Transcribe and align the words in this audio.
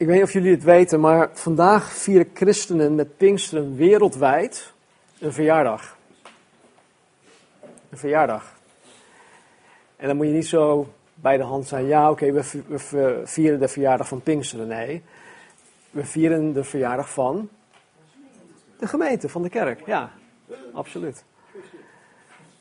Ik 0.00 0.06
weet 0.06 0.14
niet 0.14 0.24
of 0.24 0.32
jullie 0.32 0.50
het 0.50 0.62
weten, 0.62 1.00
maar 1.00 1.30
vandaag 1.32 1.92
vieren 1.92 2.30
christenen 2.34 2.94
met 2.94 3.16
Pinksteren 3.16 3.76
wereldwijd 3.76 4.72
een 5.18 5.32
verjaardag. 5.32 5.96
Een 7.90 7.98
verjaardag. 7.98 8.54
En 9.96 10.06
dan 10.06 10.16
moet 10.16 10.26
je 10.26 10.32
niet 10.32 10.46
zo 10.46 10.92
bij 11.14 11.36
de 11.36 11.42
hand 11.42 11.66
zijn, 11.66 11.86
ja 11.86 12.10
oké, 12.10 12.32
we, 12.32 12.62
we 12.90 13.20
vieren 13.24 13.60
de 13.60 13.68
verjaardag 13.68 14.08
van 14.08 14.22
Pinksteren. 14.22 14.66
Nee, 14.66 15.02
we 15.90 16.04
vieren 16.04 16.52
de 16.52 16.64
verjaardag 16.64 17.12
van 17.12 17.48
de 18.78 18.86
gemeente, 18.86 19.28
van 19.28 19.42
de 19.42 19.48
kerk. 19.48 19.86
Ja, 19.86 20.10
absoluut. 20.72 21.24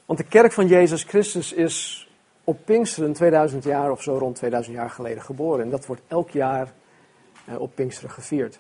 Want 0.06 0.20
de 0.20 0.26
kerk 0.26 0.52
van 0.52 0.68
Jezus 0.68 1.04
Christus 1.04 1.54
is 1.54 2.08
op 2.44 2.60
Pinksteren 2.66 3.14
2000 3.14 3.64
jaar 3.64 3.92
of 3.92 4.04
zo 4.04 4.18
rond 4.18 4.36
2000 4.36 4.76
jaar 4.76 4.90
geleden 4.90 5.24
geboren. 5.24 5.64
En 5.64 5.70
dat 5.70 5.86
wordt 5.86 6.02
elk 6.08 6.30
jaar 6.30 6.74
op 7.58 7.76
Pinksteren 7.76 8.12
gevierd. 8.12 8.60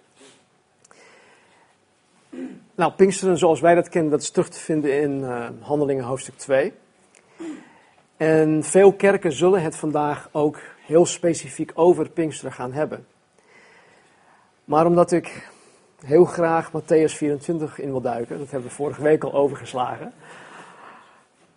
Nou, 2.76 2.92
Pinksteren 2.92 3.38
zoals 3.38 3.60
wij 3.60 3.76
dat 3.76 3.90
kennen, 3.90 4.12
dat 4.12 4.22
is 4.22 4.30
terug 4.30 4.50
te 4.50 4.60
vinden 4.60 5.02
in 5.02 5.20
uh, 5.20 5.50
Handelingen 5.60 6.04
hoofdstuk 6.04 6.38
2. 6.38 6.74
En 8.18 8.64
veel 8.64 8.94
kerken 8.94 9.32
zullen 9.32 9.62
het 9.62 9.76
vandaag 9.76 10.30
ook 10.32 10.60
heel 10.86 11.06
specifiek 11.06 11.72
over 11.74 12.10
Pinksteren 12.10 12.54
gaan 12.54 12.74
hebben. 12.74 13.08
Maar 14.66 14.86
omdat 14.86 15.12
ik 15.12 15.50
heel 16.06 16.26
graag 16.26 16.72
Matthäus 16.72 17.16
24 17.16 17.80
in 17.80 17.92
wil 17.92 18.02
duiken, 18.02 18.38
dat 18.38 18.52
hebben 18.52 18.70
we 18.70 18.76
vorige 18.76 19.02
week 19.02 19.24
al 19.24 19.34
overgeslagen, 19.34 20.14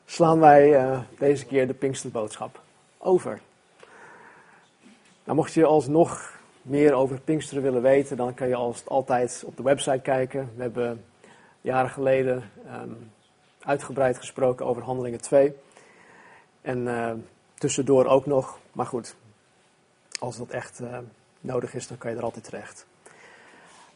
slaan 0.05 0.41
wij 0.41 0.83
uh, 0.83 0.99
deze 1.19 1.47
keer 1.47 1.67
de 1.67 1.75
Pinksterboodschap 1.75 2.61
over. 2.99 3.41
Nou, 5.25 5.37
mocht 5.37 5.53
je 5.53 5.65
alsnog 5.65 6.41
meer 6.63 6.93
over 6.93 7.21
Pinksteren 7.21 7.63
willen 7.63 7.83
weten, 7.83 8.17
dan 8.17 8.35
kan 8.35 8.49
je 8.49 8.55
als 8.55 8.87
altijd 8.87 9.43
op 9.47 9.57
de 9.57 9.63
website 9.63 10.01
kijken. 10.03 10.51
We 10.57 10.63
hebben 10.63 11.05
jaren 11.61 11.91
geleden 11.91 12.51
um, 12.83 13.11
uitgebreid 13.61 14.19
gesproken 14.19 14.67
over 14.67 14.83
Handelingen 14.83 15.21
2. 15.21 15.53
En 16.61 16.79
uh, 16.79 17.13
tussendoor 17.55 18.07
ook 18.07 18.27
nog, 18.27 18.59
maar 18.73 18.87
goed, 18.87 19.15
als 20.19 20.37
dat 20.37 20.51
echt 20.51 20.81
uh, 20.81 20.99
nodig 21.41 21.75
is, 21.75 21.87
dan 21.87 21.99
kan 21.99 22.11
je 22.11 22.17
er 22.17 22.23
altijd 22.23 22.45
terecht. 22.45 22.87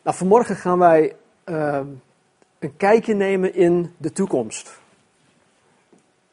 Nou, 0.03 0.17
vanmorgen 0.17 0.57
gaan 0.57 0.79
wij 0.79 1.17
uh, 1.45 1.81
een 2.59 2.77
kijkje 2.77 3.15
nemen 3.15 3.55
in 3.55 3.95
de 3.97 4.13
toekomst. 4.13 4.81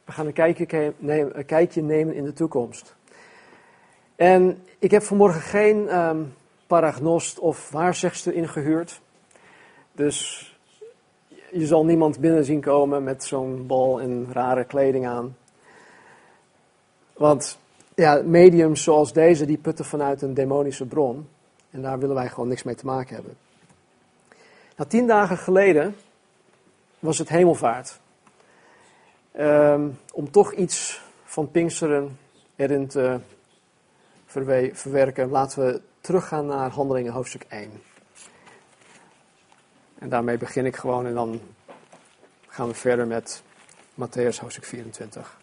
We 0.06 0.12
gaan 0.12 0.26
een 0.26 0.34
kijkje, 0.34 0.94
nemen, 0.98 1.38
een 1.38 1.46
kijkje 1.46 1.82
nemen 1.82 2.16
in 2.16 2.24
de 2.24 2.34
toekomst. 2.34 2.96
En 4.24 4.64
ik 4.80 4.92
heb 4.92 5.04
vanmorgen 5.04 5.42
geen 5.42 5.98
um, 5.98 6.34
paragnost 6.68 7.40
of 7.40 7.70
waarzegster 7.70 8.34
ingehuurd. 8.34 9.02
Dus 9.92 10.48
je 11.52 11.66
zal 11.66 11.86
niemand 11.86 12.20
binnen 12.20 12.46
zien 12.46 12.62
komen 12.62 13.04
met 13.04 13.24
zo'n 13.24 13.68
bal 13.68 14.02
en 14.02 14.28
rare 14.32 14.64
kleding 14.64 15.08
aan. 15.08 15.38
Want 17.14 17.60
ja, 17.96 18.22
mediums 18.26 18.84
zoals 18.84 19.14
deze, 19.14 19.46
die 19.46 19.58
putten 19.58 19.86
vanuit 19.86 20.22
een 20.22 20.34
demonische 20.34 20.86
bron. 20.86 21.28
En 21.72 21.82
daar 21.82 22.00
willen 22.00 22.16
wij 22.16 22.30
gewoon 22.30 22.48
niks 22.48 22.64
mee 22.64 22.76
te 22.76 22.86
maken 22.86 23.16
hebben. 23.16 23.38
Nou, 24.78 24.90
tien 24.90 25.08
dagen 25.08 25.38
geleden 25.38 25.96
was 27.00 27.18
het 27.18 27.30
hemelvaart. 27.30 28.00
Um, 29.40 29.98
om 30.14 30.32
toch 30.32 30.54
iets 30.54 31.02
van 31.24 31.52
Pinksteren 31.52 32.18
erin 32.56 32.88
te 32.88 33.20
verwerken, 34.74 35.30
laten 35.30 35.66
we 35.66 35.82
teruggaan 36.02 36.46
naar 36.46 36.70
Handelingen 36.70 37.14
hoofdstuk 37.14 37.46
1. 37.50 37.72
En 40.00 40.10
daarmee 40.10 40.38
begin 40.38 40.66
ik 40.66 40.76
gewoon 40.76 41.06
en 41.06 41.14
dan 41.14 41.42
gaan 42.48 42.68
we 42.68 42.74
verder 42.74 43.08
met 43.08 43.44
Matthäus 43.94 44.40
hoofdstuk 44.40 44.66
24. 44.66 45.38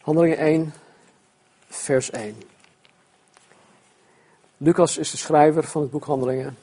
Handelingen 0.00 0.38
1, 0.38 0.74
vers 1.68 2.10
1. 2.10 2.42
Lucas 4.56 4.98
is 4.98 5.10
de 5.10 5.16
schrijver 5.16 5.64
van 5.64 5.82
het 5.82 5.90
boek 5.90 6.04
Handelingen. 6.04 6.56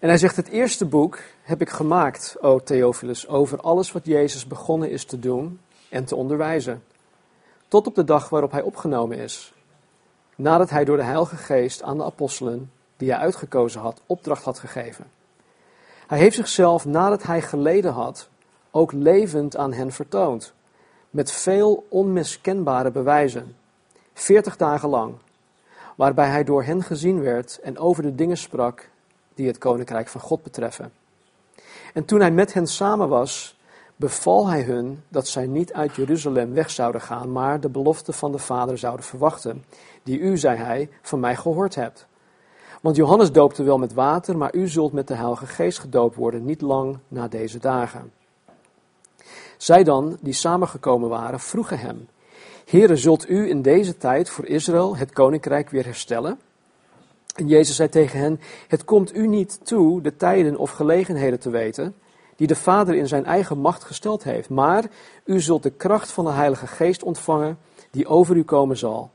En 0.00 0.08
hij 0.08 0.18
zegt: 0.18 0.36
Het 0.36 0.48
eerste 0.48 0.84
boek 0.84 1.20
heb 1.42 1.60
ik 1.60 1.70
gemaakt, 1.70 2.36
o 2.40 2.62
Theophilus, 2.62 3.28
over 3.28 3.60
alles 3.60 3.92
wat 3.92 4.06
Jezus 4.06 4.46
begonnen 4.46 4.90
is 4.90 5.04
te 5.04 5.18
doen 5.18 5.60
en 5.94 6.04
te 6.04 6.16
onderwijzen. 6.16 6.82
Tot 7.68 7.86
op 7.86 7.94
de 7.94 8.04
dag 8.04 8.28
waarop 8.28 8.50
hij 8.50 8.62
opgenomen 8.62 9.18
is. 9.18 9.52
Nadat 10.36 10.70
hij 10.70 10.84
door 10.84 10.96
de 10.96 11.02
Heilige 11.02 11.36
Geest 11.36 11.82
aan 11.82 11.96
de 11.96 12.04
apostelen, 12.04 12.70
die 12.96 13.10
hij 13.10 13.18
uitgekozen 13.18 13.80
had, 13.80 14.00
opdracht 14.06 14.44
had 14.44 14.58
gegeven. 14.58 15.10
Hij 16.06 16.18
heeft 16.18 16.36
zichzelf, 16.36 16.84
nadat 16.84 17.22
hij 17.22 17.42
geleden 17.42 17.92
had, 17.92 18.28
ook 18.70 18.92
levend 18.92 19.56
aan 19.56 19.72
hen 19.72 19.92
vertoond 19.92 20.52
met 21.10 21.32
veel 21.32 21.86
onmiskenbare 21.88 22.90
bewijzen, 22.90 23.56
veertig 24.14 24.56
dagen 24.56 24.88
lang, 24.88 25.14
waarbij 25.96 26.28
hij 26.28 26.44
door 26.44 26.62
hen 26.62 26.82
gezien 26.82 27.22
werd 27.22 27.60
en 27.62 27.78
over 27.78 28.02
de 28.02 28.14
dingen 28.14 28.36
sprak 28.36 28.88
die 29.34 29.46
het 29.46 29.58
koninkrijk 29.58 30.08
van 30.08 30.20
God 30.20 30.42
betreffen. 30.42 30.92
En 31.92 32.04
toen 32.04 32.20
hij 32.20 32.30
met 32.30 32.52
hen 32.52 32.66
samen 32.66 33.08
was, 33.08 33.53
beval 33.96 34.48
hij 34.48 34.62
hun 34.62 35.02
dat 35.08 35.28
zij 35.28 35.46
niet 35.46 35.72
uit 35.72 35.94
Jeruzalem 35.94 36.54
weg 36.54 36.70
zouden 36.70 37.00
gaan, 37.00 37.32
maar 37.32 37.60
de 37.60 37.68
belofte 37.68 38.12
van 38.12 38.32
de 38.32 38.38
Vader 38.38 38.78
zouden 38.78 39.04
verwachten, 39.04 39.64
die 40.02 40.18
u, 40.18 40.38
zei 40.38 40.56
hij, 40.56 40.88
van 41.02 41.20
mij 41.20 41.36
gehoord 41.36 41.74
hebt. 41.74 42.06
Want 42.80 42.96
Johannes 42.96 43.32
doopte 43.32 43.62
wel 43.62 43.78
met 43.78 43.92
water, 43.92 44.36
maar 44.36 44.54
u 44.54 44.68
zult 44.68 44.92
met 44.92 45.08
de 45.08 45.14
Heilige 45.14 45.46
Geest 45.46 45.78
gedoopt 45.78 46.16
worden, 46.16 46.44
niet 46.44 46.60
lang 46.60 46.98
na 47.08 47.28
deze 47.28 47.58
dagen. 47.58 48.12
Zij 49.56 49.84
dan, 49.84 50.16
die 50.20 50.32
samengekomen 50.32 51.08
waren, 51.08 51.40
vroegen 51.40 51.78
hem: 51.78 52.08
Heere, 52.64 52.96
zult 52.96 53.28
u 53.28 53.48
in 53.48 53.62
deze 53.62 53.96
tijd 53.96 54.30
voor 54.30 54.46
Israël 54.46 54.96
het 54.96 55.12
koninkrijk 55.12 55.70
weer 55.70 55.84
herstellen? 55.84 56.38
En 57.34 57.48
Jezus 57.48 57.76
zei 57.76 57.88
tegen 57.88 58.18
hen: 58.18 58.40
Het 58.68 58.84
komt 58.84 59.16
u 59.16 59.26
niet 59.26 59.60
toe 59.66 60.00
de 60.00 60.16
tijden 60.16 60.56
of 60.56 60.70
gelegenheden 60.70 61.40
te 61.40 61.50
weten 61.50 61.94
die 62.36 62.46
de 62.46 62.56
Vader 62.56 62.94
in 62.94 63.08
zijn 63.08 63.24
eigen 63.24 63.58
macht 63.58 63.84
gesteld 63.84 64.24
heeft, 64.24 64.48
maar 64.48 64.84
u 65.24 65.40
zult 65.40 65.62
de 65.62 65.70
kracht 65.70 66.12
van 66.12 66.24
de 66.24 66.30
Heilige 66.30 66.66
Geest 66.66 67.02
ontvangen 67.02 67.58
die 67.90 68.06
over 68.06 68.36
u 68.36 68.42
komen 68.42 68.76
zal. 68.76 69.10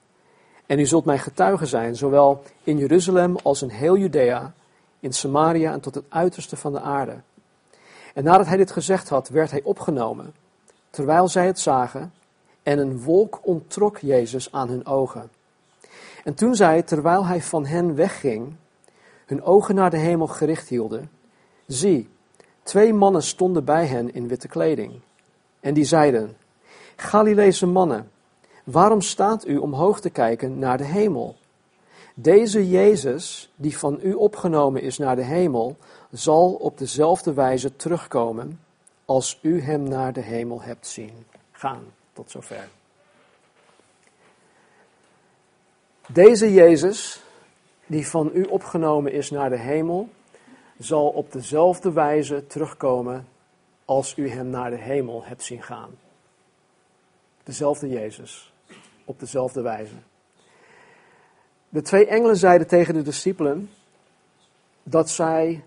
En 0.65 0.79
u 0.79 0.85
zult 0.85 1.05
mijn 1.05 1.19
getuige 1.19 1.65
zijn, 1.65 1.95
zowel 1.95 2.43
in 2.63 2.77
Jeruzalem 2.77 3.35
als 3.43 3.61
in 3.61 3.69
heel 3.69 3.97
Judea, 3.97 4.53
in 4.99 5.13
Samaria 5.13 5.71
en 5.71 5.79
tot 5.79 5.95
het 5.95 6.05
uiterste 6.09 6.57
van 6.57 6.71
de 6.71 6.79
aarde. 6.79 7.15
En 8.13 8.23
nadat 8.23 8.47
hij 8.47 8.57
dit 8.57 8.71
gezegd 8.71 9.09
had, 9.09 9.29
werd 9.29 9.51
hij 9.51 9.61
opgenomen, 9.63 10.33
terwijl 10.89 11.27
zij 11.27 11.45
het 11.45 11.59
zagen, 11.59 12.13
en 12.63 12.79
een 12.79 13.01
wolk 13.01 13.39
onttrok 13.41 13.97
Jezus 13.97 14.51
aan 14.51 14.69
hun 14.69 14.85
ogen. 14.85 15.29
En 16.23 16.33
toen 16.33 16.55
zij, 16.55 16.81
terwijl 16.81 17.25
hij 17.25 17.41
van 17.41 17.65
hen 17.65 17.95
wegging, 17.95 18.55
hun 19.25 19.43
ogen 19.43 19.75
naar 19.75 19.89
de 19.89 19.97
hemel 19.97 20.27
gericht 20.27 20.69
hielden, 20.69 21.11
zie, 21.65 22.09
twee 22.63 22.93
mannen 22.93 23.23
stonden 23.23 23.65
bij 23.65 23.85
hen 23.85 24.13
in 24.13 24.27
witte 24.27 24.47
kleding. 24.47 24.99
En 25.59 25.73
die 25.73 25.85
zeiden, 25.85 26.37
Galileese 26.95 27.65
mannen, 27.65 28.11
waarom 28.63 29.01
staat 29.01 29.47
u 29.47 29.57
omhoog 29.57 29.99
te 29.99 30.09
kijken 30.09 30.59
naar 30.59 30.77
de 30.77 30.83
hemel? 30.83 31.35
Deze 32.13 32.69
Jezus, 32.69 33.51
die 33.55 33.77
van 33.77 33.99
u 34.01 34.13
opgenomen 34.13 34.81
is 34.81 34.97
naar 34.97 35.15
de 35.15 35.23
hemel, 35.23 35.77
zal 36.11 36.53
op 36.53 36.77
dezelfde 36.77 37.33
wijze 37.33 37.75
terugkomen 37.75 38.59
als 39.05 39.39
u 39.41 39.61
hem 39.61 39.83
naar 39.83 40.13
de 40.13 40.21
hemel 40.21 40.61
hebt 40.61 40.87
zien 40.87 41.25
gaan. 41.51 41.83
Tot 42.13 42.31
zover. 42.31 42.69
Deze 46.07 46.53
Jezus, 46.53 47.23
die 47.85 48.07
van 48.07 48.31
u 48.33 48.43
opgenomen 48.43 49.11
is 49.11 49.29
naar 49.29 49.49
de 49.49 49.57
hemel, 49.57 50.09
zal 50.79 51.07
op 51.07 51.31
dezelfde 51.31 51.91
wijze 51.91 52.47
terugkomen 52.47 53.27
als 53.85 54.17
u 54.17 54.29
hem 54.29 54.49
naar 54.49 54.69
de 54.69 54.77
hemel 54.77 55.23
hebt 55.23 55.43
zien 55.43 55.63
gaan. 55.63 55.89
Dezelfde 57.43 57.89
Jezus, 57.89 58.53
op 59.05 59.19
dezelfde 59.19 59.61
wijze. 59.61 59.93
De 61.69 61.81
twee 61.81 62.07
engelen 62.07 62.37
zeiden 62.37 62.67
tegen 62.67 62.93
de 62.93 63.01
discipelen 63.01 63.69
dat 64.83 65.09
zij 65.09 65.63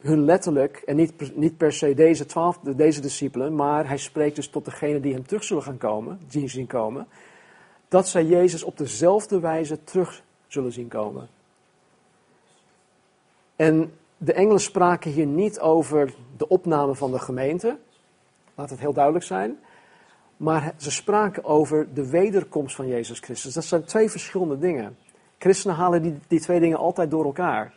hun 0.00 0.24
letterlijk, 0.24 0.76
en 0.76 0.96
niet, 0.96 1.36
niet 1.36 1.56
per 1.56 1.72
se 1.72 1.94
deze 1.94 2.26
twaalf, 2.26 2.58
deze 2.58 3.00
discipelen, 3.00 3.54
maar 3.54 3.88
hij 3.88 3.96
spreekt 3.96 4.36
dus 4.36 4.48
tot 4.48 4.64
degene 4.64 5.00
die 5.00 5.12
hem 5.12 5.26
terug 5.26 5.44
zullen 5.44 5.62
gaan 5.62 5.78
komen, 5.78 6.20
zien 6.28 6.48
zien 6.48 6.66
komen, 6.66 7.06
dat 7.88 8.08
zij 8.08 8.24
Jezus 8.24 8.62
op 8.62 8.78
dezelfde 8.78 9.40
wijze 9.40 9.84
terug 9.84 10.22
zullen 10.46 10.72
zien 10.72 10.88
komen. 10.88 11.28
En 13.56 13.92
de 14.16 14.32
engelen 14.32 14.60
spraken 14.60 15.10
hier 15.10 15.26
niet 15.26 15.60
over 15.60 16.14
de 16.36 16.48
opname 16.48 16.94
van 16.94 17.12
de 17.12 17.18
gemeente, 17.18 17.78
laat 18.54 18.70
het 18.70 18.80
heel 18.80 18.92
duidelijk 18.92 19.24
zijn, 19.24 19.58
maar 20.36 20.74
ze 20.76 20.90
spraken 20.90 21.44
over 21.44 21.94
de 21.94 22.10
wederkomst 22.10 22.76
van 22.76 22.86
Jezus 22.86 23.18
Christus. 23.18 23.54
Dat 23.54 23.64
zijn 23.64 23.84
twee 23.84 24.10
verschillende 24.10 24.58
dingen. 24.58 24.96
Christenen 25.38 25.76
halen 25.76 26.02
die, 26.02 26.18
die 26.28 26.40
twee 26.40 26.60
dingen 26.60 26.78
altijd 26.78 27.10
door 27.10 27.24
elkaar. 27.24 27.74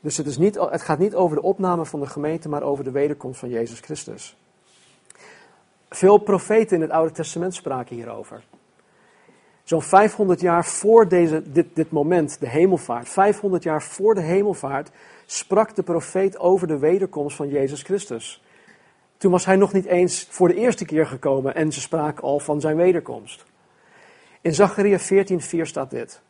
Dus 0.00 0.16
het, 0.16 0.26
is 0.26 0.38
niet, 0.38 0.54
het 0.54 0.82
gaat 0.82 0.98
niet 0.98 1.14
over 1.14 1.36
de 1.36 1.42
opname 1.42 1.86
van 1.86 2.00
de 2.00 2.06
gemeente, 2.06 2.48
maar 2.48 2.62
over 2.62 2.84
de 2.84 2.90
wederkomst 2.90 3.40
van 3.40 3.48
Jezus 3.48 3.80
Christus. 3.80 4.36
Veel 5.88 6.18
profeten 6.18 6.76
in 6.76 6.82
het 6.82 6.90
Oude 6.90 7.12
Testament 7.12 7.54
spraken 7.54 7.96
hierover. 7.96 8.42
Zo'n 9.70 9.82
500 9.82 10.40
jaar 10.40 10.64
voor 10.64 11.08
deze, 11.08 11.52
dit, 11.52 11.66
dit 11.74 11.90
moment, 11.90 12.40
de 12.40 12.48
hemelvaart, 12.48 13.08
500 13.08 13.62
jaar 13.62 13.82
voor 13.82 14.14
de 14.14 14.20
hemelvaart, 14.20 14.90
sprak 15.26 15.74
de 15.74 15.82
profeet 15.82 16.38
over 16.38 16.66
de 16.66 16.78
wederkomst 16.78 17.36
van 17.36 17.48
Jezus 17.48 17.82
Christus. 17.82 18.42
Toen 19.16 19.30
was 19.30 19.44
hij 19.44 19.56
nog 19.56 19.72
niet 19.72 19.84
eens 19.84 20.26
voor 20.30 20.48
de 20.48 20.54
eerste 20.54 20.84
keer 20.84 21.06
gekomen 21.06 21.54
en 21.54 21.72
ze 21.72 21.80
spraken 21.80 22.22
al 22.22 22.38
van 22.38 22.60
zijn 22.60 22.76
wederkomst. 22.76 23.44
In 24.40 24.54
Zacharia 24.54 24.98
14:4 24.98 25.66
staat 25.66 25.90
dit. 25.90 26.20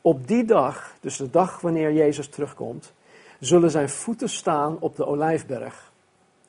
Op 0.00 0.26
die 0.26 0.44
dag, 0.44 0.96
dus 1.00 1.16
de 1.16 1.30
dag 1.30 1.60
wanneer 1.60 1.92
Jezus 1.92 2.28
terugkomt, 2.28 2.92
zullen 3.40 3.70
zijn 3.70 3.88
voeten 3.88 4.28
staan 4.28 4.76
op 4.80 4.96
de 4.96 5.06
olijfberg, 5.06 5.92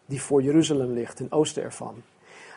die 0.06 0.22
voor 0.22 0.42
Jeruzalem 0.42 0.92
ligt, 0.92 1.16
ten 1.16 1.32
oosten 1.32 1.64
ervan. 1.64 2.04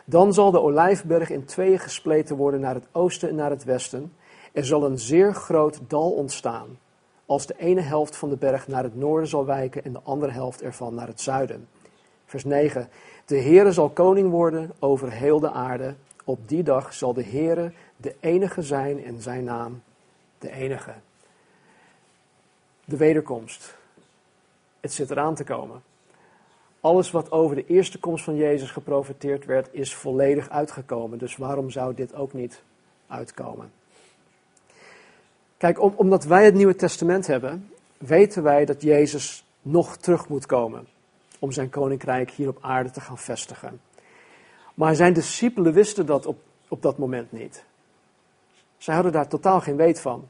Dan 0.05 0.33
zal 0.33 0.51
de 0.51 0.61
olijfberg 0.61 1.29
in 1.29 1.45
tweeën 1.45 1.79
gespleten 1.79 2.35
worden 2.35 2.59
naar 2.59 2.73
het 2.73 2.87
oosten 2.91 3.29
en 3.29 3.35
naar 3.35 3.49
het 3.49 3.63
westen. 3.63 4.13
Er 4.51 4.65
zal 4.65 4.85
een 4.85 4.99
zeer 4.99 5.33
groot 5.33 5.79
dal 5.87 6.11
ontstaan, 6.11 6.67
als 7.25 7.45
de 7.45 7.55
ene 7.57 7.81
helft 7.81 8.15
van 8.15 8.29
de 8.29 8.35
berg 8.35 8.67
naar 8.67 8.83
het 8.83 8.95
noorden 8.95 9.27
zal 9.27 9.45
wijken 9.45 9.83
en 9.83 9.93
de 9.93 10.01
andere 10.03 10.31
helft 10.31 10.61
ervan 10.61 10.95
naar 10.95 11.07
het 11.07 11.21
zuiden. 11.21 11.67
Vers 12.25 12.43
9. 12.43 12.89
De 13.25 13.37
Heere 13.37 13.71
zal 13.71 13.89
koning 13.89 14.29
worden 14.29 14.71
over 14.79 15.11
heel 15.11 15.39
de 15.39 15.51
aarde. 15.51 15.95
Op 16.23 16.47
die 16.47 16.63
dag 16.63 16.93
zal 16.93 17.13
de 17.13 17.23
Heere 17.23 17.71
de 17.97 18.15
enige 18.19 18.61
zijn 18.61 19.03
en 19.03 19.21
zijn 19.21 19.43
naam 19.43 19.81
de 20.39 20.51
enige. 20.51 20.93
De 22.85 22.97
wederkomst. 22.97 23.75
Het 24.79 24.93
zit 24.93 25.11
eraan 25.11 25.35
te 25.35 25.43
komen. 25.43 25.81
Alles 26.83 27.11
wat 27.11 27.31
over 27.31 27.55
de 27.55 27.65
eerste 27.65 27.99
komst 27.99 28.23
van 28.23 28.35
Jezus 28.35 28.71
geprofiteerd 28.71 29.45
werd, 29.45 29.69
is 29.71 29.95
volledig 29.95 30.49
uitgekomen. 30.49 31.17
Dus 31.17 31.35
waarom 31.35 31.69
zou 31.69 31.93
dit 31.93 32.15
ook 32.15 32.33
niet 32.33 32.61
uitkomen? 33.07 33.71
Kijk, 35.57 35.99
omdat 35.99 36.23
wij 36.23 36.45
het 36.45 36.53
Nieuwe 36.53 36.75
Testament 36.75 37.27
hebben, 37.27 37.69
weten 37.97 38.43
wij 38.43 38.65
dat 38.65 38.81
Jezus 38.81 39.45
nog 39.61 39.97
terug 39.97 40.27
moet 40.27 40.45
komen 40.45 40.87
om 41.39 41.51
zijn 41.51 41.69
koninkrijk 41.69 42.31
hier 42.31 42.49
op 42.49 42.57
aarde 42.61 42.91
te 42.91 43.01
gaan 43.01 43.17
vestigen. 43.17 43.81
Maar 44.73 44.95
zijn 44.95 45.13
discipelen 45.13 45.73
wisten 45.73 46.05
dat 46.05 46.25
op, 46.25 46.37
op 46.67 46.81
dat 46.81 46.97
moment 46.97 47.31
niet. 47.31 47.63
Zij 48.77 48.93
hadden 48.93 49.11
daar 49.11 49.27
totaal 49.27 49.61
geen 49.61 49.75
weet 49.75 50.01
van. 50.01 50.27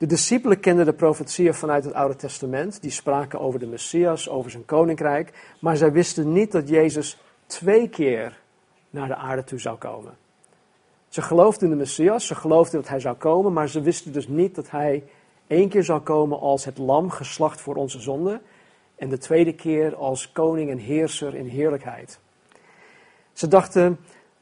De 0.00 0.06
discipelen 0.06 0.60
kenden 0.60 0.84
de 0.84 0.92
profetieën 0.92 1.54
vanuit 1.54 1.84
het 1.84 1.94
Oude 1.94 2.16
Testament. 2.16 2.82
Die 2.82 2.90
spraken 2.90 3.40
over 3.40 3.60
de 3.60 3.66
Messias, 3.66 4.28
over 4.28 4.50
zijn 4.50 4.64
koninkrijk. 4.64 5.54
Maar 5.58 5.76
zij 5.76 5.92
wisten 5.92 6.32
niet 6.32 6.52
dat 6.52 6.68
Jezus 6.68 7.18
twee 7.46 7.88
keer 7.88 8.40
naar 8.90 9.08
de 9.08 9.14
aarde 9.14 9.44
toe 9.44 9.58
zou 9.58 9.78
komen. 9.78 10.16
Ze 11.08 11.22
geloofden 11.22 11.64
in 11.64 11.70
de 11.70 11.80
Messias, 11.80 12.26
ze 12.26 12.34
geloofden 12.34 12.80
dat 12.80 12.88
hij 12.88 13.00
zou 13.00 13.16
komen, 13.16 13.52
maar 13.52 13.68
ze 13.68 13.80
wisten 13.80 14.12
dus 14.12 14.28
niet 14.28 14.54
dat 14.54 14.70
hij 14.70 15.04
één 15.46 15.68
keer 15.68 15.84
zou 15.84 16.00
komen 16.00 16.40
als 16.40 16.64
het 16.64 16.78
lam 16.78 17.10
geslacht 17.10 17.60
voor 17.60 17.74
onze 17.74 18.00
zonde 18.00 18.40
en 18.96 19.08
de 19.08 19.18
tweede 19.18 19.52
keer 19.52 19.94
als 19.94 20.32
koning 20.32 20.70
en 20.70 20.78
heerser 20.78 21.34
in 21.34 21.46
heerlijkheid. 21.46 22.18
Ze 23.32 23.48
dachten 23.48 23.98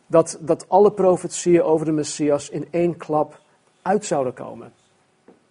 dat, 0.07 0.39
dat 0.41 0.69
alle 0.69 0.93
profetieën 0.93 1.63
over 1.63 1.87
de 1.87 1.93
Messias 1.93 2.49
in 2.51 2.69
één 2.71 2.97
klap 2.97 3.41
uit 3.83 4.05
zouden 4.05 4.35
komen. 4.35 4.78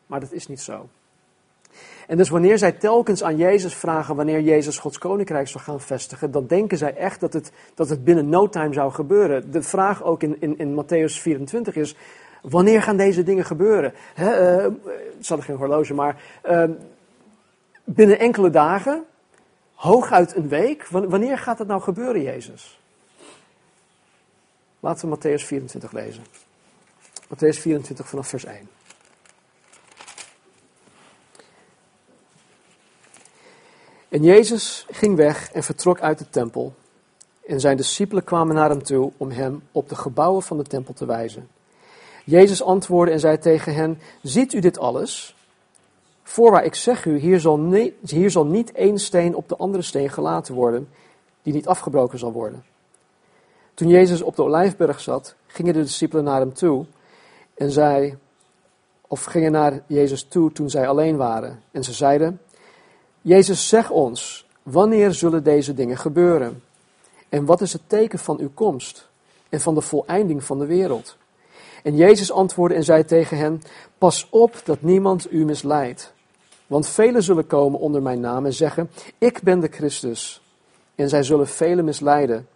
Maar 0.08 0.20
dat 0.20 0.32
is 0.32 0.48
niet 0.48 0.62
zo. 0.62 0.90
En 2.08 2.18
dus 2.18 2.30
wanneer 2.30 2.58
zij 2.58 2.72
telkens 2.72 3.24
aan 3.24 3.38
Jezus 3.38 3.76
vragen 3.76 4.16
wanneer 4.16 4.42
Jezus 4.42 4.78
Gods 4.78 4.98
koninkrijk 4.98 5.48
zou 5.48 5.64
gaan 5.64 5.82
vestigen, 5.82 6.32
dan 6.32 6.48
denken 6.48 6.78
zij 6.78 6.96
echt 6.96 7.20
dat 7.20 7.34
het, 7.34 7.52
dat 7.74 7.90
het 7.90 8.04
binnen 8.04 8.30
no 8.30 8.50
time 8.50 8.74
zou 8.74 8.92
gebeuren. 8.92 9.52
De 9.52 9.62
vraag 9.62 10.04
ook 10.04 10.24
in, 10.24 10.42
in, 10.42 10.58
in 10.58 10.84
Matthäus 10.84 11.22
24 11.22 11.76
is, 11.76 11.96
wanneer 12.42 12.82
gaan 12.82 12.98
deze 12.98 13.24
dingen 13.24 13.46
gebeuren? 13.46 13.94
He, 14.14 14.66
uh, 14.66 14.74
hadden 15.22 15.46
geen 15.46 15.56
horloge, 15.56 15.94
maar 15.94 16.24
uh, 16.50 16.64
binnen 17.84 18.20
enkele 18.20 18.50
dagen, 18.50 19.04
hooguit 19.74 20.36
een 20.36 20.48
week. 20.48 20.88
Wanneer 20.88 21.38
gaat 21.38 21.58
dat 21.58 21.68
nou 21.68 21.82
gebeuren, 21.82 22.22
Jezus? 22.22 22.80
Laten 24.80 25.10
we 25.10 25.18
Matthäus 25.18 25.44
24 25.46 25.92
lezen. 25.92 26.24
Matthäus 27.28 27.60
24 27.60 28.08
vanaf 28.08 28.28
vers 28.28 28.46
1. 28.46 28.77
En 34.10 34.24
Jezus 34.24 34.86
ging 34.90 35.16
weg 35.16 35.52
en 35.52 35.64
vertrok 35.64 36.00
uit 36.00 36.18
de 36.18 36.30
tempel. 36.30 36.74
En 37.46 37.60
zijn 37.60 37.78
discipelen 37.78 38.24
kwamen 38.24 38.56
naar 38.56 38.70
hem 38.70 38.84
toe 38.84 39.12
om 39.18 39.30
hem 39.30 39.64
op 39.72 39.90
de 39.90 39.96
gebouwen 39.96 40.44
van 40.44 40.58
de 40.58 40.64
tempel 40.64 40.94
te 40.94 41.06
wijzen. 41.06 41.48
Jezus 42.26 42.64
antwoordde 42.64 43.14
en 43.14 43.20
zei 43.20 43.38
tegen 43.38 43.74
hen: 43.74 44.00
Ziet 44.22 44.54
u 44.54 44.60
dit 44.60 44.80
alles? 44.80 45.36
Voorwaar, 46.24 46.66
ik 46.66 46.76
zeg 46.76 47.06
u, 47.06 47.18
hier 47.18 47.40
zal, 47.40 47.60
niet, 47.60 47.94
hier 48.02 48.32
zal 48.32 48.46
niet 48.46 48.72
één 48.72 48.98
steen 48.98 49.36
op 49.36 49.50
de 49.50 49.56
andere 49.56 49.84
steen 49.84 50.10
gelaten 50.10 50.54
worden, 50.54 50.90
die 51.42 51.54
niet 51.54 51.68
afgebroken 51.68 52.20
zal 52.20 52.32
worden. 52.32 52.64
Toen 53.74 53.88
Jezus 53.88 54.22
op 54.22 54.36
de 54.36 54.44
olijfberg 54.44 55.00
zat, 55.00 55.36
gingen 55.48 55.74
de 55.74 55.82
discipelen 55.82 56.24
naar 56.24 56.40
hem 56.40 56.54
toe 56.54 56.86
en 57.54 57.72
zij, 57.72 58.18
of 59.08 59.24
gingen 59.24 59.52
naar 59.52 59.82
Jezus 59.88 60.24
toe 60.24 60.52
toen 60.52 60.70
zij 60.70 60.88
alleen 60.88 61.18
waren. 61.18 61.62
En 61.72 61.84
ze 61.84 61.94
zeiden, 61.94 62.42
Jezus, 63.28 63.68
zeg 63.68 63.90
ons, 63.90 64.46
wanneer 64.64 65.14
zullen 65.14 65.44
deze 65.44 65.74
dingen 65.74 65.98
gebeuren? 65.98 66.64
En 67.30 67.46
wat 67.46 67.62
is 67.62 67.74
het 67.74 67.82
teken 67.88 68.20
van 68.20 68.40
uw 68.40 68.50
komst 68.54 69.10
en 69.50 69.62
van 69.62 69.76
de 69.76 69.82
voleinding 69.82 70.44
van 70.44 70.60
de 70.60 70.66
wereld? 70.66 71.18
En 71.84 71.96
Jezus 71.96 72.32
antwoordde 72.32 72.78
en 72.78 72.84
zei 72.84 73.06
tegen 73.06 73.38
hen, 73.38 73.62
pas 73.98 74.28
op 74.30 74.62
dat 74.64 74.82
niemand 74.82 75.32
u 75.32 75.46
misleidt. 75.46 76.14
Want 76.68 76.88
velen 76.88 77.24
zullen 77.24 77.48
komen 77.48 77.80
onder 77.80 78.02
mijn 78.02 78.20
naam 78.20 78.46
en 78.46 78.54
zeggen, 78.54 78.90
ik 79.18 79.42
ben 79.42 79.60
de 79.60 79.70
Christus. 79.72 80.42
En 80.96 81.10
zij 81.10 81.24
zullen 81.24 81.48
velen 81.48 81.86
misleiden. 81.86 82.48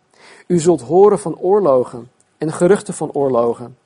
U 0.47 0.59
zult 0.59 0.81
horen 0.81 1.19
van 1.19 1.37
oorlogen 1.39 2.11
en 2.37 2.53
geruchten 2.53 2.93
van 2.93 3.11
oorlogen. 3.11 3.77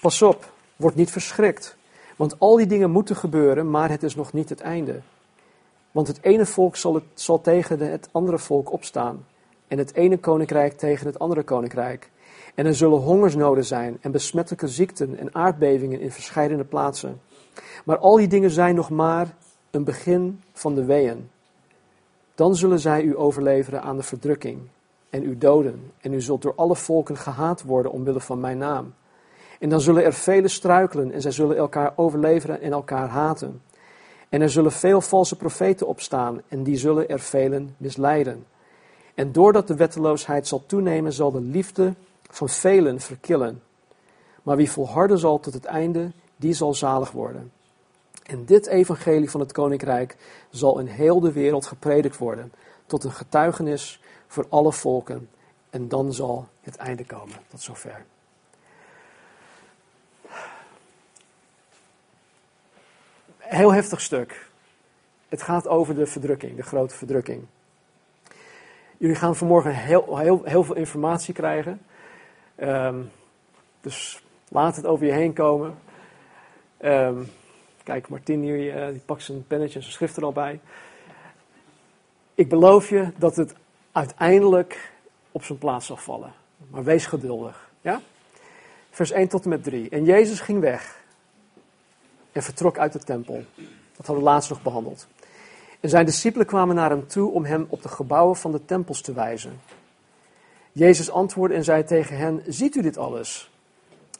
Pas 0.00 0.22
op, 0.22 0.52
word 0.76 0.94
niet 0.94 1.10
verschrikt. 1.10 1.76
Want 2.16 2.38
al 2.38 2.56
die 2.56 2.66
dingen 2.66 2.90
moeten 2.90 3.16
gebeuren, 3.16 3.70
maar 3.70 3.90
het 3.90 4.02
is 4.02 4.14
nog 4.14 4.32
niet 4.32 4.48
het 4.48 4.60
einde. 4.60 5.00
Want 5.94 6.06
het 6.06 6.18
ene 6.22 6.46
volk 6.46 6.76
zal, 6.76 6.94
het, 6.94 7.04
zal 7.14 7.40
tegen 7.40 7.78
het 7.78 8.08
andere 8.12 8.38
volk 8.38 8.72
opstaan. 8.72 9.26
En 9.68 9.78
het 9.78 9.94
ene 9.94 10.18
koninkrijk 10.18 10.72
tegen 10.72 11.06
het 11.06 11.18
andere 11.18 11.42
koninkrijk. 11.42 12.10
En 12.54 12.66
er 12.66 12.74
zullen 12.74 12.98
hongersnoden 12.98 13.64
zijn 13.64 13.98
en 14.00 14.10
besmettelijke 14.10 14.68
ziekten 14.68 15.18
en 15.18 15.34
aardbevingen 15.34 16.00
in 16.00 16.10
verschillende 16.10 16.64
plaatsen. 16.64 17.20
Maar 17.84 17.98
al 17.98 18.16
die 18.16 18.28
dingen 18.28 18.50
zijn 18.50 18.74
nog 18.74 18.90
maar 18.90 19.34
een 19.70 19.84
begin 19.84 20.40
van 20.52 20.74
de 20.74 20.84
weeën. 20.84 21.30
Dan 22.34 22.56
zullen 22.56 22.78
zij 22.78 23.02
u 23.02 23.18
overleveren 23.18 23.82
aan 23.82 23.96
de 23.96 24.02
verdrukking 24.02 24.60
en 25.10 25.22
u 25.22 25.38
doden. 25.38 25.92
En 26.00 26.12
u 26.12 26.20
zult 26.20 26.42
door 26.42 26.54
alle 26.54 26.76
volken 26.76 27.16
gehaat 27.16 27.62
worden 27.62 27.92
omwille 27.92 28.20
van 28.20 28.40
mijn 28.40 28.58
naam. 28.58 28.94
En 29.58 29.68
dan 29.68 29.80
zullen 29.80 30.04
er 30.04 30.12
velen 30.12 30.50
struikelen 30.50 31.12
en 31.12 31.20
zij 31.20 31.30
zullen 31.30 31.56
elkaar 31.56 31.92
overleveren 31.96 32.60
en 32.60 32.72
elkaar 32.72 33.08
haten. 33.08 33.62
En 34.34 34.40
er 34.40 34.50
zullen 34.50 34.72
veel 34.72 35.00
valse 35.00 35.36
profeten 35.36 35.86
opstaan 35.86 36.42
en 36.48 36.62
die 36.62 36.76
zullen 36.76 37.08
er 37.08 37.20
velen 37.20 37.74
misleiden. 37.76 38.46
En 39.14 39.32
doordat 39.32 39.66
de 39.66 39.76
wetteloosheid 39.76 40.46
zal 40.46 40.62
toenemen, 40.66 41.12
zal 41.12 41.30
de 41.30 41.40
liefde 41.40 41.94
van 42.30 42.48
velen 42.48 43.00
verkillen. 43.00 43.62
Maar 44.42 44.56
wie 44.56 44.70
volharden 44.70 45.18
zal 45.18 45.40
tot 45.40 45.54
het 45.54 45.64
einde, 45.64 46.12
die 46.36 46.52
zal 46.52 46.74
zalig 46.74 47.10
worden. 47.10 47.52
En 48.22 48.44
dit 48.44 48.66
evangelie 48.66 49.30
van 49.30 49.40
het 49.40 49.52
koninkrijk 49.52 50.16
zal 50.50 50.78
in 50.78 50.86
heel 50.86 51.20
de 51.20 51.32
wereld 51.32 51.66
gepredikt 51.66 52.18
worden, 52.18 52.52
tot 52.86 53.04
een 53.04 53.12
getuigenis 53.12 54.00
voor 54.26 54.46
alle 54.48 54.72
volken. 54.72 55.28
En 55.70 55.88
dan 55.88 56.12
zal 56.12 56.48
het 56.60 56.76
einde 56.76 57.04
komen. 57.04 57.36
Tot 57.50 57.60
zover. 57.60 58.04
Heel 63.54 63.72
heftig 63.72 64.00
stuk. 64.00 64.50
Het 65.28 65.42
gaat 65.42 65.68
over 65.68 65.94
de 65.94 66.06
verdrukking, 66.06 66.56
de 66.56 66.62
grote 66.62 66.94
verdrukking. 66.94 67.44
Jullie 68.96 69.16
gaan 69.16 69.36
vanmorgen 69.36 69.74
heel, 69.74 70.18
heel, 70.18 70.44
heel 70.44 70.64
veel 70.64 70.74
informatie 70.74 71.34
krijgen. 71.34 71.80
Um, 72.60 73.10
dus 73.80 74.22
laat 74.48 74.76
het 74.76 74.86
over 74.86 75.06
je 75.06 75.12
heen 75.12 75.32
komen. 75.32 75.74
Um, 76.84 77.30
Kijk, 77.82 78.08
Martin 78.08 78.42
hier, 78.42 78.82
eh, 78.82 78.88
die 78.88 79.02
pakt 79.04 79.22
zijn 79.22 79.46
pennetje 79.46 79.76
en 79.76 79.82
zijn 79.82 79.94
schrift 79.94 80.16
er 80.16 80.24
al 80.24 80.32
bij. 80.32 80.60
Ik 82.34 82.48
beloof 82.48 82.88
je 82.88 83.12
dat 83.16 83.36
het 83.36 83.54
uiteindelijk 83.92 84.92
op 85.32 85.44
zijn 85.44 85.58
plaats 85.58 85.86
zal 85.86 85.96
vallen. 85.96 86.32
Maar 86.70 86.84
wees 86.84 87.06
geduldig. 87.06 87.70
Ja? 87.80 88.00
Vers 88.90 89.10
1 89.10 89.28
tot 89.28 89.44
en 89.44 89.48
met 89.48 89.64
3. 89.64 89.88
En 89.88 90.04
Jezus 90.04 90.40
ging 90.40 90.60
weg 90.60 91.02
en 92.34 92.42
vertrok 92.42 92.78
uit 92.78 92.92
de 92.92 92.98
tempel. 92.98 93.42
Dat 93.96 94.06
hadden 94.06 94.24
we 94.24 94.30
laatst 94.30 94.50
nog 94.50 94.62
behandeld. 94.62 95.06
En 95.80 95.88
zijn 95.88 96.04
discipelen 96.04 96.46
kwamen 96.46 96.74
naar 96.74 96.90
hem 96.90 97.06
toe 97.06 97.30
om 97.30 97.44
hem 97.44 97.66
op 97.68 97.82
de 97.82 97.88
gebouwen 97.88 98.36
van 98.36 98.52
de 98.52 98.64
tempels 98.64 99.00
te 99.00 99.12
wijzen. 99.12 99.60
Jezus 100.72 101.10
antwoordde 101.10 101.56
en 101.56 101.64
zei 101.64 101.84
tegen 101.84 102.16
hen: 102.16 102.42
Ziet 102.46 102.74
u 102.74 102.82
dit 102.82 102.98
alles? 102.98 103.50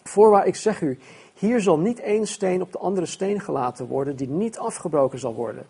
Voorwaar, 0.03 0.47
ik 0.47 0.57
zeg 0.57 0.81
u, 0.81 0.99
hier 1.35 1.61
zal 1.61 1.79
niet 1.79 2.01
één 2.01 2.27
steen 2.27 2.63
op 2.63 2.73
de 2.73 2.79
andere 2.79 3.07
steen 3.07 3.41
gelaten 3.41 3.87
worden 3.87 4.17
die 4.17 4.29
niet 4.29 4.59
afgebroken 4.59 5.19
zal 5.19 5.35
worden. 5.35 5.67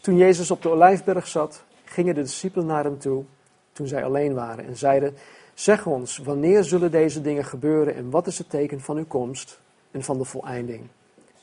Toen 0.00 0.16
Jezus 0.16 0.50
op 0.50 0.62
de 0.62 0.68
olijfberg 0.68 1.26
zat, 1.26 1.64
gingen 1.84 2.14
de 2.14 2.22
discipelen 2.22 2.66
naar 2.66 2.84
hem 2.84 2.98
toe, 2.98 3.24
toen 3.72 3.86
zij 3.86 4.04
alleen 4.04 4.34
waren, 4.34 4.66
en 4.66 4.76
zeiden: 4.76 5.16
Zeg 5.54 5.86
ons, 5.86 6.18
wanneer 6.18 6.64
zullen 6.64 6.90
deze 6.90 7.20
dingen 7.20 7.44
gebeuren 7.44 7.94
en 7.94 8.10
wat 8.10 8.26
is 8.26 8.38
het 8.38 8.50
teken 8.50 8.80
van 8.80 8.96
uw 8.96 9.06
komst 9.06 9.60
en 9.90 10.02
van 10.02 10.18
de 10.18 10.24
voleinding 10.24 10.88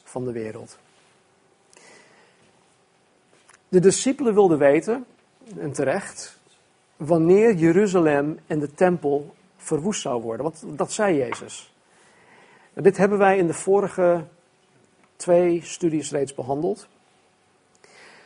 van 0.09 0.25
de 0.25 0.31
wereld? 0.31 0.77
De 3.67 3.79
discipelen 3.79 4.33
wilden 4.33 4.57
weten, 4.57 5.05
en 5.57 5.71
terecht, 5.71 6.39
wanneer 6.97 7.53
Jeruzalem 7.53 8.39
en 8.47 8.59
de 8.59 8.73
tempel 8.73 9.35
verwoest 9.57 10.01
zou 10.01 10.21
worden. 10.21 10.43
Want 10.43 10.63
dat 10.67 10.91
zei 10.91 11.17
Jezus. 11.17 11.73
dit 12.73 12.97
hebben 12.97 13.17
wij 13.17 13.37
in 13.37 13.47
de 13.47 13.53
vorige 13.53 14.25
twee 15.15 15.61
studies 15.63 16.11
reeds 16.11 16.33
behandeld. 16.33 16.87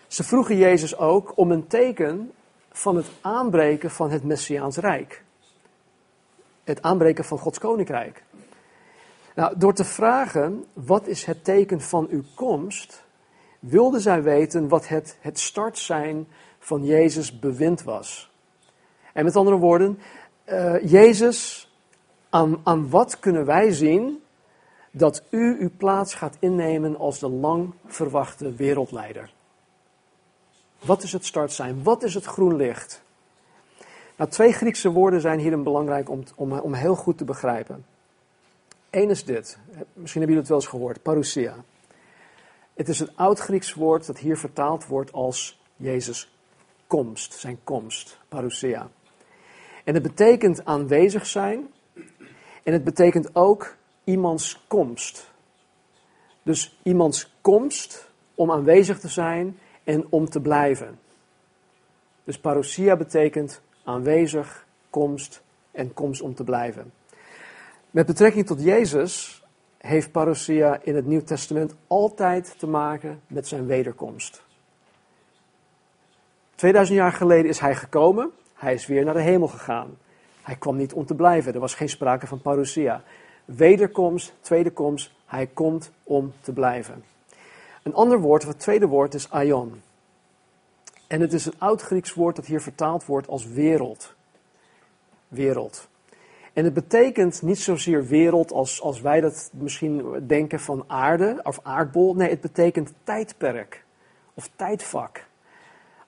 Ze 0.08 0.24
vroegen 0.24 0.58
Jezus 0.58 0.98
ook 0.98 1.38
om 1.38 1.52
een 1.52 1.68
teken 1.68 2.32
van 2.72 2.96
het 2.96 3.08
aanbreken 3.22 3.92
van 3.92 4.12
het 4.12 4.24
Messiaans 4.24 4.78
Rijk. 4.78 5.24
Het 6.64 6.82
aanbreken 6.82 7.26
van 7.26 7.38
Gods 7.38 7.60
Koninkrijk. 7.60 8.24
Nou, 9.36 9.58
door 9.58 9.74
te 9.74 9.84
vragen, 9.84 10.66
wat 10.74 11.08
is 11.08 11.26
het 11.26 11.44
teken 11.44 11.82
van 11.82 12.08
uw 12.10 12.24
komst, 12.36 13.04
wilden 13.60 14.02
zij 14.02 14.24
weten 14.24 14.68
wat 14.68 14.88
het, 14.88 15.18
het 15.20 15.40
start 15.40 15.78
zijn 15.78 16.28
van 16.60 16.86
Jezus 16.86 17.40
bewind 17.40 17.84
was. 17.84 18.32
En 19.14 19.24
met 19.26 19.36
andere 19.36 19.58
woorden, 19.58 20.00
uh, 20.46 20.84
Jezus, 20.84 21.72
aan, 22.30 22.62
aan 22.64 22.90
wat 22.90 23.20
kunnen 23.20 23.46
wij 23.46 23.72
zien 23.72 24.24
dat 24.92 25.24
u 25.30 25.58
uw 25.60 25.70
plaats 25.78 26.14
gaat 26.14 26.38
innemen 26.40 26.98
als 26.98 27.20
de 27.20 27.30
lang 27.30 27.74
verwachte 27.86 28.54
wereldleider? 28.54 29.34
Wat 30.80 31.04
is 31.04 31.12
het 31.12 31.26
start 31.26 31.52
zijn? 31.52 31.84
Wat 31.84 32.04
is 32.04 32.14
het 32.14 32.26
groen 32.26 32.56
licht? 32.56 33.04
Nou, 34.16 34.30
twee 34.30 34.54
Griekse 34.54 34.92
woorden 34.92 35.22
zijn 35.22 35.40
hierin 35.40 35.64
belangrijk 35.64 36.10
om, 36.10 36.24
om, 36.36 36.52
om 36.52 36.74
heel 36.74 36.96
goed 36.96 37.18
te 37.18 37.26
begrijpen. 37.26 37.86
Eén 38.94 39.10
is 39.10 39.26
dit, 39.26 39.58
misschien 39.76 39.88
hebben 39.94 40.20
jullie 40.20 40.38
het 40.38 40.48
wel 40.48 40.58
eens 40.58 40.68
gehoord, 40.68 41.02
parousia. 41.02 41.56
Het 42.74 42.90
is 42.90 43.00
een 43.00 43.16
oud-Grieks 43.16 43.74
woord 43.74 44.06
dat 44.06 44.20
hier 44.20 44.38
vertaald 44.38 44.86
wordt 44.86 45.12
als 45.12 45.62
Jezus 45.76 46.36
komst, 46.88 47.34
zijn 47.34 47.60
komst, 47.64 48.20
parousia. 48.28 48.90
En 49.84 49.94
het 49.94 50.04
betekent 50.04 50.66
aanwezig 50.66 51.26
zijn 51.26 51.68
en 52.64 52.74
het 52.74 52.84
betekent 52.84 53.36
ook 53.36 53.76
iemands 54.04 54.64
komst. 54.68 55.32
Dus 56.44 56.80
iemands 56.84 57.34
komst 57.42 58.12
om 58.36 58.52
aanwezig 58.52 59.00
te 59.00 59.10
zijn 59.10 59.60
en 59.84 60.06
om 60.10 60.30
te 60.30 60.42
blijven. 60.42 61.00
Dus 62.24 62.40
parousia 62.40 62.96
betekent 62.96 63.62
aanwezig, 63.84 64.68
komst 64.90 65.44
en 65.72 65.94
komst 65.94 66.22
om 66.22 66.36
te 66.36 66.44
blijven. 66.44 66.92
Met 67.94 68.06
betrekking 68.06 68.46
tot 68.46 68.64
Jezus 68.64 69.44
heeft 69.78 70.12
parousia 70.12 70.80
in 70.82 70.96
het 70.96 71.06
Nieuw 71.06 71.24
Testament 71.24 71.76
altijd 71.88 72.60
te 72.60 72.68
maken 72.68 73.22
met 73.28 73.48
zijn 73.48 73.66
wederkomst. 73.66 74.44
2000 76.56 76.98
jaar 76.98 77.12
geleden 77.12 77.50
is 77.50 77.60
hij 77.60 77.76
gekomen, 77.76 78.32
hij 78.54 78.74
is 78.74 78.86
weer 78.86 79.06
naar 79.06 79.14
de 79.14 79.22
hemel 79.22 79.48
gegaan. 79.48 79.98
Hij 80.42 80.56
kwam 80.56 80.76
niet 80.76 80.94
om 80.94 81.06
te 81.06 81.16
blijven, 81.16 81.54
er 81.54 81.60
was 81.60 81.76
geen 81.76 81.90
sprake 81.90 82.28
van 82.28 82.42
parousia. 82.42 83.04
Wederkomst, 83.46 84.34
tweede 84.42 84.72
komst, 84.72 85.12
hij 85.26 85.48
komt 85.48 85.92
om 86.04 86.34
te 86.42 86.54
blijven. 86.54 87.04
Een 87.84 87.94
ander 87.94 88.20
woord, 88.20 88.44
het 88.44 88.60
tweede 88.60 88.88
woord, 88.88 89.14
is 89.14 89.30
aion. 89.30 89.82
En 91.08 91.22
het 91.22 91.34
is 91.34 91.46
een 91.46 91.60
oud-Grieks 91.60 92.14
woord 92.14 92.36
dat 92.36 92.46
hier 92.46 92.62
vertaald 92.62 93.06
wordt 93.06 93.28
als 93.28 93.46
wereld. 93.48 94.14
Wereld. 95.28 95.92
En 96.54 96.64
het 96.64 96.74
betekent 96.74 97.42
niet 97.42 97.60
zozeer 97.60 98.06
wereld 98.06 98.52
als, 98.52 98.82
als 98.82 99.02
wij 99.02 99.22
dat 99.22 99.50
misschien 99.54 100.24
denken 100.28 100.60
van 100.60 100.84
aarde 100.88 101.40
of 101.44 101.60
aardbol. 101.64 102.14
Nee, 102.16 102.30
het 102.30 102.42
betekent 102.42 102.94
tijdperk 103.04 103.84
of 104.34 104.50
tijdvak. 104.56 105.26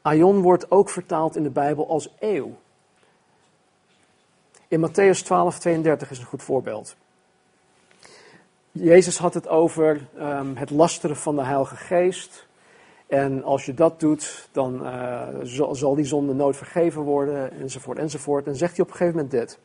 Aion 0.02 0.42
wordt 0.42 0.72
ook 0.72 0.90
vertaald 0.90 1.36
in 1.36 1.44
de 1.44 1.50
Bijbel 1.50 1.90
als 1.90 2.16
eeuw. 2.20 2.52
In 4.68 4.88
Matthäus 4.90 5.24
12, 5.24 5.60
32 5.60 6.10
is 6.10 6.20
een 6.20 6.26
goed 6.26 6.44
voorbeeld. 6.44 6.96
Jezus 8.72 9.18
had 9.18 9.34
het 9.34 9.48
over 9.48 10.08
um, 10.18 10.56
het 10.56 10.70
lasteren 10.70 11.16
van 11.16 11.36
de 11.36 11.44
Heilige 11.44 11.76
Geest. 11.76 12.48
En 13.08 13.44
als 13.44 13.66
je 13.66 13.74
dat 13.74 14.00
doet, 14.00 14.50
dan 14.52 14.88
zal, 15.44 15.76
zal, 15.76 15.96
die 15.96 16.06
zonde 16.06 16.34
nooit 16.34 16.58
vergeven 16.58 17.02
worden, 17.02 17.52
enzovoort, 17.52 17.98
enzovoort. 17.98 18.48
En 18.48 18.56
zegt 18.56 18.76
hij 18.76 18.86
op 18.86 18.92
een 18.92 18.98
gegeven 18.98 19.16
moment 19.16 19.32
dit. 19.32 19.60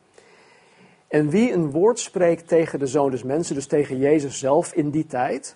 En 1.11 1.29
wie 1.29 1.53
een 1.53 1.71
woord 1.71 1.99
spreekt 1.99 2.47
tegen 2.47 2.79
de 2.79 2.87
zoon 2.87 3.11
des 3.11 3.23
mensen, 3.23 3.55
dus 3.55 3.65
tegen 3.65 3.97
Jezus 3.97 4.39
zelf 4.39 4.73
in 4.73 4.89
die 4.89 5.05
tijd, 5.05 5.55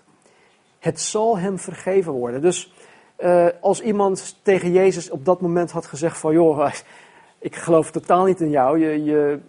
het 0.79 1.01
zal 1.01 1.37
hem 1.37 1.59
vergeven 1.59 2.11
worden. 2.11 2.41
Dus 2.41 2.73
uh, 3.19 3.47
als 3.61 3.81
iemand 3.81 4.39
tegen 4.41 4.71
Jezus 4.71 5.09
op 5.09 5.25
dat 5.25 5.41
moment 5.41 5.71
had 5.71 5.85
gezegd 5.85 6.17
van, 6.17 6.33
joh, 6.33 6.71
ik 7.39 7.55
geloof 7.55 7.91
totaal 7.91 8.25
niet 8.25 8.41
in 8.41 8.49
jou, 8.49 8.79
je, 8.79 9.03
je 9.03 9.39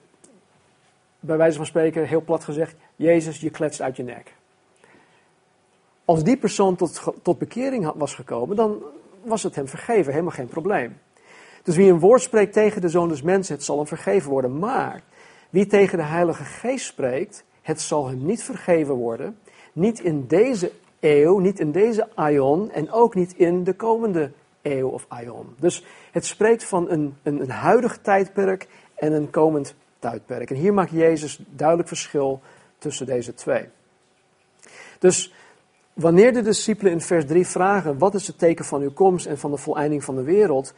bij 1.21 1.37
wijze 1.37 1.57
van 1.57 1.67
spreken, 1.67 2.07
heel 2.07 2.23
plat 2.23 2.45
gezegd, 2.45 2.77
Jezus, 2.97 3.41
je 3.41 3.51
kletst 3.51 3.81
uit 3.81 3.97
je 3.97 4.03
nek. 4.03 4.35
Als 6.05 6.25
die 6.25 6.37
persoon 6.37 6.77
tot, 6.77 7.03
tot 7.23 7.39
bekering 7.39 7.93
was 7.95 8.15
gekomen, 8.15 8.57
dan 8.57 8.83
was 9.23 9.43
het 9.43 9.55
hem 9.55 9.69
vergeven, 9.69 10.13
helemaal 10.13 10.33
geen 10.33 10.49
probleem. 10.49 10.99
Dus 11.63 11.77
wie 11.77 11.91
een 11.91 12.01
woord 12.01 12.23
spreekt 12.23 12.53
tegen 12.53 12.81
de 12.81 12.89
zoon 12.89 13.09
des 13.09 13.23
mensen, 13.23 13.55
het 13.55 13.65
zal 13.65 13.77
hem 13.77 13.87
vergeven 13.87 14.31
worden. 14.31 14.59
Maar 14.59 15.03
wie 15.51 15.67
tegen 15.67 15.99
de 15.99 16.05
Heilige 16.05 16.45
Geest 16.45 16.87
spreekt, 16.87 17.45
het 17.63 17.81
zal 17.81 18.09
hem 18.09 18.25
niet 18.25 18.43
vergeven 18.43 18.95
worden. 18.95 19.39
Niet 19.73 20.01
in 20.01 20.27
deze 20.27 20.73
eeuw, 21.01 21.39
niet 21.39 21.61
in 21.61 21.73
deze 21.73 22.09
aion 22.15 22.71
en 22.71 22.91
ook 22.91 23.15
niet 23.15 23.35
in 23.37 23.65
de 23.65 23.75
komende 23.75 24.33
eeuw 24.63 24.89
of 24.89 25.05
aion. 25.09 25.55
Dus 25.59 25.85
het 26.13 26.25
spreekt 26.25 26.65
van 26.65 26.91
een, 26.91 27.17
een, 27.23 27.41
een 27.41 27.51
huidig 27.51 27.99
tijdperk 27.99 28.69
en 28.95 29.13
een 29.13 29.31
komend 29.31 29.75
tijdperk. 29.99 30.51
En 30.51 30.57
hier 30.57 30.75
maakt 30.75 30.91
Jezus 30.91 31.41
duidelijk 31.49 31.89
verschil 31.89 32.41
tussen 32.79 33.07
deze 33.07 33.35
twee. 33.35 33.69
Dus 34.99 35.35
wanneer 35.93 36.33
de 36.33 36.43
discipelen 36.43 36.93
in 36.93 37.01
vers 37.01 37.27
3 37.27 37.47
vragen: 37.47 37.99
wat 37.99 38.15
is 38.15 38.27
het 38.27 38.39
teken 38.39 38.65
van 38.65 38.81
uw 38.81 38.93
komst 38.93 39.27
en 39.27 39.39
van 39.39 39.51
de 39.51 39.57
voleinding 39.57 40.05
van 40.05 40.17
de 40.17 40.23
wereld? 40.23 40.75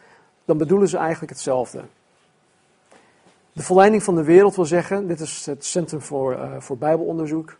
dan 0.49 0.59
bedoelen 0.59 0.89
ze 0.89 0.97
eigenlijk 0.97 1.33
hetzelfde. 1.33 1.83
De 3.59 3.65
volleinding 3.65 4.03
van 4.03 4.15
de 4.15 4.23
wereld 4.25 4.57
wil 4.57 4.65
zeggen, 4.65 5.07
dit 5.07 5.21
is 5.21 5.47
het 5.47 5.65
Centrum 5.65 6.00
voor, 6.00 6.33
uh, 6.33 6.61
voor 6.61 6.79
Bijbelonderzoek, 6.79 7.57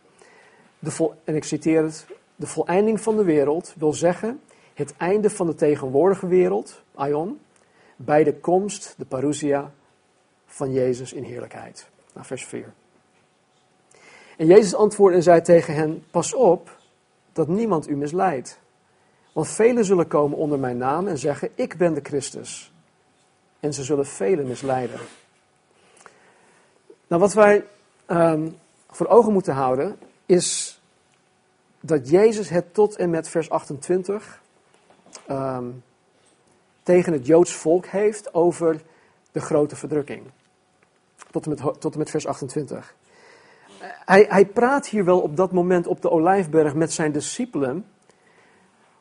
de 0.79 0.91
vol, 0.91 1.13
en 1.23 1.35
ik 1.35 1.43
citeer 1.43 1.83
het, 1.83 2.05
de 2.35 2.47
voleinding 2.47 3.01
van 3.01 3.17
de 3.17 3.23
wereld 3.23 3.73
wil 3.77 3.93
zeggen 3.93 4.41
het 4.73 4.93
einde 4.97 5.29
van 5.29 5.47
de 5.47 5.55
tegenwoordige 5.55 6.27
wereld, 6.27 6.81
aion, 6.95 7.39
bij 7.95 8.23
de 8.23 8.33
komst, 8.33 8.93
de 8.97 9.05
parousia, 9.05 9.71
van 10.45 10.71
Jezus 10.71 11.13
in 11.13 11.23
heerlijkheid. 11.23 11.89
Nou, 12.13 12.25
vers 12.25 12.45
4. 12.45 12.73
En 14.37 14.45
Jezus 14.45 14.75
antwoordde 14.75 15.17
en 15.17 15.23
zei 15.23 15.41
tegen 15.41 15.73
hen, 15.73 16.03
pas 16.11 16.33
op 16.33 16.77
dat 17.33 17.47
niemand 17.47 17.89
u 17.89 17.95
misleidt. 17.95 18.59
Want 19.33 19.47
velen 19.47 19.85
zullen 19.85 20.07
komen 20.07 20.37
onder 20.37 20.59
mijn 20.59 20.77
naam 20.77 21.07
en 21.07 21.17
zeggen, 21.17 21.49
ik 21.55 21.77
ben 21.77 21.93
de 21.93 22.01
Christus. 22.03 22.73
En 23.59 23.73
ze 23.73 23.83
zullen 23.83 24.05
velen 24.05 24.47
misleiden. 24.47 24.99
Nou, 27.09 27.21
wat 27.21 27.33
wij 27.33 27.65
um, 28.07 28.57
voor 28.89 29.07
ogen 29.07 29.33
moeten 29.33 29.53
houden, 29.53 29.99
is 30.25 30.79
dat 31.79 32.09
Jezus 32.09 32.49
het 32.49 32.73
tot 32.73 32.95
en 32.95 33.09
met 33.09 33.29
vers 33.29 33.49
28 33.49 34.41
um, 35.29 35.35
ehm, 35.35 35.65
tegen 36.83 37.13
het 37.13 37.25
Joods 37.25 37.53
volk 37.53 37.85
heeft 37.85 38.33
over 38.33 38.81
de 39.31 39.39
grote 39.39 39.75
verdrukking. 39.75 40.23
Tot 41.31 41.43
en 41.43 41.49
met, 41.49 41.81
tot 41.81 41.93
en 41.93 41.99
met 41.99 42.09
vers 42.09 42.27
28. 42.27 42.95
Hij, 44.05 44.25
hij 44.29 44.45
praat 44.45 44.87
hier 44.87 45.05
wel 45.05 45.21
op 45.21 45.35
dat 45.35 45.51
moment 45.51 45.87
op 45.87 46.01
de 46.01 46.09
Olijfberg 46.09 46.73
met 46.73 46.93
zijn 46.93 47.11
discipelen. 47.11 47.85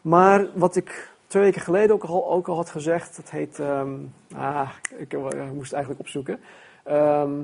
Maar 0.01 0.49
wat 0.55 0.77
ik 0.77 1.13
twee 1.27 1.43
weken 1.43 1.61
geleden 1.61 1.95
ook 1.95 2.05
al, 2.05 2.31
ook 2.31 2.49
al 2.49 2.57
had 2.57 2.71
gezegd, 2.71 3.17
dat 3.17 3.31
heet, 3.31 3.59
um, 3.59 4.15
ah, 4.35 4.71
ik, 4.97 5.13
moest 5.53 5.71
het 5.71 5.73
eigenlijk 5.73 6.01
opzoeken. 6.01 6.41
Ehm, 6.85 7.41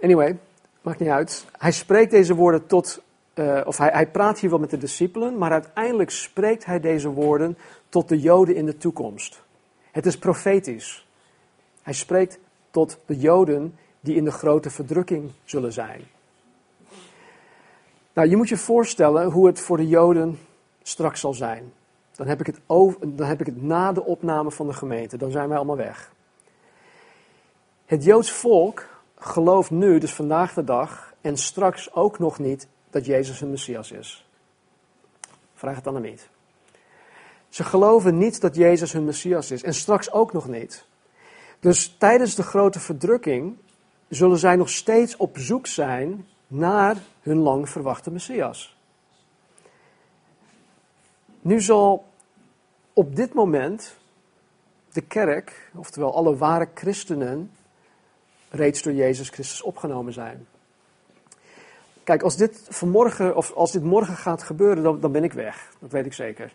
anyway, 0.00 0.38
maakt 0.82 0.98
niet 0.98 1.08
uit. 1.08 1.46
Hij 1.58 1.72
spreekt 1.72 2.10
deze 2.10 2.34
woorden 2.34 2.66
tot, 2.66 3.02
uh, 3.34 3.60
of 3.64 3.76
hij, 3.78 3.90
hij 3.92 4.06
praat 4.06 4.38
hier 4.38 4.50
wel 4.50 4.58
met 4.58 4.70
de 4.70 4.78
discipelen, 4.78 5.38
maar 5.38 5.52
uiteindelijk 5.52 6.10
spreekt 6.10 6.64
hij 6.64 6.80
deze 6.80 7.08
woorden 7.08 7.58
tot 7.88 8.08
de 8.08 8.20
Joden 8.20 8.54
in 8.54 8.66
de 8.66 8.76
toekomst. 8.76 9.42
Het 9.90 10.06
is 10.06 10.18
profetisch. 10.18 11.06
Hij 11.82 11.92
spreekt 11.92 12.38
tot 12.70 12.98
de 13.06 13.16
Joden 13.16 13.74
die 14.00 14.16
in 14.16 14.24
de 14.24 14.30
grote 14.30 14.70
verdrukking 14.70 15.30
zullen 15.44 15.72
zijn. 15.72 16.00
Nou, 18.12 18.28
je 18.28 18.36
moet 18.36 18.48
je 18.48 18.56
voorstellen 18.56 19.30
hoe 19.30 19.46
het 19.46 19.60
voor 19.60 19.76
de 19.76 19.88
Joden 19.88 20.38
straks 20.82 21.20
zal 21.20 21.34
zijn. 21.34 21.72
Dan 22.16 22.26
heb 22.26 22.40
ik 22.40 22.46
het, 22.46 22.60
dan 23.02 23.26
heb 23.26 23.40
ik 23.40 23.46
het 23.46 23.62
na 23.62 23.92
de 23.92 24.04
opname 24.04 24.50
van 24.50 24.66
de 24.66 24.72
gemeente. 24.72 25.16
Dan 25.16 25.30
zijn 25.30 25.48
wij 25.48 25.56
allemaal 25.56 25.76
weg. 25.76 26.12
Het 27.86 28.04
Joods 28.04 28.30
volk 28.30 28.95
gelooft 29.18 29.70
nu, 29.70 29.98
dus 29.98 30.14
vandaag 30.14 30.54
de 30.54 30.64
dag, 30.64 31.14
en 31.20 31.36
straks 31.36 31.94
ook 31.94 32.18
nog 32.18 32.38
niet 32.38 32.68
dat 32.90 33.06
Jezus 33.06 33.40
een 33.40 33.50
Messias 33.50 33.90
is. 33.90 34.28
Vraag 35.54 35.74
het 35.74 35.84
dan 35.84 36.02
niet. 36.02 36.28
Ze 37.48 37.64
geloven 37.64 38.18
niet 38.18 38.40
dat 38.40 38.56
Jezus 38.56 38.92
hun 38.92 39.04
Messias 39.04 39.50
is 39.50 39.62
en 39.62 39.74
straks 39.74 40.12
ook 40.12 40.32
nog 40.32 40.48
niet. 40.48 40.84
Dus 41.60 41.96
tijdens 41.98 42.34
de 42.34 42.42
grote 42.42 42.80
verdrukking 42.80 43.56
zullen 44.08 44.38
zij 44.38 44.56
nog 44.56 44.70
steeds 44.70 45.16
op 45.16 45.38
zoek 45.38 45.66
zijn 45.66 46.26
naar 46.46 46.96
hun 47.20 47.38
lang 47.38 47.68
verwachte 47.68 48.10
Messias. 48.10 48.76
Nu 51.40 51.60
zal 51.60 52.04
op 52.92 53.16
dit 53.16 53.34
moment 53.34 53.96
de 54.92 55.00
kerk, 55.00 55.70
oftewel 55.74 56.14
alle 56.14 56.36
ware 56.36 56.68
christenen, 56.74 57.50
reeds 58.50 58.82
door 58.82 58.92
Jezus 58.92 59.28
Christus 59.28 59.62
opgenomen 59.62 60.12
zijn. 60.12 60.46
Kijk, 62.04 62.22
als 62.22 62.36
dit 62.36 62.66
vanmorgen 62.68 63.36
of 63.36 63.52
als 63.52 63.72
dit 63.72 63.82
morgen 63.82 64.16
gaat 64.16 64.42
gebeuren, 64.42 64.82
dan, 64.82 65.00
dan 65.00 65.12
ben 65.12 65.24
ik 65.24 65.32
weg. 65.32 65.72
Dat 65.78 65.90
weet 65.90 66.06
ik 66.06 66.12
zeker. 66.12 66.54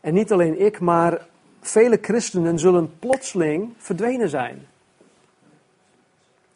En 0.00 0.14
niet 0.14 0.32
alleen 0.32 0.60
ik, 0.60 0.80
maar 0.80 1.26
vele 1.60 1.98
christenen 2.02 2.58
zullen 2.58 2.98
plotseling 2.98 3.74
verdwenen 3.78 4.28
zijn. 4.28 4.66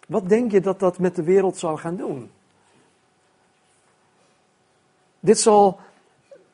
Wat 0.07 0.29
denk 0.29 0.51
je 0.51 0.61
dat 0.61 0.79
dat 0.79 0.99
met 0.99 1.17
de 1.17 1.23
wereld 1.23 1.57
zou 1.57 1.79
gaan 1.79 1.97
doen? 1.97 2.31
Dit 5.21 5.39
zal 5.39 5.81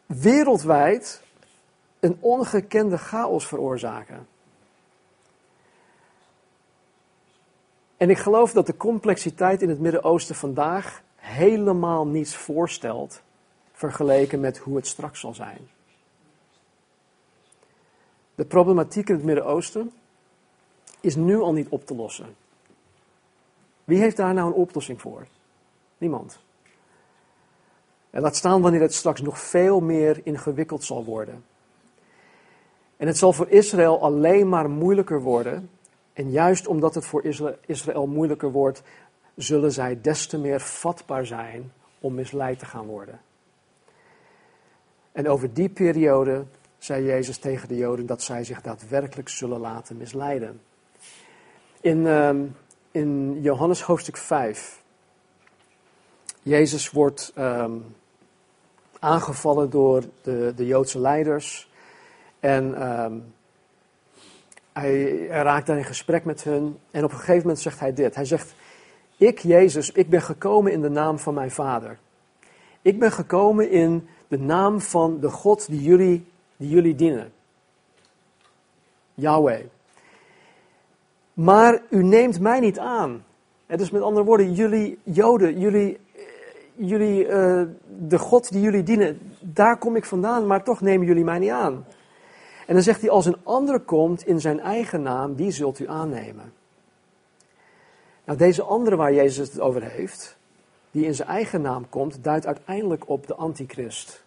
wereldwijd 0.06 1.22
een 2.00 2.16
ongekende 2.20 2.98
chaos 2.98 3.46
veroorzaken. 3.46 4.26
En 7.96 8.10
ik 8.10 8.18
geloof 8.18 8.52
dat 8.52 8.66
de 8.66 8.76
complexiteit 8.76 9.62
in 9.62 9.68
het 9.68 9.80
Midden-Oosten 9.80 10.34
vandaag 10.34 11.02
helemaal 11.16 12.06
niets 12.06 12.36
voorstelt 12.36 13.22
vergeleken 13.72 14.40
met 14.40 14.58
hoe 14.58 14.76
het 14.76 14.86
straks 14.86 15.20
zal 15.20 15.34
zijn. 15.34 15.68
De 18.34 18.44
problematiek 18.44 19.08
in 19.08 19.14
het 19.14 19.24
Midden-Oosten 19.24 19.92
is 21.00 21.16
nu 21.16 21.40
al 21.40 21.52
niet 21.52 21.68
op 21.68 21.86
te 21.86 21.94
lossen. 21.94 22.36
Wie 23.84 23.98
heeft 23.98 24.16
daar 24.16 24.34
nou 24.34 24.48
een 24.48 24.54
oplossing 24.54 25.00
voor? 25.00 25.26
Niemand. 25.98 26.38
En 28.10 28.22
laat 28.22 28.36
staan 28.36 28.62
wanneer 28.62 28.80
het 28.80 28.94
straks 28.94 29.20
nog 29.20 29.38
veel 29.38 29.80
meer 29.80 30.20
ingewikkeld 30.22 30.84
zal 30.84 31.04
worden. 31.04 31.44
En 32.96 33.06
het 33.06 33.18
zal 33.18 33.32
voor 33.32 33.48
Israël 33.48 34.00
alleen 34.00 34.48
maar 34.48 34.70
moeilijker 34.70 35.20
worden. 35.20 35.70
En 36.14 36.30
juist 36.30 36.66
omdat 36.66 36.94
het 36.94 37.06
voor 37.06 37.25
Israël 37.66 38.06
moeilijker 38.06 38.50
wordt, 38.52 38.83
zullen 39.35 39.73
zij 39.73 40.00
des 40.00 40.26
te 40.26 40.38
meer 40.38 40.61
vatbaar 40.61 41.26
zijn 41.26 41.73
om 42.00 42.14
misleid 42.14 42.59
te 42.59 42.66
gaan 42.66 42.87
worden. 42.87 43.20
En 45.12 45.29
over 45.29 45.55
die 45.55 45.68
periode 45.68 46.44
zei 46.79 47.05
Jezus 47.05 47.38
tegen 47.38 47.68
de 47.68 47.77
Joden 47.77 48.07
dat 48.07 48.22
zij 48.22 48.44
zich 48.44 48.61
daadwerkelijk 48.61 49.29
zullen 49.29 49.61
laten 49.61 49.96
misleiden. 49.96 50.61
In, 51.81 52.07
ehm, 52.07 52.44
in 52.90 53.40
Johannes 53.42 53.83
hoofdstuk 53.83 54.16
5. 54.16 54.83
Jezus 56.42 56.90
wordt 56.90 57.33
ehm, 57.35 57.72
aangevallen 58.98 59.70
door 59.70 60.03
de, 60.22 60.53
de 60.57 60.66
Joodse 60.66 60.98
leiders. 60.98 61.70
En 62.40 62.74
ehm, 62.74 63.18
hij, 64.74 65.26
raakt 65.26 65.66
daar 65.66 65.78
in 65.78 65.84
gesprek 65.84 66.24
met 66.24 66.44
hun. 66.44 66.78
En 66.90 67.04
op 67.04 67.10
een 67.10 67.18
gegeven 67.18 67.40
moment 67.40 67.58
zegt 67.58 67.80
hij 67.80 67.92
dit. 67.92 68.14
Hij 68.14 68.24
zegt, 68.24 68.54
ik 69.16 69.38
Jezus, 69.38 69.92
ik 69.92 70.08
ben 70.08 70.22
gekomen 70.22 70.72
in 70.72 70.80
de 70.80 70.88
naam 70.88 71.18
van 71.18 71.34
mijn 71.34 71.50
Vader. 71.50 71.98
Ik 72.82 72.98
ben 72.98 73.12
gekomen 73.12 73.70
in 73.70 74.08
de 74.28 74.38
naam 74.38 74.80
van 74.80 75.20
de 75.20 75.30
God 75.30 75.66
die 75.68 75.82
jullie, 75.82 76.26
die 76.56 76.68
jullie 76.68 76.94
dienen. 76.94 77.32
Yahweh. 79.14 79.64
Maar 81.32 81.82
u 81.90 82.02
neemt 82.02 82.40
mij 82.40 82.60
niet 82.60 82.78
aan. 82.78 83.24
Het 83.66 83.80
is 83.80 83.90
met 83.90 84.02
andere 84.02 84.24
woorden, 84.24 84.52
jullie 84.52 84.98
Joden, 85.02 85.58
jullie, 85.58 85.98
jullie, 86.74 87.26
uh, 87.26 87.62
de 87.98 88.18
God 88.18 88.52
die 88.52 88.60
jullie 88.60 88.82
dienen, 88.82 89.18
daar 89.40 89.78
kom 89.78 89.96
ik 89.96 90.04
vandaan, 90.04 90.46
maar 90.46 90.64
toch 90.64 90.80
nemen 90.80 91.06
jullie 91.06 91.24
mij 91.24 91.38
niet 91.38 91.50
aan. 91.50 91.84
En 92.66 92.74
dan 92.74 92.83
zegt 92.83 93.00
hij, 93.00 93.11
als 93.11 93.27
een 93.27 93.44
ander 93.44 93.81
komt 93.81 94.27
in 94.27 94.40
zijn 94.40 94.61
eigen 94.61 95.03
naam, 95.03 95.35
die 95.35 95.50
zult 95.50 95.79
u 95.79 95.88
aannemen. 95.88 96.53
Nou, 98.24 98.38
deze 98.38 98.62
andere 98.62 98.96
waar 98.96 99.14
Jezus 99.14 99.48
het 99.48 99.61
over 99.61 99.83
heeft, 99.83 100.37
die 100.90 101.05
in 101.05 101.14
zijn 101.14 101.29
eigen 101.29 101.61
naam 101.61 101.88
komt, 101.88 102.24
duidt 102.24 102.46
uiteindelijk 102.46 103.09
op 103.09 103.27
de 103.27 103.35
antichrist. 103.35 104.22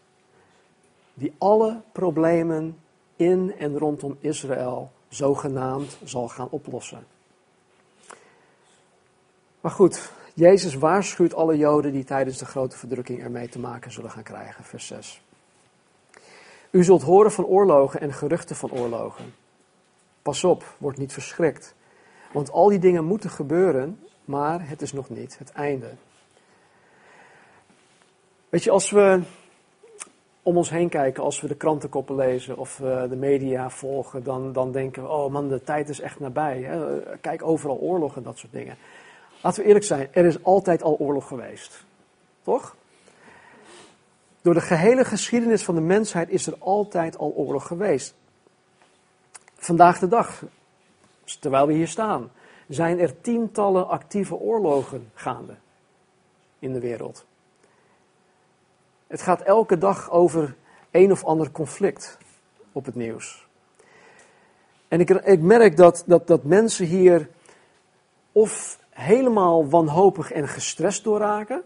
Die 1.14 1.34
alle 1.38 1.82
problemen 1.92 2.78
in 3.16 3.56
en 3.58 3.78
rondom 3.78 4.18
Israël 4.20 4.92
zogenaamd 5.10 5.98
zal 6.04 6.28
gaan 6.28 6.48
oplossen. 6.50 7.06
Maar 9.62 9.72
goed, 9.72 10.12
Jezus 10.34 10.74
waarschuwt 10.74 11.34
alle 11.34 11.58
Joden 11.58 11.92
die 11.92 12.04
tijdens 12.04 12.38
de 12.38 12.46
grote 12.46 12.78
verdrukking 12.78 13.24
ermee 13.24 13.50
te 13.50 13.60
maken 13.60 13.92
zullen 13.92 14.12
gaan 14.12 14.24
krijgen. 14.24 14.64
Vers 14.64 14.88
6. 14.88 15.22
U 16.72 16.84
zult 16.84 17.02
horen 17.02 17.32
van 17.32 17.46
oorlogen 17.46 18.02
en 18.02 18.14
geruchten 18.14 18.56
van 18.56 18.72
oorlogen. 18.72 19.34
Pas 20.22 20.44
op, 20.44 20.76
word 20.78 20.98
niet 20.98 21.14
verschrikt. 21.14 21.76
Want 22.32 22.52
al 22.52 22.70
die 22.70 22.80
dingen 22.80 23.06
moeten 23.06 23.30
gebeuren, 23.30 24.00
maar 24.26 24.70
het 24.70 24.82
is 24.82 24.94
nog 24.94 25.10
niet 25.10 25.38
het 25.38 25.52
einde. 25.52 25.90
Weet 28.50 28.64
je, 28.64 28.72
als 28.72 28.92
we 28.92 29.22
om 30.42 30.58
ons 30.58 30.70
heen 30.70 30.90
kijken, 30.90 31.24
als 31.24 31.42
we 31.42 31.48
de 31.48 31.56
krantenkoppen 31.56 32.16
lezen 32.16 32.58
of 32.58 32.76
de 33.10 33.16
media 33.16 33.70
volgen, 33.70 34.24
dan, 34.24 34.54
dan 34.54 34.72
denken 34.72 35.04
we, 35.04 35.10
oh 35.10 35.32
man, 35.32 35.48
de 35.48 35.64
tijd 35.64 35.90
is 35.90 36.00
echt 36.00 36.20
nabij. 36.20 36.62
Hè? 36.62 37.02
Kijk, 37.18 37.44
overal 37.44 37.78
oorlog 37.78 38.16
en 38.16 38.24
dat 38.24 38.38
soort 38.38 38.52
dingen. 38.52 38.78
Laten 39.42 39.62
we 39.62 39.68
eerlijk 39.68 39.86
zijn, 39.86 40.08
er 40.12 40.26
is 40.26 40.44
altijd 40.44 40.84
al 40.84 40.98
oorlog 41.00 41.28
geweest. 41.28 41.84
Toch? 42.44 42.76
Door 44.48 44.56
de 44.56 44.62
gehele 44.62 45.06
geschiedenis 45.06 45.64
van 45.64 45.76
de 45.76 45.82
mensheid 45.82 46.30
is 46.30 46.48
er 46.48 46.56
altijd 46.60 47.18
al 47.18 47.34
oorlog 47.36 47.68
geweest. 47.68 48.16
Vandaag 49.56 50.00
de 50.00 50.08
dag, 50.08 50.44
terwijl 51.40 51.68
we 51.68 51.74
hier 51.74 51.88
staan, 51.88 52.32
zijn 52.68 53.00
er 53.00 53.22
tientallen 53.22 53.88
actieve 53.88 54.36
oorlogen 54.36 55.12
gaande 55.14 55.56
in 56.60 56.74
de 56.74 56.80
wereld. 56.80 57.26
Het 59.08 59.22
gaat 59.22 59.42
elke 59.42 59.78
dag 59.78 60.12
over 60.12 60.56
een 60.92 61.12
of 61.12 61.24
ander 61.24 61.52
conflict 61.52 62.18
op 62.72 62.86
het 62.86 62.96
nieuws. 62.96 63.48
En 64.88 65.00
ik, 65.00 65.10
ik 65.10 65.42
merk 65.42 65.78
dat, 65.78 66.04
dat, 66.06 66.28
dat 66.28 66.44
mensen 66.44 66.86
hier 66.86 67.30
of 68.32 68.80
helemaal 68.90 69.70
wanhopig 69.70 70.32
en 70.32 70.48
gestrest 70.48 71.04
door 71.04 71.20
raken. 71.20 71.64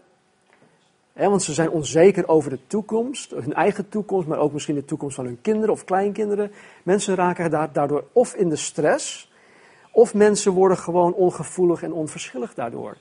Want 1.12 1.42
ze 1.42 1.52
zijn 1.52 1.70
onzeker 1.70 2.28
over 2.28 2.50
de 2.50 2.58
toekomst, 2.66 3.30
hun 3.30 3.54
eigen 3.54 3.88
toekomst, 3.88 4.28
maar 4.28 4.38
ook 4.38 4.52
misschien 4.52 4.74
de 4.74 4.84
toekomst 4.84 5.14
van 5.14 5.24
hun 5.24 5.40
kinderen 5.40 5.70
of 5.70 5.84
kleinkinderen. 5.84 6.52
Mensen 6.82 7.14
raken 7.14 7.50
daardoor 7.72 8.04
of 8.12 8.34
in 8.34 8.48
de 8.48 8.56
stress, 8.56 9.32
of 9.90 10.14
mensen 10.14 10.52
worden 10.52 10.76
gewoon 10.76 11.14
ongevoelig 11.14 11.82
en 11.82 11.92
onverschillig 11.92 12.54
daardoor. 12.54 12.96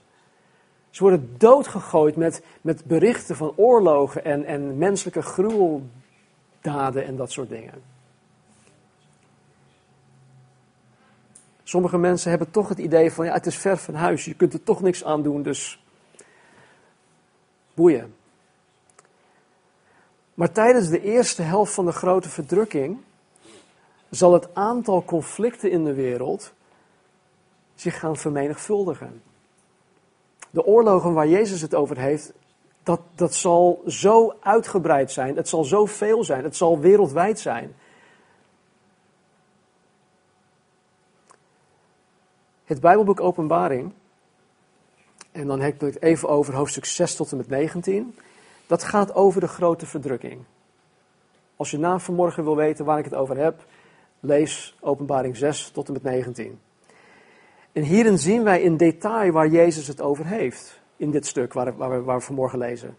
Ze 0.90 1.04
worden 1.04 1.36
doodgegooid 1.38 2.16
met, 2.16 2.44
met 2.62 2.86
berichten 2.86 3.36
van 3.36 3.54
oorlogen 3.56 4.26
en, 4.26 4.46
en 4.46 4.78
menselijke 4.78 5.22
gruweldaden 5.22 7.06
en 7.06 7.16
dat 7.16 7.32
soort 7.32 7.50
dingen. 7.50 7.74
Sommige 11.64 11.98
mensen 11.98 12.30
hebben 12.30 12.52
toch 12.52 12.70
het 12.70 12.78
idee 12.78 13.12
van, 13.12 13.26
ja, 13.26 13.34
het 13.34 13.46
is 13.46 13.58
ver 13.58 13.78
van 13.78 13.94
huis, 13.94 14.26
je 14.26 14.34
kunt 14.34 14.54
er 14.54 14.64
toch 14.64 14.82
niks 14.82 15.04
aan 15.04 15.24
doen, 15.24 15.44
dus 15.44 15.81
boeien. 17.74 18.16
Maar 20.34 20.52
tijdens 20.52 20.90
de 20.90 21.02
eerste 21.02 21.42
helft 21.42 21.74
van 21.74 21.86
de 21.86 21.92
grote 21.92 22.30
verdrukking 22.30 22.98
zal 24.10 24.34
het 24.34 24.56
aantal 24.56 25.04
conflicten 25.04 25.72
in 25.72 25.84
de 25.84 25.94
wereld 25.94 26.54
zich 27.76 28.00
gaan 28.00 28.18
vermenigvuldigen. 28.18 29.22
De 30.50 30.66
oorlogen 30.66 31.14
waar 31.14 31.28
Jezus 31.28 31.62
het 31.62 31.76
over 31.76 31.98
heeft, 31.98 32.34
dat, 32.84 33.02
dat 33.16 33.34
zal 33.34 33.82
zo 33.88 34.36
uitgebreid 34.40 35.12
zijn, 35.12 35.36
het 35.36 35.48
zal 35.48 35.64
zo 35.64 35.86
veel 35.86 36.24
zijn, 36.24 36.44
het 36.44 36.56
zal 36.56 36.80
wereldwijd 36.80 37.40
zijn. 37.40 37.76
Het 42.64 42.80
Bijbelboek 42.80 43.20
Openbaring, 43.20 43.94
en 45.32 45.48
dan 45.48 45.60
heb 45.60 45.74
ik 45.74 45.82
het 45.82 46.02
even 46.02 46.30
over 46.30 46.54
hoofdstuk 46.54 46.86
6 46.86 47.16
tot 47.16 47.32
en 47.32 47.38
met 47.38 47.48
19, 47.48 48.16
dat 48.68 48.84
gaat 48.84 49.14
over 49.14 49.42
de 49.42 49.48
grote 49.48 49.86
verdrukking. 49.86 50.40
Als 51.56 51.72
je 51.72 51.78
na 51.78 52.00
vanmorgen 52.00 52.44
wil 52.44 52.56
weten 52.56 52.86
waar 52.86 53.00
ik 53.00 53.06
het 53.06 53.14
over 53.14 53.38
heb, 53.38 53.66
lees 54.20 54.78
Openbaring 54.80 55.38
6 55.38 55.70
tot 55.70 55.88
en 55.88 55.94
met 55.94 56.04
19. 56.04 56.60
En 57.72 57.84
hierin 57.84 58.18
zien 58.18 58.44
wij 58.44 58.62
in 58.62 58.78
detail 58.78 59.32
waar 59.32 59.48
Jezus 59.48 59.88
het 59.88 60.02
over 60.02 60.26
heeft, 60.26 60.80
in 60.98 61.12
dit 61.12 61.26
stuk 61.26 61.54
waar, 61.54 61.78
waar, 61.78 61.90
we, 61.90 62.02
waar 62.02 62.22
vanmorgen 62.22 62.60
lezen. 62.60 62.98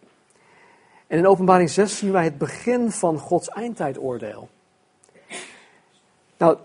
En 1.06 1.18
in 1.18 1.26
Openbaring 1.26 1.70
6 1.70 1.98
zien 1.98 2.12
wij 2.12 2.24
het 2.24 2.38
begin 2.38 2.90
van 2.90 3.18
Gods 3.18 3.48
eindtijdoordeel. 3.48 4.48
Nou, 6.36 6.58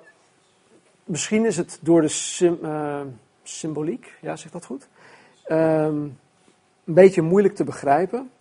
misschien 1.03 1.45
is 1.45 1.57
het 1.57 1.79
door 1.81 2.01
de 2.01 2.57
uh, 2.61 3.01
symboliek, 3.43 4.13
ja, 4.21 4.35
zeg 4.35 4.51
dat 4.51 4.65
goed? 4.65 4.87
Um, 5.51 6.17
een 6.85 6.93
beetje 6.93 7.21
moeilijk 7.21 7.55
te 7.55 7.63
begrijpen. 7.63 8.31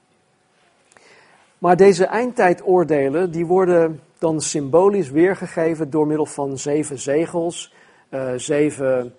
Maar 1.58 1.76
deze 1.76 2.04
eindtijdoordelen, 2.04 3.30
die 3.30 3.46
worden 3.46 4.00
dan 4.18 4.40
symbolisch 4.40 5.10
weergegeven 5.10 5.90
door 5.90 6.06
middel 6.06 6.26
van 6.26 6.58
zeven 6.58 6.98
zegels, 6.98 7.74
uh, 8.10 8.32
zeven 8.36 9.14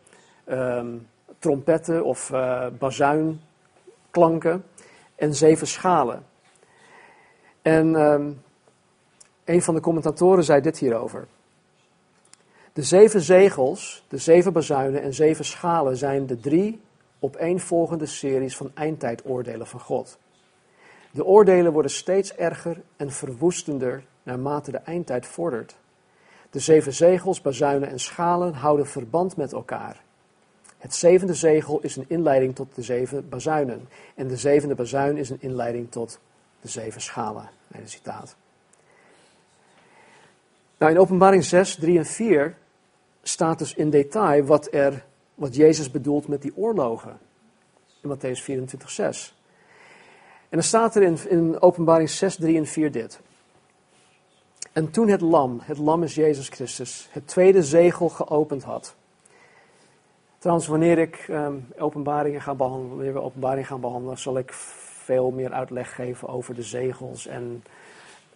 um, 0.50 1.08
trompetten 1.40 2.04
of 2.04 2.30
uh, 2.30 2.68
bazuinklanken 2.80 4.64
en 5.16 5.36
zeven 5.36 5.68
schalen. 5.68 6.26
En 7.62 7.96
um, 7.96 8.42
een 9.46 9.62
van 9.62 9.76
de 9.76 9.82
commentatoren 9.82 10.44
zei 10.44 10.62
dit 10.62 10.78
hierover. 10.78 11.28
De 12.74 12.84
zeven 12.84 13.22
zegels, 13.22 14.06
de 14.08 14.18
zeven 14.18 14.54
bazuinen 14.54 15.02
en 15.02 15.14
zeven 15.14 15.46
schalen 15.46 15.98
zijn 15.98 16.26
de 16.26 16.40
drie 16.40 16.82
opeenvolgende 17.20 18.06
series 18.06 18.58
van 18.58 18.72
eindtijdoordelen 18.74 19.68
van 19.68 19.80
God. 19.80 20.18
De 21.12 21.26
oordelen 21.26 21.72
worden 21.72 21.92
steeds 21.92 22.36
erger 22.36 22.82
en 22.98 23.12
verwoestender 23.12 24.04
naarmate 24.24 24.72
de 24.72 24.78
eindtijd 24.78 25.26
vordert. 25.26 25.76
De 26.50 26.60
zeven 26.60 26.94
zegels, 26.94 27.42
bazuinen 27.42 27.90
en 27.90 28.00
schalen 28.00 28.54
houden 28.54 28.88
verband 28.88 29.38
met 29.38 29.54
elkaar. 29.54 30.06
Het 30.78 30.96
zevende 30.96 31.34
zegel 31.34 31.80
is 31.82 31.96
een 31.96 32.06
inleiding 32.08 32.56
tot 32.56 32.76
de 32.76 32.82
zeven 32.82 33.30
bazuinen. 33.30 33.90
En 34.16 34.28
de 34.28 34.38
zevende 34.38 34.76
bazuin 34.76 35.18
is 35.18 35.30
een 35.30 35.42
inleiding 35.42 35.92
tot 35.92 36.20
de 36.62 36.68
zeven 36.68 37.02
schalen. 37.02 37.50
Einde 37.72 37.90
citaat. 37.90 38.36
Nou, 40.78 40.92
in 40.92 41.00
openbaring 41.00 41.44
6, 41.44 41.76
3 41.76 41.98
en 41.98 42.06
4 42.06 42.58
staat 43.22 43.60
dus 43.60 43.74
in 43.74 43.90
detail 43.90 44.44
wat, 44.44 44.74
er, 44.74 45.06
wat 45.38 45.56
Jezus 45.56 45.92
bedoelt 45.92 46.28
met 46.28 46.42
die 46.42 46.56
oorlogen. 46.56 47.18
In 48.02 48.10
Matthäus 48.10 48.42
24, 48.44 48.90
6. 48.90 49.36
En 50.50 50.58
dan 50.58 50.64
staat 50.64 50.96
er 50.96 51.02
in, 51.02 51.18
in 51.30 51.62
openbaring 51.62 52.10
6, 52.10 52.36
3 52.36 52.58
en 52.58 52.66
4 52.66 52.92
dit. 52.92 53.20
En 54.72 54.92
toen 54.92 55.08
het 55.08 55.22
lam, 55.22 55.60
het 55.64 55.78
lam 55.78 56.04
is 56.04 56.16
Jezus 56.16 56.50
Christus, 56.50 57.08
het 57.12 57.28
tweede 57.28 57.64
zegel 57.64 58.10
geopend 58.10 58.64
had. 58.64 58.96
Trouwens, 60.38 60.68
wanneer 60.68 60.98
ik 60.98 61.28
um, 61.30 61.68
openbaringen 61.78 62.42
ga 62.42 62.56
behandelen, 62.56 62.96
wanneer 62.96 63.14
we 63.14 63.22
openbaringen 63.22 63.66
gaan 63.66 63.82
behandelen, 63.82 64.18
zal 64.18 64.38
ik 64.38 64.54
veel 64.54 65.32
meer 65.32 65.52
uitleg 65.54 65.96
geven 65.96 66.28
over 66.28 66.56
de 66.56 66.64
zegels 66.64 67.28
en 67.28 67.64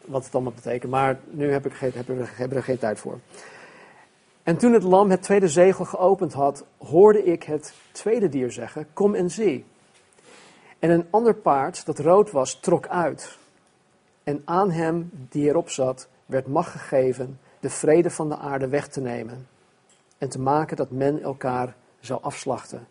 wat 0.05 0.25
het 0.25 0.33
allemaal 0.33 0.53
betekent. 0.53 0.91
Maar 0.91 1.19
nu 1.29 1.51
heb 1.51 1.65
ik 1.65 1.73
geen, 1.73 1.91
heb 2.35 2.53
er 2.53 2.63
geen 2.63 2.77
tijd 2.77 2.99
voor. 2.99 3.19
En 4.43 4.57
toen 4.57 4.73
het 4.73 4.83
lam 4.83 5.09
het 5.09 5.21
tweede 5.21 5.47
zegel 5.47 5.85
geopend 5.85 6.33
had, 6.33 6.65
hoorde 6.77 7.23
ik 7.23 7.43
het 7.43 7.73
tweede 7.91 8.29
dier 8.29 8.51
zeggen: 8.51 8.87
Kom 8.93 9.15
en 9.15 9.31
zie. 9.31 9.65
En 10.79 10.89
een 10.89 11.07
ander 11.09 11.35
paard, 11.35 11.85
dat 11.85 11.99
rood 11.99 12.31
was, 12.31 12.59
trok 12.59 12.87
uit. 12.87 13.37
En 14.23 14.41
aan 14.45 14.71
hem 14.71 15.09
die 15.29 15.49
erop 15.49 15.69
zat, 15.69 16.07
werd 16.25 16.47
macht 16.47 16.71
gegeven 16.71 17.39
de 17.59 17.69
vrede 17.69 18.09
van 18.09 18.29
de 18.29 18.37
aarde 18.37 18.67
weg 18.67 18.87
te 18.87 19.01
nemen. 19.01 19.47
En 20.17 20.29
te 20.29 20.39
maken 20.39 20.77
dat 20.77 20.91
men 20.91 21.21
elkaar 21.21 21.75
zou 21.99 22.21
afslachten. 22.23 22.87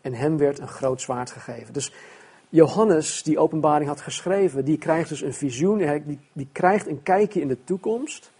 En 0.00 0.14
hem 0.14 0.36
werd 0.36 0.58
een 0.58 0.68
groot 0.68 1.00
zwaard 1.00 1.30
gegeven. 1.30 1.72
Dus 1.72 1.92
Johannes, 2.48 3.22
die 3.22 3.38
openbaring 3.38 3.88
had 3.88 4.00
geschreven, 4.00 4.64
die 4.64 4.78
krijgt 4.78 5.08
dus 5.08 5.20
een 5.20 5.34
visioen, 5.34 6.02
die, 6.06 6.20
die 6.32 6.48
krijgt 6.52 6.86
een 6.86 7.02
kijkje 7.02 7.40
in 7.40 7.48
de 7.48 7.64
toekomst. 7.64 8.30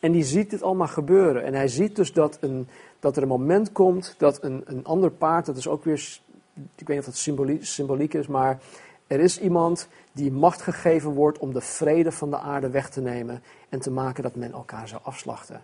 En 0.00 0.12
die 0.12 0.24
ziet 0.24 0.50
dit 0.50 0.62
allemaal 0.62 0.86
gebeuren. 0.86 1.44
En 1.44 1.54
hij 1.54 1.68
ziet 1.68 1.96
dus 1.96 2.12
dat, 2.12 2.38
een, 2.40 2.68
dat 3.00 3.16
er 3.16 3.22
een 3.22 3.28
moment 3.28 3.72
komt 3.72 4.14
dat 4.18 4.42
een, 4.42 4.62
een 4.64 4.84
ander 4.84 5.10
paard, 5.10 5.46
dat 5.46 5.56
is 5.56 5.68
ook 5.68 5.84
weer, 5.84 6.20
ik 6.54 6.86
weet 6.86 6.88
niet 6.88 6.98
of 6.98 7.04
dat 7.04 7.16
symboliek, 7.16 7.64
symboliek 7.64 8.14
is, 8.14 8.26
maar 8.26 8.60
er 9.06 9.20
is 9.20 9.40
iemand 9.40 9.88
die 10.12 10.32
macht 10.32 10.62
gegeven 10.62 11.10
wordt 11.10 11.38
om 11.38 11.52
de 11.52 11.60
vrede 11.60 12.12
van 12.12 12.30
de 12.30 12.38
aarde 12.38 12.70
weg 12.70 12.90
te 12.90 13.00
nemen 13.00 13.42
en 13.68 13.80
te 13.80 13.90
maken 13.90 14.22
dat 14.22 14.34
men 14.34 14.52
elkaar 14.52 14.88
zou 14.88 15.00
afslachten. 15.04 15.62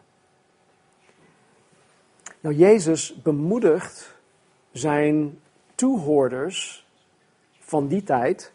Nou, 2.40 2.54
Jezus 2.54 3.22
bemoedigt 3.22 4.14
zijn 4.72 5.38
toehoorders 5.74 6.86
van 7.58 7.86
die 7.86 8.02
tijd 8.02 8.52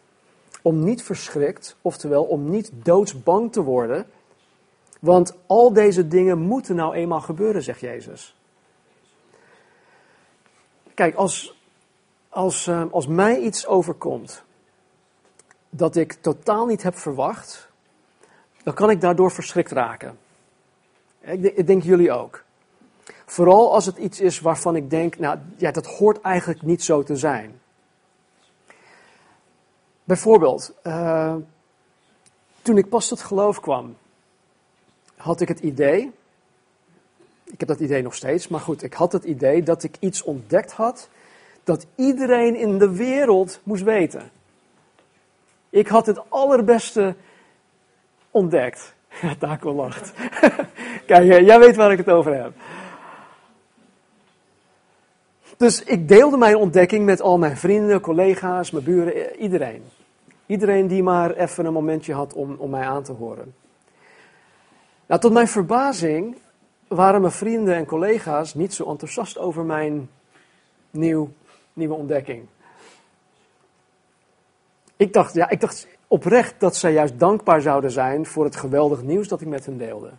om 0.62 0.84
niet 0.84 1.02
verschrikt, 1.02 1.76
oftewel 1.82 2.24
om 2.24 2.50
niet 2.50 2.70
doodsbang 2.72 3.52
te 3.52 3.62
worden 3.62 4.06
want 5.02 5.34
al 5.46 5.72
deze 5.72 6.08
dingen 6.08 6.38
moeten 6.38 6.76
nou 6.76 6.94
eenmaal 6.94 7.20
gebeuren, 7.20 7.62
zegt 7.62 7.80
Jezus. 7.80 8.36
Kijk, 10.94 11.14
als, 11.14 11.58
als, 12.28 12.66
uh, 12.66 12.84
als 12.90 13.06
mij 13.06 13.38
iets 13.38 13.66
overkomt 13.66 14.42
dat 15.70 15.96
ik 15.96 16.12
totaal 16.12 16.66
niet 16.66 16.82
heb 16.82 16.96
verwacht, 16.96 17.68
dan 18.62 18.74
kan 18.74 18.90
ik 18.90 19.00
daardoor 19.00 19.30
verschrikt 19.30 19.70
raken. 19.70 20.18
Ik, 21.20 21.42
ik 21.42 21.66
denk 21.66 21.82
jullie 21.82 22.12
ook. 22.12 22.42
Vooral 23.26 23.72
als 23.72 23.86
het 23.86 23.96
iets 23.96 24.20
is 24.20 24.40
waarvan 24.40 24.76
ik 24.76 24.90
denk, 24.90 25.18
nou 25.18 25.38
ja, 25.56 25.70
dat 25.70 25.86
hoort 25.86 26.20
eigenlijk 26.20 26.62
niet 26.62 26.82
zo 26.82 27.02
te 27.02 27.16
zijn. 27.16 27.60
Bijvoorbeeld, 30.04 30.74
uh, 30.82 31.34
toen 32.62 32.78
ik 32.78 32.88
pas 32.88 33.08
tot 33.08 33.20
geloof 33.20 33.60
kwam, 33.60 33.96
had 35.22 35.40
ik 35.40 35.48
het 35.48 35.60
idee, 35.60 36.12
ik 37.44 37.60
heb 37.60 37.68
dat 37.68 37.80
idee 37.80 38.02
nog 38.02 38.14
steeds, 38.14 38.48
maar 38.48 38.60
goed, 38.60 38.82
ik 38.82 38.94
had 38.94 39.12
het 39.12 39.24
idee 39.24 39.62
dat 39.62 39.82
ik 39.82 39.96
iets 40.00 40.22
ontdekt 40.22 40.72
had 40.72 41.08
dat 41.64 41.86
iedereen 41.94 42.56
in 42.56 42.78
de 42.78 42.90
wereld 42.90 43.60
moest 43.62 43.82
weten. 43.82 44.30
Ik 45.70 45.88
had 45.88 46.06
het 46.06 46.30
allerbeste 46.30 47.14
ontdekt. 48.30 48.94
Taco 49.38 49.72
lacht. 49.72 50.12
Kijk, 51.06 51.44
jij 51.44 51.58
weet 51.58 51.76
waar 51.76 51.92
ik 51.92 51.98
het 51.98 52.08
over 52.08 52.34
heb. 52.42 52.52
Dus 55.56 55.82
ik 55.82 56.08
deelde 56.08 56.36
mijn 56.36 56.56
ontdekking 56.56 57.04
met 57.04 57.20
al 57.20 57.38
mijn 57.38 57.56
vrienden, 57.56 58.00
collega's, 58.00 58.70
mijn 58.70 58.84
buren, 58.84 59.36
iedereen. 59.36 59.84
Iedereen 60.46 60.86
die 60.86 61.02
maar 61.02 61.34
even 61.34 61.64
een 61.64 61.72
momentje 61.72 62.14
had 62.14 62.32
om, 62.32 62.54
om 62.58 62.70
mij 62.70 62.86
aan 62.86 63.02
te 63.02 63.12
horen. 63.12 63.54
Nou, 65.12 65.24
tot 65.24 65.32
mijn 65.32 65.48
verbazing 65.48 66.36
waren 66.88 67.20
mijn 67.20 67.32
vrienden 67.32 67.74
en 67.74 67.86
collega's 67.86 68.54
niet 68.54 68.74
zo 68.74 68.90
enthousiast 68.90 69.38
over 69.38 69.64
mijn 69.64 70.10
nieuw, 70.90 71.32
nieuwe 71.72 71.94
ontdekking. 71.94 72.46
Ik 74.96 75.12
dacht, 75.12 75.34
ja, 75.34 75.48
ik 75.48 75.60
dacht 75.60 75.88
oprecht 76.06 76.60
dat 76.60 76.76
zij 76.76 76.92
juist 76.92 77.18
dankbaar 77.18 77.60
zouden 77.60 77.90
zijn 77.90 78.26
voor 78.26 78.44
het 78.44 78.56
geweldig 78.56 79.02
nieuws 79.02 79.28
dat 79.28 79.40
ik 79.40 79.46
met 79.46 79.66
hen 79.66 79.78
deelde. 79.78 80.10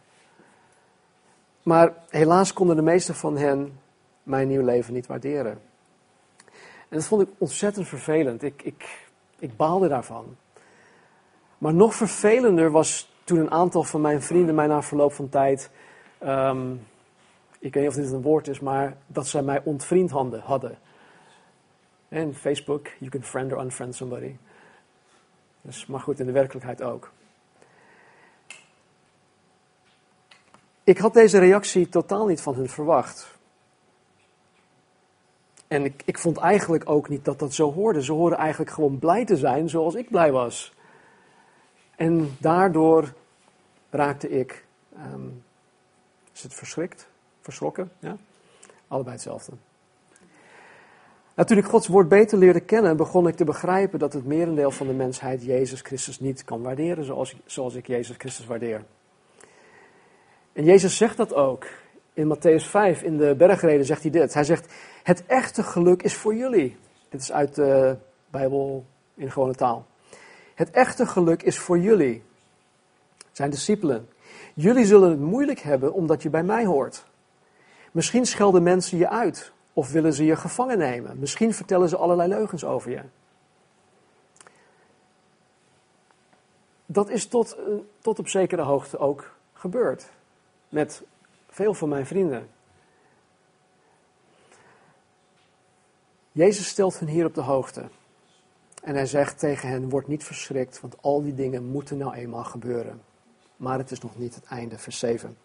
Maar 1.64 1.94
helaas 2.10 2.54
konden 2.54 2.76
de 2.76 2.82
meesten 2.82 3.16
van 3.16 3.38
hen 3.38 3.80
mijn 4.24 4.48
nieuw 4.48 4.64
leven 4.64 4.94
niet 4.94 5.08
waarderen. 5.08 5.62
En 6.90 6.98
dat 6.98 7.06
vond 7.06 7.22
ik 7.22 7.30
ontzettend 7.38 7.88
vervelend. 7.88 8.44
Ik, 8.44 8.62
ik, 8.64 9.08
ik 9.40 9.58
baalde 9.58 9.88
daarvan. 9.88 10.36
Maar 11.58 11.74
nog 11.74 11.96
vervelender 11.96 12.72
was 12.72 13.13
toen 13.24 13.40
een 13.40 13.52
aantal 13.52 13.84
van 13.84 14.02
mijn 14.02 14.22
vrienden 14.22 14.56
mij 14.56 14.68
na 14.68 14.82
verloop 14.82 15.14
van 15.14 15.30
tijd, 15.30 15.70
um, 16.24 16.88
ik 17.60 17.74
weet 17.74 17.84
niet 17.84 17.92
of 17.92 18.04
dit 18.04 18.12
een 18.12 18.22
woord 18.22 18.48
is, 18.48 18.60
maar 18.60 18.98
dat 19.08 19.28
zij 19.28 19.42
mij 19.42 19.62
ontvriend 19.64 20.12
hadden. 20.12 20.78
En 22.10 22.36
Facebook, 22.36 22.88
you 23.00 23.10
can 23.10 23.24
friend 23.24 23.54
or 23.54 23.64
unfriend 23.64 23.96
somebody. 23.96 24.36
Dus, 25.62 25.86
maar 25.86 26.00
goed, 26.00 26.20
in 26.20 26.26
de 26.26 26.32
werkelijkheid 26.32 26.82
ook. 26.82 27.12
Ik 30.84 30.98
had 30.98 31.14
deze 31.14 31.40
reactie 31.40 31.90
totaal 31.90 32.26
niet 32.26 32.42
van 32.42 32.56
hun 32.56 32.70
verwacht. 32.70 33.38
En 35.68 35.86
ik, 35.86 36.02
ik 36.06 36.18
vond 36.18 36.38
eigenlijk 36.38 36.90
ook 36.90 37.10
niet 37.10 37.26
dat 37.26 37.40
dat 37.40 37.54
zo 37.54 37.74
hoorde. 37.74 38.04
Ze 38.04 38.12
hoorden 38.12 38.40
eigenlijk 38.40 38.72
gewoon 38.72 39.00
blij 39.00 39.26
te 39.26 39.38
zijn 39.38 39.70
zoals 39.70 39.96
ik 39.96 40.10
blij 40.10 40.32
was. 40.32 40.74
En 41.96 42.36
daardoor 42.40 43.14
raakte 43.90 44.30
ik, 44.30 44.66
ehm, 44.96 45.28
is 46.34 46.44
het 46.44 46.54
verschrikt, 46.54 47.08
verschrokken? 47.42 47.92
Ja? 48.00 48.18
Allebei 48.88 49.16
hetzelfde. 49.16 49.52
Ik 51.36 51.66
Gods 51.66 51.88
woord 51.88 52.08
beter 52.08 52.38
leerde 52.38 52.60
kennen, 52.60 52.98
begon 52.98 53.28
ik 53.28 53.36
te 53.36 53.44
begrijpen 53.44 54.00
dat 54.00 54.14
het 54.14 54.26
merendeel 54.26 54.72
van 54.72 54.88
de 54.88 54.94
mensheid 54.94 55.44
Jezus 55.44 55.82
Christus 55.82 56.20
niet 56.20 56.44
kan 56.44 56.62
waarderen 56.62 57.06
zoals, 57.06 57.36
zoals 57.46 57.76
ik 57.76 57.88
Jezus 57.88 58.16
Christus 58.18 58.46
waardeer. 58.46 58.84
En 60.54 60.64
Jezus 60.64 60.98
zegt 60.98 61.18
dat 61.18 61.34
ook. 61.34 61.68
In 62.14 62.36
Matthäus 62.36 62.66
5, 62.70 63.02
in 63.02 63.18
de 63.18 63.36
bergreden, 63.36 63.86
zegt 63.86 64.02
hij 64.02 64.12
dit. 64.12 64.34
Hij 64.34 64.44
zegt, 64.44 64.74
het 65.04 65.26
echte 65.26 65.64
geluk 65.64 66.04
is 66.04 66.16
voor 66.16 66.36
jullie. 66.36 66.78
Dit 67.10 67.22
is 67.22 67.32
uit 67.32 67.56
de 67.56 67.98
Bijbel 68.30 68.86
in 69.16 69.32
gewone 69.32 69.56
taal. 69.56 69.86
Het 70.54 70.70
echte 70.70 71.06
geluk 71.06 71.44
is 71.44 71.60
voor 71.60 71.80
jullie, 71.80 72.24
zijn 73.32 73.50
discipelen. 73.50 74.10
Jullie 74.54 74.86
zullen 74.86 75.10
het 75.10 75.20
moeilijk 75.20 75.60
hebben 75.60 75.94
omdat 75.94 76.22
je 76.22 76.30
bij 76.30 76.44
mij 76.44 76.66
hoort. 76.66 77.06
Misschien 77.92 78.26
schelden 78.26 78.64
mensen 78.64 78.98
je 78.98 79.10
uit 79.10 79.52
of 79.74 79.92
willen 79.92 80.14
ze 80.14 80.26
je 80.26 80.36
gevangen 80.36 80.78
nemen. 80.78 81.20
Misschien 81.20 81.54
vertellen 81.54 81.90
ze 81.90 81.98
allerlei 81.98 82.30
leugens 82.30 82.66
over 82.66 82.92
je. 82.92 83.02
Dat 86.86 87.10
is 87.10 87.28
tot, 87.28 87.56
eh, 87.56 87.64
tot 88.00 88.20
op 88.20 88.28
zekere 88.28 88.62
hoogte 88.62 88.98
ook 88.98 89.36
gebeurd. 89.54 90.10
Met 90.70 91.04
veel 91.50 91.74
van 91.74 91.90
mijn 91.90 92.06
vrienden. 92.06 92.50
Jezus 96.32 96.68
stelt 96.68 97.00
hen 97.00 97.08
hier 97.08 97.26
op 97.26 97.34
de 97.34 97.42
hoogte. 97.42 97.84
En 98.84 98.96
hij 98.96 99.06
zegt 99.06 99.40
tegen 99.40 99.70
hen: 99.70 99.90
Word 99.90 100.08
niet 100.08 100.24
verschrikt, 100.24 100.82
want 100.82 100.96
al 101.02 101.22
die 101.22 101.36
dingen 101.36 101.66
moeten 101.66 101.98
nou 101.98 102.14
eenmaal 102.14 102.44
gebeuren. 102.44 103.02
Maar 103.58 103.78
het 103.78 103.92
is 103.92 104.02
nog 104.02 104.18
niet 104.18 104.36
het 104.36 104.46
einde, 104.46 104.78
vers 104.78 105.00
7. 105.00 105.38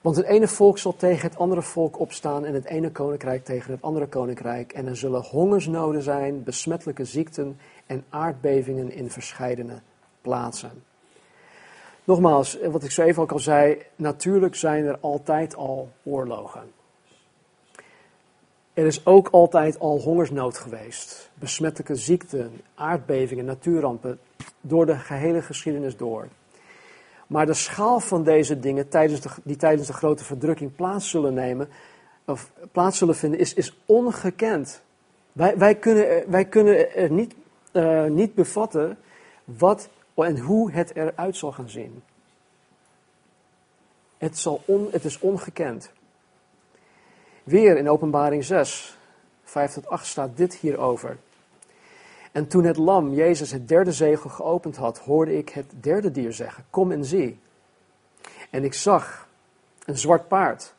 Want 0.00 0.16
het 0.16 0.26
ene 0.26 0.48
volk 0.48 0.78
zal 0.78 0.96
tegen 0.96 1.28
het 1.28 1.38
andere 1.38 1.62
volk 1.62 1.98
opstaan 1.98 2.44
en 2.44 2.54
het 2.54 2.64
ene 2.64 2.90
koninkrijk 2.90 3.44
tegen 3.44 3.72
het 3.72 3.82
andere 3.82 4.06
koninkrijk. 4.06 4.72
En 4.72 4.86
er 4.86 4.96
zullen 4.96 5.22
hongersnoden 5.22 6.02
zijn, 6.02 6.44
besmettelijke 6.44 7.04
ziekten 7.04 7.58
en 7.86 8.04
aardbevingen 8.08 8.92
in 8.92 9.10
verscheidene 9.10 9.80
plaatsen. 10.20 10.82
Nogmaals, 12.04 12.58
wat 12.70 12.84
ik 12.84 12.90
zo 12.90 13.02
even 13.02 13.22
ook 13.22 13.32
al 13.32 13.38
zei, 13.38 13.82
natuurlijk 13.96 14.54
zijn 14.54 14.84
er 14.84 14.98
altijd 15.00 15.56
al 15.56 15.88
oorlogen. 16.02 16.62
Er 18.78 18.86
is 18.86 19.06
ook 19.06 19.28
altijd 19.28 19.78
al 19.78 19.98
hongersnood 20.00 20.58
geweest, 20.58 21.30
besmettelijke 21.34 21.94
ziekten, 21.94 22.60
aardbevingen, 22.74 23.44
natuurrampen, 23.44 24.18
door 24.60 24.86
de 24.86 24.96
gehele 24.96 25.42
geschiedenis 25.42 25.96
door. 25.96 26.28
Maar 27.26 27.46
de 27.46 27.54
schaal 27.54 28.00
van 28.00 28.24
deze 28.24 28.60
dingen, 28.60 28.88
tijdens 28.88 29.20
de, 29.20 29.28
die 29.44 29.56
tijdens 29.56 29.86
de 29.86 29.92
grote 29.92 30.24
verdrukking 30.24 30.74
plaats 30.74 31.10
zullen 31.10 31.34
nemen, 31.34 31.68
of 32.24 32.52
plaats 32.72 32.98
zullen 32.98 33.16
vinden, 33.16 33.40
is, 33.40 33.54
is 33.54 33.78
ongekend. 33.86 34.82
Wij, 35.32 35.58
wij, 35.58 35.74
kunnen, 35.74 36.30
wij 36.30 36.44
kunnen 36.44 36.94
er 36.94 37.10
niet, 37.10 37.34
uh, 37.72 38.04
niet 38.04 38.34
bevatten 38.34 38.98
wat 39.44 39.88
en 40.14 40.38
hoe 40.38 40.72
het 40.72 40.96
eruit 40.96 41.36
zal 41.36 41.52
gaan 41.52 41.68
zien. 41.68 42.02
Het, 44.18 44.38
zal 44.38 44.62
on, 44.64 44.88
het 44.90 45.04
is 45.04 45.18
ongekend. 45.18 45.90
Weer 47.48 47.76
in 47.76 47.88
Openbaring 47.88 48.44
6, 48.44 48.98
5 49.44 49.72
tot 49.72 49.88
8 49.88 50.06
staat 50.06 50.36
dit 50.36 50.54
hierover. 50.54 51.16
En 52.32 52.48
toen 52.48 52.64
het 52.64 52.76
lam, 52.76 53.14
Jezus, 53.14 53.50
het 53.50 53.68
derde 53.68 53.92
zegel 53.92 54.30
geopend 54.30 54.76
had, 54.76 54.98
hoorde 54.98 55.36
ik 55.36 55.48
het 55.48 55.72
derde 55.80 56.10
dier 56.10 56.32
zeggen: 56.32 56.64
Kom 56.70 56.92
en 56.92 57.04
zie. 57.04 57.38
En 58.50 58.64
ik 58.64 58.74
zag 58.74 59.28
een 59.84 59.98
zwart 59.98 60.28
paard. 60.28 60.74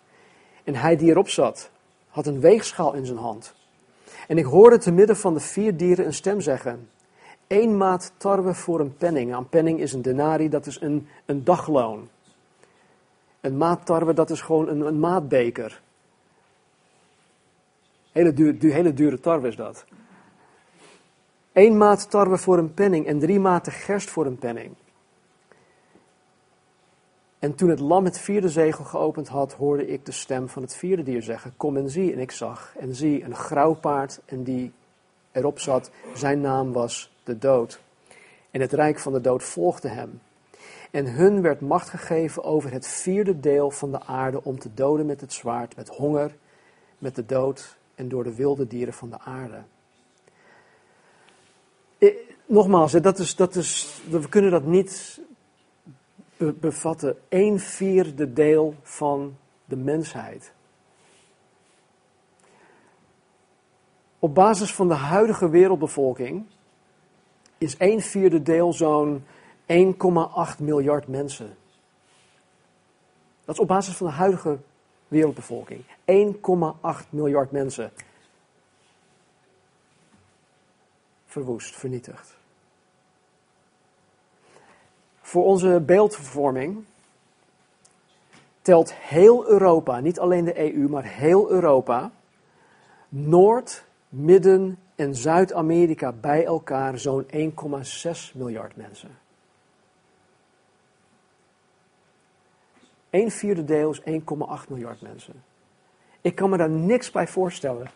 En 0.63 0.75
hij 0.75 0.95
die 0.97 1.09
erop 1.09 1.29
zat, 1.29 1.69
had 2.07 2.27
een 2.27 2.39
weegschaal 2.39 2.93
in 2.93 3.05
zijn 3.05 3.17
hand. 3.17 3.53
En 4.27 4.37
ik 4.37 4.45
hoorde 4.45 4.77
te 4.77 4.91
midden 4.91 5.17
van 5.17 5.33
de 5.33 5.39
vier 5.39 5.77
dieren 5.77 6.05
een 6.05 6.13
stem 6.13 6.41
zeggen: 6.41 6.89
Eén 7.47 7.77
maat 7.77 8.11
tarwe 8.17 8.53
voor 8.53 8.79
een 8.79 8.95
penning. 8.97 9.35
Een 9.35 9.49
penning 9.49 9.79
is 9.79 9.93
een 9.93 10.01
denari, 10.01 10.49
dat 10.49 10.65
is 10.65 10.81
een, 10.81 11.07
een 11.25 11.43
dagloon. 11.43 12.09
Een 13.41 13.57
maat 13.57 13.85
tarwe, 13.85 14.13
dat 14.13 14.29
is 14.29 14.41
gewoon 14.41 14.67
een, 14.67 14.81
een 14.81 14.99
maatbeker. 14.99 15.81
Hele, 18.11 18.33
duur, 18.33 18.73
hele 18.73 18.93
dure 18.93 19.19
tarwe 19.19 19.47
is 19.47 19.55
dat. 19.55 19.85
Eén 21.53 21.77
maat 21.77 22.09
tarwe 22.09 22.37
voor 22.37 22.57
een 22.57 22.73
penning 22.73 23.05
en 23.05 23.19
drie 23.19 23.39
maten 23.39 23.71
gerst 23.71 24.09
voor 24.09 24.25
een 24.25 24.37
penning. 24.37 24.75
En 27.39 27.55
toen 27.55 27.69
het 27.69 27.79
lam 27.79 28.05
het 28.05 28.19
vierde 28.19 28.49
zegel 28.49 28.83
geopend 28.83 29.27
had, 29.27 29.53
hoorde 29.53 29.87
ik 29.87 30.05
de 30.05 30.11
stem 30.11 30.49
van 30.49 30.61
het 30.61 30.75
vierde 30.75 31.03
dier 31.03 31.21
zeggen: 31.21 31.53
Kom 31.57 31.77
en 31.77 31.89
zie. 31.89 32.13
En 32.13 32.19
ik 32.19 32.31
zag 32.31 32.73
en 32.77 32.95
zie 32.95 33.23
een 33.23 33.35
grauw 33.35 33.73
paard 33.73 34.21
en 34.25 34.43
die 34.43 34.73
erop 35.31 35.59
zat, 35.59 35.91
zijn 36.13 36.41
naam 36.41 36.71
was 36.71 37.15
de 37.23 37.37
dood. 37.37 37.81
En 38.51 38.61
het 38.61 38.73
rijk 38.73 38.99
van 38.99 39.13
de 39.13 39.21
dood 39.21 39.43
volgde 39.43 39.87
hem. 39.87 40.21
En 40.91 41.13
hun 41.13 41.41
werd 41.41 41.61
macht 41.61 41.89
gegeven 41.89 42.43
over 42.43 42.71
het 42.71 42.87
vierde 42.87 43.39
deel 43.39 43.71
van 43.71 43.91
de 43.91 44.01
aarde 44.01 44.43
om 44.43 44.59
te 44.59 44.73
doden 44.73 45.05
met 45.05 45.21
het 45.21 45.33
zwaard, 45.33 45.75
met 45.75 45.89
honger, 45.89 46.35
met 46.97 47.15
de 47.15 47.25
dood 47.25 47.77
en 47.99 48.09
door 48.09 48.23
de 48.23 48.35
wilde 48.35 48.67
dieren 48.67 48.93
van 48.93 49.09
de 49.09 49.19
aarde. 49.19 49.63
Nogmaals, 52.45 52.91
dat 52.91 53.19
is, 53.19 53.35
dat 53.35 53.55
is, 53.55 54.01
we 54.09 54.29
kunnen 54.29 54.51
dat 54.51 54.65
niet 54.65 55.21
bevatten. 56.59 57.17
Een 57.29 57.59
vierde 57.59 58.33
deel 58.33 58.75
van 58.81 59.37
de 59.65 59.75
mensheid. 59.75 60.51
Op 64.19 64.35
basis 64.35 64.73
van 64.73 64.87
de 64.87 64.93
huidige 64.93 65.49
wereldbevolking 65.49 66.45
is 67.57 67.75
een 67.77 68.01
vierde 68.01 68.41
deel 68.41 68.73
zo'n 68.73 69.23
1,8 69.67 70.59
miljard 70.59 71.07
mensen. 71.07 71.55
Dat 73.45 73.55
is 73.55 73.61
op 73.61 73.67
basis 73.67 73.95
van 73.95 74.07
de 74.07 74.13
huidige 74.13 74.59
wereldbevolking. 75.09 75.83
1,8 76.05 77.09
miljard 77.09 77.51
mensen. 77.51 77.91
verwoest, 81.29 81.75
vernietigd. 81.75 82.37
Voor 85.21 85.45
onze 85.45 85.81
beeldvervorming 85.85 86.83
telt 88.61 88.93
heel 88.93 89.47
Europa, 89.47 89.99
niet 89.99 90.19
alleen 90.19 90.45
de 90.45 90.73
EU, 90.73 90.89
maar 90.89 91.03
heel 91.03 91.49
Europa, 91.49 92.11
Noord, 93.09 93.83
Midden- 94.09 94.77
en 94.95 95.15
Zuid-Amerika 95.15 96.11
bij 96.11 96.45
elkaar 96.45 96.97
zo'n 96.97 97.25
1,6 97.27 98.33
miljard 98.33 98.75
mensen. 98.75 99.17
Een 103.09 103.31
vierde 103.31 103.63
deel 103.63 103.91
is 103.91 104.01
1,8 104.01 104.67
miljard 104.69 105.01
mensen. 105.01 105.43
Ik 106.21 106.35
kan 106.35 106.49
me 106.49 106.57
daar 106.57 106.69
niks 106.69 107.11
bij 107.11 107.27
voorstellen. 107.27 107.87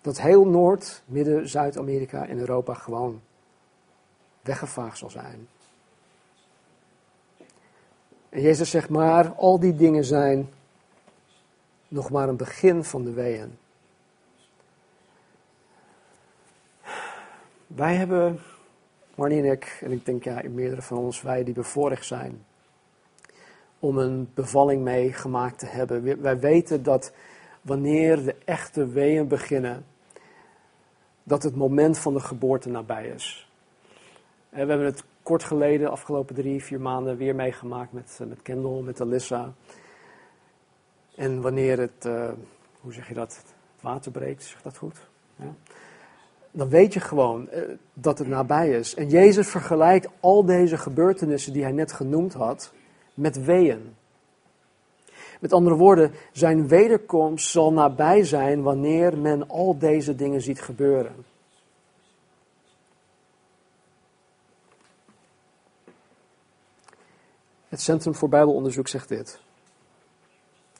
dat 0.00 0.20
heel 0.20 0.46
Noord, 0.46 1.02
Midden, 1.04 1.48
Zuid-Amerika 1.48 2.26
en 2.26 2.38
Europa 2.38 2.74
gewoon 2.74 3.20
weggevaagd 4.40 4.98
zal 4.98 5.10
zijn. 5.10 5.48
En 8.28 8.40
Jezus 8.40 8.70
zegt 8.70 8.88
maar, 8.88 9.32
al 9.32 9.60
die 9.60 9.76
dingen 9.76 10.04
zijn 10.04 10.48
nog 11.88 12.10
maar 12.10 12.28
een 12.28 12.36
begin 12.36 12.84
van 12.84 13.04
de 13.04 13.12
weeën. 13.12 13.58
Wij 17.74 17.94
hebben, 17.94 18.38
Marnie 19.14 19.42
en 19.42 19.50
ik, 19.50 19.78
en 19.80 19.92
ik 19.92 20.04
denk 20.04 20.24
ja, 20.24 20.42
meerdere 20.48 20.82
van 20.82 20.98
ons, 20.98 21.22
wij 21.22 21.44
die 21.44 21.54
bevoorrecht 21.54 22.06
zijn, 22.06 22.44
om 23.78 23.98
een 23.98 24.30
bevalling 24.34 24.82
meegemaakt 24.82 25.58
te 25.58 25.66
hebben. 25.66 26.22
Wij 26.22 26.38
weten 26.38 26.82
dat 26.82 27.12
wanneer 27.62 28.24
de 28.24 28.36
echte 28.44 28.86
weeën 28.86 29.28
beginnen, 29.28 29.84
dat 31.22 31.42
het 31.42 31.56
moment 31.56 31.98
van 31.98 32.14
de 32.14 32.20
geboorte 32.20 32.68
nabij 32.68 33.06
is. 33.08 33.50
we 34.48 34.58
hebben 34.58 34.84
het 34.84 35.04
kort 35.22 35.44
geleden, 35.44 35.80
de 35.80 35.88
afgelopen 35.88 36.34
drie, 36.34 36.64
vier 36.64 36.80
maanden, 36.80 37.16
weer 37.16 37.34
meegemaakt 37.34 37.92
met, 37.92 38.18
eh, 38.20 38.26
met 38.26 38.42
Kendall, 38.42 38.82
met 38.82 39.00
Alyssa. 39.00 39.52
En 41.14 41.40
wanneer 41.40 41.78
het, 41.78 42.04
uh, 42.06 42.30
hoe 42.80 42.92
zeg 42.92 43.08
je 43.08 43.14
dat, 43.14 43.36
het 43.36 43.54
water 43.80 44.10
breekt, 44.10 44.44
zeg 44.44 44.62
dat 44.62 44.76
goed? 44.76 45.08
Ja. 45.36 45.54
Dan 46.50 46.68
weet 46.68 46.92
je 46.92 47.00
gewoon 47.00 47.48
eh, 47.48 47.62
dat 47.94 48.18
het 48.18 48.28
nabij 48.28 48.70
is. 48.70 48.94
En 48.94 49.08
Jezus 49.08 49.48
vergelijkt 49.48 50.08
al 50.20 50.44
deze 50.44 50.78
gebeurtenissen 50.78 51.52
die 51.52 51.62
hij 51.62 51.72
net 51.72 51.92
genoemd 51.92 52.32
had 52.32 52.72
met 53.14 53.44
weeën. 53.44 53.94
Met 55.40 55.52
andere 55.52 55.76
woorden, 55.76 56.12
zijn 56.32 56.68
wederkomst 56.68 57.50
zal 57.50 57.72
nabij 57.72 58.24
zijn 58.24 58.62
wanneer 58.62 59.18
men 59.18 59.48
al 59.48 59.78
deze 59.78 60.14
dingen 60.14 60.40
ziet 60.40 60.60
gebeuren. 60.60 61.14
Het 67.68 67.80
Centrum 67.80 68.14
voor 68.14 68.28
Bijbelonderzoek 68.28 68.88
zegt 68.88 69.08
dit. 69.08 69.40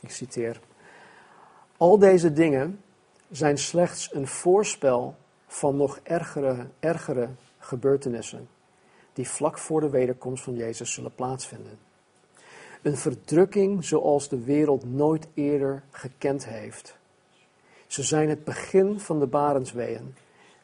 Ik 0.01 0.11
citeer. 0.11 0.61
Al 1.77 1.99
deze 1.99 2.33
dingen 2.33 2.81
zijn 3.31 3.59
slechts 3.59 4.15
een 4.15 4.27
voorspel 4.27 5.15
van 5.53 5.77
nog 5.77 6.01
ergere, 6.81 7.29
gebeurtenissen 7.59 8.49
die 9.13 9.29
vlak 9.29 9.59
voor 9.59 9.81
de 9.81 9.91
wederkomst 9.91 10.45
van 10.45 10.55
Jezus 10.55 10.93
zullen 10.93 11.15
plaatsvinden. 11.15 11.79
Een 12.83 12.97
verdrukking 12.97 13.85
zoals 13.85 14.29
de 14.29 14.45
wereld 14.45 14.85
nooit 14.85 15.29
eerder 15.35 15.83
gekend 15.91 16.45
heeft. 16.47 16.99
Ze 17.87 18.03
zijn 18.03 18.29
het 18.29 18.45
begin 18.45 19.01
van 19.01 19.19
de 19.19 19.27
barensweeën 19.27 20.15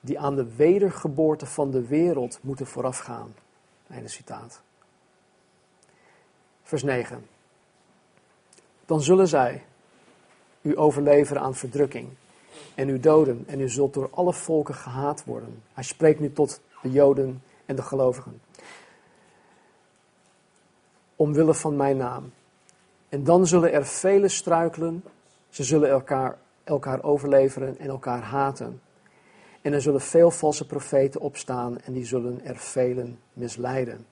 die 0.00 0.18
aan 0.18 0.36
de 0.36 0.54
wedergeboorte 0.56 1.46
van 1.46 1.70
de 1.70 1.86
wereld 1.86 2.38
moeten 2.42 2.66
voorafgaan. 2.66 3.34
Einde 3.88 4.08
citaat. 4.08 4.60
Vers 6.62 6.82
9. 6.82 7.26
Dan 8.84 9.02
zullen 9.02 9.28
zij 9.28 9.64
u 10.62 10.78
overleveren 10.78 11.42
aan 11.42 11.54
verdrukking 11.54 12.08
en 12.74 12.88
u 12.88 13.00
doden 13.00 13.44
en 13.46 13.60
u 13.60 13.68
zult 13.68 13.94
door 13.94 14.08
alle 14.10 14.32
volken 14.32 14.74
gehaat 14.74 15.24
worden. 15.24 15.62
Hij 15.72 15.84
spreekt 15.84 16.20
nu 16.20 16.32
tot 16.32 16.60
de 16.82 16.90
Joden 16.90 17.42
en 17.66 17.76
de 17.76 17.82
gelovigen. 17.82 18.40
Omwille 21.16 21.54
van 21.54 21.76
mijn 21.76 21.96
naam. 21.96 22.32
En 23.08 23.24
dan 23.24 23.46
zullen 23.46 23.72
er 23.72 23.86
velen 23.86 24.30
struikelen, 24.30 25.04
ze 25.48 25.64
zullen 25.64 25.90
elkaar, 25.90 26.38
elkaar 26.64 27.02
overleveren 27.02 27.78
en 27.78 27.88
elkaar 27.88 28.22
haten. 28.22 28.80
En 29.62 29.72
er 29.72 29.82
zullen 29.82 30.00
veel 30.00 30.30
valse 30.30 30.66
profeten 30.66 31.20
opstaan 31.20 31.80
en 31.80 31.92
die 31.92 32.04
zullen 32.04 32.44
er 32.44 32.56
velen 32.56 33.18
misleiden. 33.32 34.06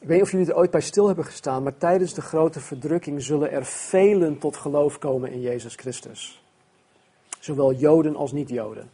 Ik 0.00 0.08
weet 0.08 0.16
niet 0.16 0.26
of 0.26 0.30
jullie 0.32 0.46
er 0.46 0.56
ooit 0.56 0.70
bij 0.70 0.80
stil 0.80 1.06
hebben 1.06 1.24
gestaan, 1.24 1.62
maar 1.62 1.76
tijdens 1.76 2.14
de 2.14 2.20
grote 2.20 2.60
verdrukking 2.60 3.22
zullen 3.22 3.50
er 3.50 3.64
velen 3.64 4.38
tot 4.38 4.56
geloof 4.56 4.98
komen 4.98 5.30
in 5.30 5.40
Jezus 5.40 5.74
Christus. 5.74 6.41
Zowel 7.42 7.72
Joden 7.72 8.16
als 8.16 8.32
niet-Joden. 8.32 8.90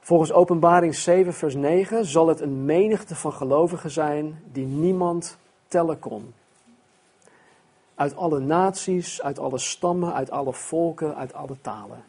Volgens 0.00 0.32
Openbaring 0.32 0.94
7, 0.94 1.34
vers 1.34 1.54
9 1.54 2.04
zal 2.04 2.28
het 2.28 2.40
een 2.40 2.64
menigte 2.64 3.14
van 3.14 3.32
gelovigen 3.32 3.90
zijn 3.90 4.42
die 4.52 4.66
niemand 4.66 5.36
tellen 5.68 5.98
kon. 5.98 6.34
Uit 7.94 8.16
alle 8.16 8.40
naties, 8.40 9.22
uit 9.22 9.38
alle 9.38 9.58
stammen, 9.58 10.14
uit 10.14 10.30
alle 10.30 10.52
volken, 10.52 11.16
uit 11.16 11.34
alle 11.34 11.56
talen. 11.60 12.04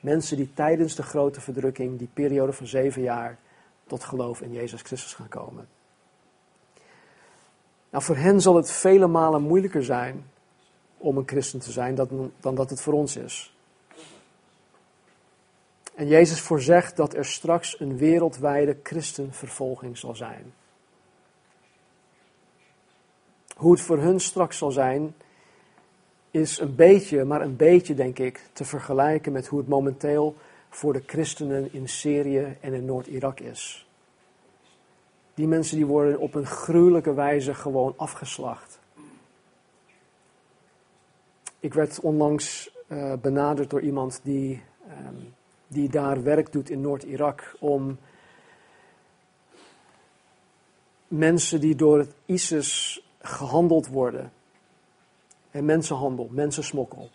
Mensen 0.00 0.36
die 0.36 0.54
tijdens 0.54 0.94
de 0.94 1.02
grote 1.02 1.40
verdrukking, 1.40 1.98
die 1.98 2.10
periode 2.12 2.52
van 2.52 2.66
zeven 2.66 3.02
jaar, 3.02 3.38
tot 3.86 4.04
geloof 4.04 4.40
in 4.40 4.52
Jezus 4.52 4.82
Christus 4.82 5.14
gaan 5.14 5.28
komen. 5.28 5.68
Nou, 7.90 8.04
voor 8.04 8.16
hen 8.16 8.40
zal 8.40 8.56
het 8.56 8.70
vele 8.70 9.06
malen 9.06 9.42
moeilijker 9.42 9.84
zijn 9.84 10.30
om 11.02 11.16
een 11.16 11.28
christen 11.28 11.60
te 11.60 11.72
zijn 11.72 11.94
dan, 11.94 12.32
dat 12.40 12.70
het 12.70 12.80
voor 12.80 12.92
ons 12.92 13.16
is. 13.16 13.54
En 15.94 16.06
Jezus 16.06 16.40
voorzegt 16.40 16.96
dat 16.96 17.14
er 17.14 17.24
straks 17.24 17.80
een 17.80 17.96
wereldwijde 17.96 18.76
christenvervolging 18.82 19.98
zal 19.98 20.14
zijn. 20.14 20.52
Hoe 23.56 23.72
het 23.72 23.80
voor 23.80 23.98
hun 23.98 24.20
straks 24.20 24.58
zal 24.58 24.70
zijn, 24.70 25.14
is 26.30 26.58
een 26.58 26.74
beetje, 26.74 27.24
maar 27.24 27.40
een 27.40 27.56
beetje 27.56 27.94
denk 27.94 28.18
ik, 28.18 28.40
te 28.52 28.64
vergelijken 28.64 29.32
met 29.32 29.46
hoe 29.46 29.58
het 29.58 29.68
momenteel 29.68 30.36
voor 30.68 30.92
de 30.92 31.02
christenen 31.06 31.72
in 31.72 31.88
Syrië 31.88 32.56
en 32.60 32.72
in 32.72 32.84
Noord-Irak 32.84 33.40
is. 33.40 33.86
Die 35.34 35.46
mensen 35.46 35.76
die 35.76 35.86
worden 35.86 36.18
op 36.18 36.34
een 36.34 36.46
gruwelijke 36.46 37.14
wijze 37.14 37.54
gewoon 37.54 37.94
afgeslacht. 37.96 38.80
Ik 41.62 41.74
werd 41.74 42.00
onlangs 42.00 42.70
uh, 42.88 43.12
benaderd 43.20 43.70
door 43.70 43.80
iemand 43.80 44.20
die, 44.22 44.62
um, 45.06 45.34
die 45.66 45.88
daar 45.88 46.22
werk 46.22 46.52
doet 46.52 46.70
in 46.70 46.80
Noord-Irak 46.80 47.56
om 47.58 47.98
mensen 51.08 51.60
die 51.60 51.74
door 51.74 51.98
het 51.98 52.14
ISIS 52.26 53.02
gehandeld 53.20 53.86
worden, 53.86 54.32
en 55.50 55.64
mensenhandel, 55.64 56.28
mensensmokkel, 56.30 57.10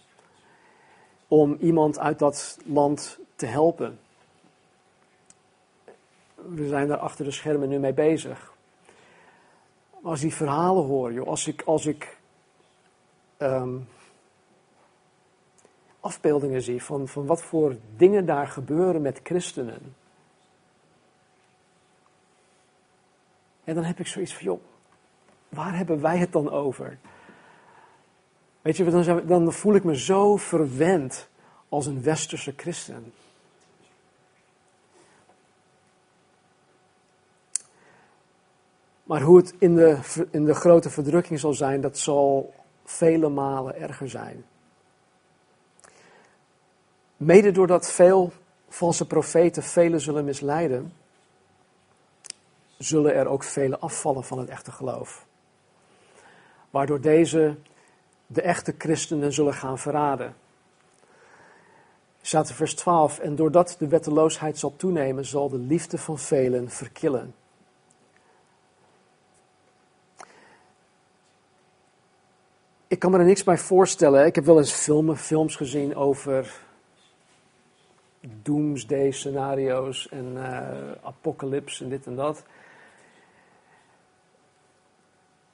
om 1.27 1.57
iemand 1.59 1.99
uit 1.99 2.19
dat 2.19 2.57
land 2.65 3.19
te 3.35 3.45
helpen. 3.45 3.99
We 6.35 6.67
zijn 6.67 6.87
daar 6.87 6.97
achter 6.97 7.25
de 7.25 7.31
schermen 7.31 7.69
nu 7.69 7.79
mee 7.79 7.93
bezig. 7.93 8.53
Als 10.01 10.19
die 10.19 10.33
verhalen 10.33 10.83
hoor, 10.83 11.13
joh, 11.13 11.27
als 11.27 11.47
ik, 11.47 11.61
als 11.61 11.85
ik 11.85 12.17
um, 13.37 13.87
afbeeldingen 15.99 16.61
zie 16.61 16.83
van, 16.83 17.07
van 17.07 17.25
wat 17.25 17.41
voor 17.41 17.75
dingen 17.95 18.25
daar 18.25 18.47
gebeuren 18.47 19.01
met 19.01 19.19
christenen. 19.23 19.95
En 23.63 23.75
dan 23.75 23.83
heb 23.83 23.99
ik 23.99 24.07
zoiets 24.07 24.33
van, 24.33 24.43
joh, 24.43 24.61
waar 25.49 25.77
hebben 25.77 26.01
wij 26.01 26.17
het 26.17 26.31
dan 26.31 26.49
over? 26.49 26.97
Weet 28.61 28.77
je, 28.77 29.03
dan, 29.03 29.25
dan 29.25 29.53
voel 29.53 29.75
ik 29.75 29.83
me 29.83 29.97
zo 29.97 30.37
verwend 30.37 31.29
als 31.69 31.85
een 31.85 32.03
westerse 32.03 32.53
christen. 32.55 33.13
Maar 39.03 39.21
hoe 39.21 39.37
het 39.37 39.53
in 39.59 39.75
de, 39.75 39.99
in 40.31 40.45
de 40.45 40.53
grote 40.53 40.89
verdrukking 40.89 41.39
zal 41.39 41.53
zijn, 41.53 41.81
dat 41.81 41.97
zal 41.97 42.53
vele 42.83 43.29
malen 43.29 43.75
erger 43.75 44.09
zijn. 44.09 44.45
Mede 47.17 47.51
doordat 47.51 47.91
veel 47.91 48.31
valse 48.69 49.07
profeten 49.07 49.63
velen 49.63 50.01
zullen 50.01 50.25
misleiden, 50.25 50.93
zullen 52.77 53.13
er 53.13 53.27
ook 53.27 53.43
vele 53.43 53.79
afvallen 53.79 54.23
van 54.23 54.39
het 54.39 54.49
echte 54.49 54.71
geloof. 54.71 55.25
Waardoor 56.69 57.01
deze 57.01 57.55
de 58.27 58.41
echte 58.41 58.75
christenen 58.77 59.33
zullen 59.33 59.53
gaan 59.53 59.79
verraden. 59.79 60.35
Staat 62.21 62.51
vers 62.51 62.75
12, 62.75 63.19
en 63.19 63.35
doordat 63.35 63.75
de 63.79 63.87
wetteloosheid 63.87 64.57
zal 64.57 64.75
toenemen, 64.75 65.25
zal 65.25 65.49
de 65.49 65.57
liefde 65.57 65.97
van 65.97 66.19
velen 66.19 66.69
verkillen. 66.69 67.35
Ik 72.87 72.99
kan 72.99 73.11
me 73.11 73.17
er 73.17 73.25
niks 73.25 73.43
bij 73.43 73.57
voorstellen. 73.57 74.25
Ik 74.25 74.35
heb 74.35 74.45
wel 74.45 74.57
eens 74.57 74.71
filmen, 74.71 75.17
films 75.17 75.55
gezien 75.55 75.95
over 75.95 76.66
doomsday 78.41 79.11
scenario's 79.11 80.09
en 80.09 80.33
uh, 80.35 80.91
apocalypse 81.01 81.83
en 81.83 81.89
dit 81.89 82.05
en 82.05 82.15
dat. 82.15 82.45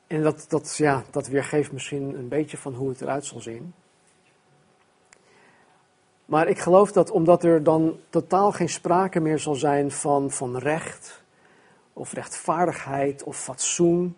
En 0.08 0.22
dat, 0.22 0.46
dat, 0.50 0.78
ja, 0.78 1.04
dat 1.12 1.28
weergeeft 1.28 1.72
misschien 1.72 2.18
een 2.18 2.28
beetje 2.28 2.58
van 2.58 2.74
hoe 2.74 2.90
het 2.90 3.02
eruit 3.02 3.26
zal 3.26 3.42
zien. 3.42 3.74
Maar 6.26 6.48
ik 6.48 6.60
geloof 6.60 6.92
dat 6.92 7.12
omdat 7.12 7.44
er 7.44 7.64
dan 7.64 8.00
totaal 8.10 8.52
geen 8.52 8.70
sprake 8.70 9.20
meer 9.20 9.40
zal 9.40 9.56
zijn 9.56 9.92
van, 9.92 10.32
van 10.32 10.58
recht, 10.58 11.24
of 11.94 12.14
rechtvaardigheid, 12.14 13.24
of 13.24 13.38
fatsoen, 13.38 14.18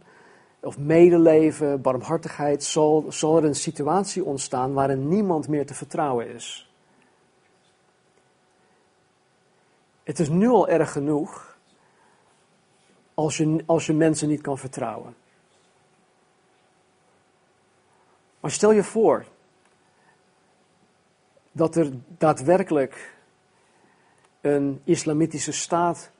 of 0.59 0.77
medeleven, 0.77 1.81
barmhartigheid, 1.81 2.63
zal, 2.63 3.05
zal 3.09 3.37
er 3.37 3.43
een 3.43 3.55
situatie 3.55 4.23
ontstaan 4.23 4.73
waarin 4.73 5.07
niemand 5.07 5.47
meer 5.47 5.65
te 5.65 5.73
vertrouwen 5.73 6.27
is. 6.27 6.64
Het 10.05 10.19
is 10.19 10.29
nu 10.29 10.47
al 10.47 10.67
erg 10.67 10.91
genoeg 10.91 11.57
als 13.13 13.37
je, 13.37 13.63
als 13.65 13.85
je 13.85 13.93
mensen 13.93 14.27
niet 14.27 14.41
kan 14.41 14.57
vertrouwen. 14.57 15.15
Maar 18.39 18.51
stel 18.51 18.71
je 18.71 18.83
voor 18.83 19.25
dat 21.51 21.75
er 21.75 21.91
daadwerkelijk 22.17 23.13
een 24.41 24.81
islamitische 24.83 25.51
staat 25.51 26.11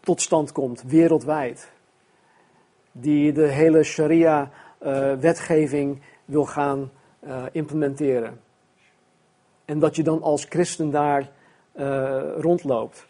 tot 0.00 0.20
stand 0.20 0.52
komt, 0.52 0.82
wereldwijd, 0.82 1.72
die 2.92 3.32
de 3.32 3.46
hele 3.46 3.82
sharia-wetgeving 3.82 6.02
wil 6.24 6.44
gaan 6.44 6.90
uh, 7.20 7.44
implementeren. 7.52 8.40
En 9.64 9.78
dat 9.78 9.96
je 9.96 10.02
dan 10.02 10.22
als 10.22 10.44
christen 10.44 10.90
daar 10.90 11.34
rondloopt. 12.36 13.06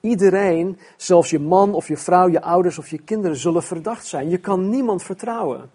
Iedereen, 0.00 0.78
zelfs 0.96 1.30
je 1.30 1.38
man 1.38 1.74
of 1.74 1.88
je 1.88 1.96
vrouw, 1.96 2.28
je 2.28 2.42
ouders 2.42 2.78
of 2.78 2.88
je 2.88 2.98
kinderen, 2.98 3.36
zullen 3.36 3.62
verdacht 3.62 4.06
zijn. 4.06 4.28
Je 4.28 4.38
kan 4.38 4.68
niemand 4.68 5.02
vertrouwen. 5.02 5.70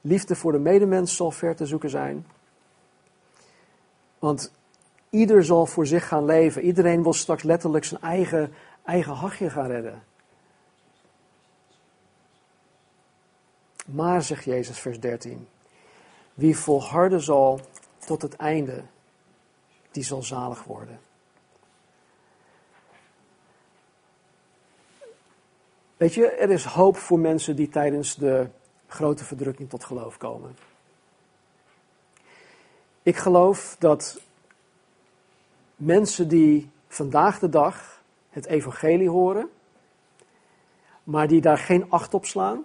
Liefde 0.00 0.36
voor 0.36 0.52
de 0.52 0.58
medemens 0.58 1.16
zal 1.16 1.30
ver 1.30 1.56
te 1.56 1.66
zoeken 1.66 1.90
zijn. 1.90 2.26
Want 4.18 4.52
ieder 5.10 5.44
zal 5.44 5.66
voor 5.66 5.86
zich 5.86 6.08
gaan 6.08 6.24
leven. 6.24 6.62
Iedereen 6.62 7.02
wil 7.02 7.12
straks 7.12 7.42
letterlijk 7.42 7.84
zijn 7.84 8.00
eigen, 8.00 8.52
eigen 8.84 9.12
hachje 9.12 9.50
gaan 9.50 9.66
redden. 9.66 10.02
Maar, 13.86 14.22
zegt 14.22 14.44
Jezus, 14.44 14.78
vers 14.78 15.00
13, 15.00 15.48
wie 16.34 16.56
volharden 16.56 17.20
zal 17.20 17.60
tot 17.98 18.22
het 18.22 18.36
einde, 18.36 18.82
die 19.90 20.02
zal 20.02 20.22
zalig 20.22 20.64
worden. 20.64 21.00
Weet 25.96 26.14
je, 26.14 26.30
er 26.30 26.50
is 26.50 26.64
hoop 26.64 26.96
voor 26.96 27.18
mensen 27.18 27.56
die 27.56 27.68
tijdens 27.68 28.14
de 28.14 28.48
grote 28.86 29.24
verdrukking 29.24 29.70
tot 29.70 29.84
geloof 29.84 30.16
komen. 30.16 30.56
Ik 33.02 33.16
geloof 33.16 33.76
dat 33.78 34.20
mensen 35.76 36.28
die 36.28 36.70
vandaag 36.88 37.38
de 37.38 37.48
dag 37.48 38.02
het 38.30 38.46
evangelie 38.46 39.08
horen, 39.08 39.50
maar 41.04 41.28
die 41.28 41.40
daar 41.40 41.58
geen 41.58 41.90
acht 41.90 42.14
op 42.14 42.26
slaan, 42.26 42.64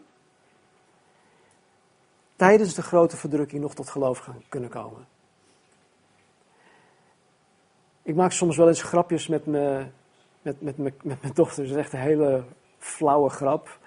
tijdens 2.38 2.74
de 2.74 2.82
grote 2.82 3.18
verdrukking 3.18 3.62
nog 3.62 3.74
tot 3.74 3.90
geloof 3.90 4.18
gaan 4.18 4.44
kunnen 4.50 4.70
komen. 4.70 5.08
Ik 8.04 8.16
maak 8.16 8.32
soms 8.32 8.58
wel 8.58 8.68
eens 8.68 8.84
grapjes 8.84 9.28
met, 9.28 9.46
me, 9.46 9.86
met, 10.42 10.62
met, 10.62 10.78
met, 10.78 11.04
met 11.04 11.22
mijn 11.22 11.34
dochter. 11.34 11.64
Dat 11.64 11.72
is 11.72 11.80
echt 11.80 11.94
een 11.94 12.00
hele 12.00 12.44
flauwe 12.78 13.30
grap. 13.30 13.78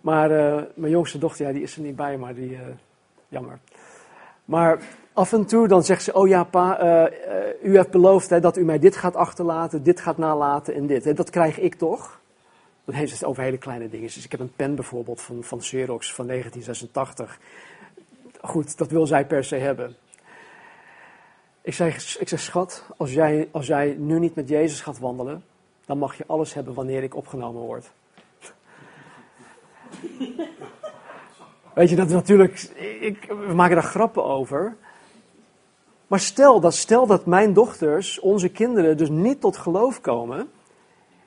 Maar 0.00 0.30
uh, 0.30 0.62
mijn 0.74 0.92
jongste 0.92 1.18
dochter, 1.18 1.46
ja, 1.46 1.52
die 1.52 1.62
is 1.62 1.76
er 1.76 1.82
niet 1.82 1.96
bij, 1.96 2.16
maar 2.16 2.34
die, 2.34 2.50
uh, 2.50 2.60
jammer. 3.28 3.58
Maar 4.44 4.82
af 5.12 5.32
en 5.32 5.46
toe 5.46 5.68
dan 5.68 5.84
zegt 5.84 6.02
ze, 6.02 6.12
oh 6.12 6.28
ja 6.28 6.44
pa, 6.44 6.82
uh, 6.82 7.12
u 7.62 7.76
heeft 7.76 7.90
beloofd 7.90 8.30
hè, 8.30 8.40
dat 8.40 8.56
u 8.56 8.64
mij 8.64 8.78
dit 8.78 8.96
gaat 8.96 9.16
achterlaten, 9.16 9.82
dit 9.82 10.00
gaat 10.00 10.18
nalaten 10.18 10.74
en 10.74 10.86
dit. 10.86 11.04
Hè, 11.04 11.12
dat 11.12 11.30
krijg 11.30 11.58
ik 11.58 11.74
toch? 11.74 12.20
Dan 12.86 12.94
heeft 12.94 13.12
het 13.12 13.24
over 13.24 13.42
hele 13.42 13.58
kleine 13.58 13.88
dingen. 13.88 14.06
Dus 14.06 14.24
ik 14.24 14.30
heb 14.30 14.40
een 14.40 14.54
pen 14.56 14.74
bijvoorbeeld 14.74 15.20
van, 15.20 15.44
van 15.44 15.58
Xerox 15.58 16.14
van 16.14 16.26
1986. 16.26 17.38
Goed, 18.40 18.78
dat 18.78 18.90
wil 18.90 19.06
zij 19.06 19.26
per 19.26 19.44
se 19.44 19.56
hebben. 19.56 19.96
Ik 21.60 21.74
zeg, 21.74 22.18
ik 22.18 22.28
zeg 22.28 22.40
schat, 22.40 22.84
als 22.96 23.12
jij, 23.12 23.48
als 23.50 23.66
jij 23.66 23.94
nu 23.98 24.18
niet 24.18 24.34
met 24.34 24.48
Jezus 24.48 24.80
gaat 24.80 24.98
wandelen, 24.98 25.44
dan 25.86 25.98
mag 25.98 26.16
je 26.16 26.24
alles 26.26 26.54
hebben 26.54 26.74
wanneer 26.74 27.02
ik 27.02 27.16
opgenomen 27.16 27.62
word. 27.62 27.90
Weet 31.74 31.90
je, 31.90 31.96
dat 31.96 32.06
is 32.06 32.12
natuurlijk, 32.12 32.60
ik, 33.00 33.24
we 33.46 33.54
maken 33.54 33.74
daar 33.74 33.84
grappen 33.84 34.24
over. 34.24 34.76
Maar 36.06 36.20
stel 36.20 36.60
dat, 36.60 36.74
stel 36.74 37.06
dat 37.06 37.26
mijn 37.26 37.52
dochters, 37.52 38.20
onze 38.20 38.48
kinderen, 38.48 38.96
dus 38.96 39.08
niet 39.08 39.40
tot 39.40 39.56
geloof 39.56 40.00
komen. 40.00 40.50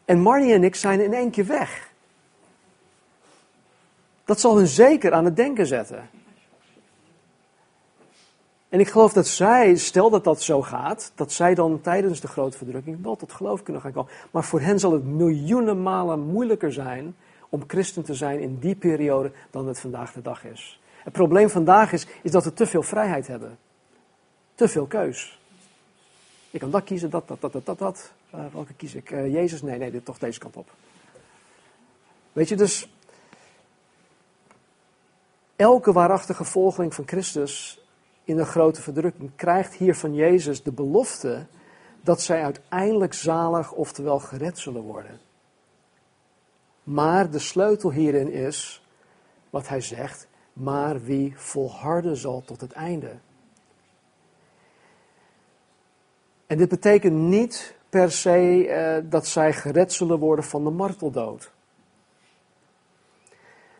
En 0.09 0.21
Marnie 0.21 0.53
en 0.53 0.63
ik 0.63 0.75
zijn 0.75 1.01
in 1.01 1.13
één 1.13 1.29
keer 1.29 1.45
weg. 1.45 1.89
Dat 4.25 4.39
zal 4.39 4.57
hun 4.57 4.67
zeker 4.67 5.13
aan 5.13 5.25
het 5.25 5.35
denken 5.35 5.65
zetten. 5.65 6.09
En 8.69 8.79
ik 8.79 8.87
geloof 8.87 9.13
dat 9.13 9.27
zij, 9.27 9.75
stel 9.75 10.09
dat 10.09 10.23
dat 10.23 10.41
zo 10.41 10.61
gaat, 10.61 11.11
dat 11.15 11.31
zij 11.31 11.55
dan 11.55 11.81
tijdens 11.81 12.19
de 12.19 12.27
grote 12.27 12.57
verdrukking 12.57 13.03
wel 13.03 13.15
tot 13.15 13.31
geloof 13.31 13.63
kunnen 13.63 13.81
gaan 13.81 13.91
komen. 13.91 14.11
Maar 14.31 14.43
voor 14.43 14.61
hen 14.61 14.79
zal 14.79 14.91
het 14.91 15.05
miljoenen 15.05 15.81
malen 15.81 16.19
moeilijker 16.19 16.73
zijn 16.73 17.15
om 17.49 17.63
christen 17.67 18.03
te 18.03 18.13
zijn 18.13 18.39
in 18.39 18.59
die 18.59 18.75
periode 18.75 19.31
dan 19.51 19.67
het 19.67 19.79
vandaag 19.79 20.13
de 20.13 20.21
dag 20.21 20.45
is. 20.45 20.81
Het 21.03 21.13
probleem 21.13 21.49
vandaag 21.49 21.91
is, 21.91 22.07
is 22.21 22.31
dat 22.31 22.43
we 22.43 22.53
te 22.53 22.65
veel 22.65 22.83
vrijheid 22.83 23.27
hebben. 23.27 23.57
Te 24.55 24.67
veel 24.67 24.85
keus. 24.85 25.38
Ik 26.51 26.59
kan 26.59 26.71
dat 26.71 26.83
kiezen, 26.83 27.09
dat, 27.09 27.27
dat, 27.27 27.41
dat, 27.41 27.65
dat, 27.65 27.77
dat. 27.77 28.11
Uh, 28.35 28.45
welke 28.53 28.73
kies 28.73 28.95
ik? 28.95 29.11
Uh, 29.11 29.33
Jezus? 29.33 29.61
Nee, 29.61 29.77
nee, 29.77 29.91
dit, 29.91 30.05
toch 30.05 30.17
deze 30.17 30.39
kant 30.39 30.55
op. 30.55 30.71
Weet 32.33 32.49
je, 32.49 32.55
dus 32.55 32.93
elke 35.55 35.91
waarachtige 35.91 36.43
volgeling 36.43 36.93
van 36.93 37.07
Christus 37.07 37.83
in 38.23 38.35
de 38.35 38.45
grote 38.45 38.81
verdrukking 38.81 39.31
krijgt 39.35 39.73
hier 39.73 39.95
van 39.95 40.13
Jezus 40.13 40.63
de 40.63 40.71
belofte 40.71 41.45
dat 42.01 42.21
zij 42.21 42.43
uiteindelijk 42.43 43.13
zalig, 43.13 43.71
oftewel 43.71 44.19
gered 44.19 44.59
zullen 44.59 44.81
worden. 44.81 45.19
Maar 46.83 47.29
de 47.29 47.39
sleutel 47.39 47.91
hierin 47.91 48.31
is 48.31 48.85
wat 49.49 49.67
hij 49.67 49.81
zegt, 49.81 50.27
maar 50.53 51.01
wie 51.01 51.33
volharden 51.37 52.17
zal 52.17 52.41
tot 52.41 52.61
het 52.61 52.71
einde. 52.71 53.11
En 56.49 56.57
dit 56.57 56.69
betekent 56.69 57.15
niet 57.15 57.75
per 57.89 58.11
se 58.11 58.67
eh, 58.67 59.03
dat 59.09 59.27
zij 59.27 59.53
gered 59.53 59.93
zullen 59.93 60.19
worden 60.19 60.45
van 60.45 60.63
de 60.63 60.69
marteldood. 60.69 61.51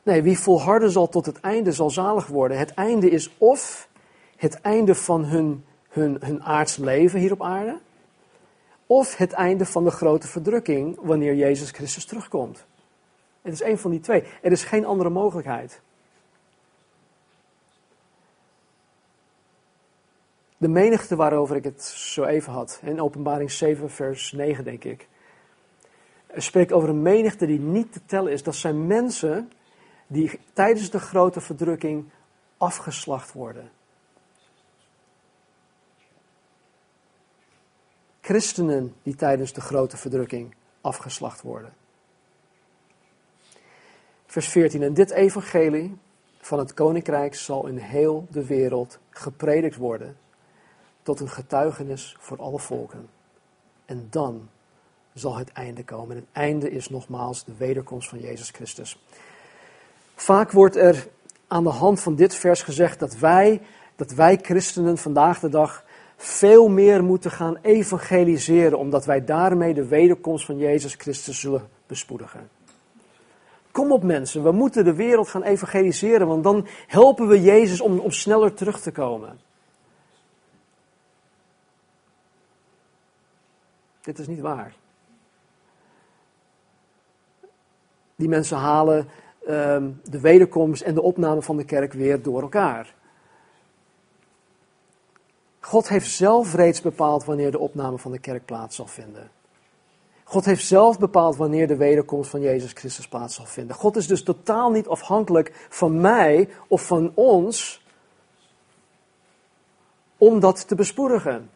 Nee, 0.04 0.22
wie 0.22 0.40
volharden 0.40 0.92
zal 0.92 1.10
tot 1.10 1.26
het 1.26 1.40
einde 1.40 1.72
zal 1.72 1.90
zalig 1.90 2.28
worden. 2.28 2.58
Het 2.58 2.74
einde 2.74 3.10
is 3.10 3.32
of 3.38 3.90
het 4.36 4.62
einde 4.62 4.96
van 4.96 5.26
hun, 5.26 5.66
hun, 5.90 6.18
hun 6.20 6.44
aards 6.44 6.78
leven 6.78 7.20
hier 7.20 7.32
op 7.32 7.44
aarde, 7.44 7.80
of 8.86 9.18
het 9.18 9.32
einde 9.32 9.66
van 9.66 9.84
de 9.84 9.92
grote 9.92 10.28
verdrukking 10.28 10.98
wanneer 11.02 11.36
Jezus 11.36 11.72
Christus 11.72 12.06
terugkomt. 12.06 12.66
Het 13.42 13.54
is 13.54 13.62
een 13.62 13.78
van 13.78 13.92
die 13.92 14.00
twee. 14.00 14.24
Er 14.42 14.52
is 14.52 14.64
geen 14.64 14.86
andere 14.86 15.10
mogelijkheid. 15.10 15.82
De 20.60 20.68
menigte 20.68 21.16
waarover 21.16 21.56
ik 21.56 21.64
het 21.64 21.84
zo 21.84 22.24
even 22.24 22.54
had, 22.54 22.80
in 22.84 23.02
Openbaring 23.02 23.52
7, 23.52 23.90
vers 23.90 24.32
9, 24.32 24.64
denk 24.64 24.84
ik, 24.84 25.08
spreekt 26.36 26.72
over 26.72 26.90
een 26.90 27.02
menigte 27.02 27.46
die 27.46 27.60
niet 27.60 27.94
te 27.94 28.06
tellen 28.06 28.32
is. 28.32 28.44
Dat 28.44 28.56
zijn 28.56 28.88
mensen 28.88 29.52
die 30.08 30.40
tijdens 30.54 30.90
de 30.90 31.00
grote 31.00 31.42
verdrukking 31.42 32.10
afgeslacht 32.58 33.34
worden. 33.34 33.72
Christenen 38.22 38.96
die 39.04 39.16
tijdens 39.16 39.54
de 39.54 39.62
grote 39.62 39.98
verdrukking 39.98 40.56
afgeslacht 40.82 41.42
worden. 41.42 41.74
Vers 44.26 44.48
14. 44.48 44.84
En 44.84 44.94
dit 44.94 45.12
evangelie 45.12 45.98
van 46.38 46.60
het 46.60 46.74
koninkrijk 46.74 47.36
zal 47.36 47.68
in 47.68 47.78
heel 47.78 48.28
de 48.32 48.46
wereld 48.46 49.00
gepredikt 49.10 49.76
worden 49.76 50.18
tot 51.04 51.20
een 51.20 51.30
getuigenis 51.30 52.16
voor 52.20 52.38
alle 52.38 52.60
volken. 52.60 53.10
En 53.86 54.08
dan 54.10 54.50
zal 55.14 55.36
het 55.36 55.52
einde 55.52 55.84
komen. 55.84 56.16
En 56.16 56.22
het 56.22 56.32
einde 56.32 56.72
is 56.72 56.90
nogmaals 56.90 57.46
de 57.46 57.54
wederkomst 57.58 58.10
van 58.10 58.20
Jezus 58.20 58.50
Christus. 58.50 59.00
Vaak 60.16 60.52
wordt 60.52 60.76
er 60.76 61.08
aan 61.48 61.64
de 61.64 61.70
hand 61.70 62.00
van 62.00 62.16
dit 62.16 62.36
vers 62.36 62.62
gezegd 62.62 63.00
dat 63.00 63.18
wij, 63.18 63.62
dat 63.96 64.12
wij 64.12 64.40
christenen 64.42 64.98
vandaag 64.98 65.40
de 65.40 65.50
dag 65.50 65.84
veel 66.16 66.68
meer 66.68 67.04
moeten 67.04 67.32
gaan 67.32 67.58
evangeliseren, 67.62 68.78
omdat 68.78 69.06
wij 69.06 69.26
daarmee 69.26 69.74
de 69.74 69.88
wederkomst 69.88 70.46
van 70.46 70.58
Jezus 70.58 70.94
Christus 70.94 71.40
zullen 71.40 71.68
bespoedigen. 71.88 72.50
Kom 73.72 73.92
op 73.92 74.04
mensen, 74.04 74.44
we 74.44 74.52
moeten 74.52 74.84
de 74.84 74.94
wereld 74.94 75.28
gaan 75.28 75.44
evangeliseren, 75.44 76.28
want 76.28 76.44
dan 76.44 76.68
helpen 76.88 77.28
we 77.28 77.42
Jezus 77.42 77.82
om, 77.82 78.00
om 78.00 78.12
sneller 78.12 78.54
terug 78.54 78.80
te 78.80 78.92
komen. 78.92 79.40
Dit 84.02 84.20
is 84.20 84.28
niet 84.28 84.40
waar. 84.40 84.76
Die 88.16 88.30
mensen 88.30 88.58
halen 88.58 89.08
um, 89.48 90.02
de 90.04 90.20
wederkomst 90.20 90.82
en 90.82 90.94
de 90.94 91.02
opname 91.02 91.42
van 91.42 91.58
de 91.58 91.66
kerk 91.66 91.94
weer 91.94 92.22
door 92.22 92.42
elkaar. 92.42 92.96
God 95.60 95.90
heeft 95.90 96.12
zelf 96.12 96.54
reeds 96.54 96.82
bepaald 96.82 97.26
wanneer 97.26 97.52
de 97.52 97.60
opname 97.60 97.98
van 97.98 98.12
de 98.12 98.20
kerk 98.20 98.46
plaats 98.46 98.76
zal 98.76 98.88
vinden. 98.88 99.32
God 100.24 100.46
heeft 100.46 100.66
zelf 100.66 101.00
bepaald 101.00 101.36
wanneer 101.36 101.68
de 101.68 101.76
wederkomst 101.76 102.30
van 102.30 102.42
Jezus 102.42 102.72
Christus 102.72 103.08
plaats 103.08 103.36
zal 103.36 103.46
vinden. 103.46 103.76
God 103.76 103.96
is 103.96 104.08
dus 104.08 104.24
totaal 104.24 104.72
niet 104.72 104.88
afhankelijk 104.88 105.66
van 105.70 106.02
mij 106.02 106.50
of 106.68 106.86
van 106.86 107.12
ons 107.14 107.86
om 110.18 110.40
dat 110.40 110.68
te 110.68 110.76
bespoedigen. 110.76 111.50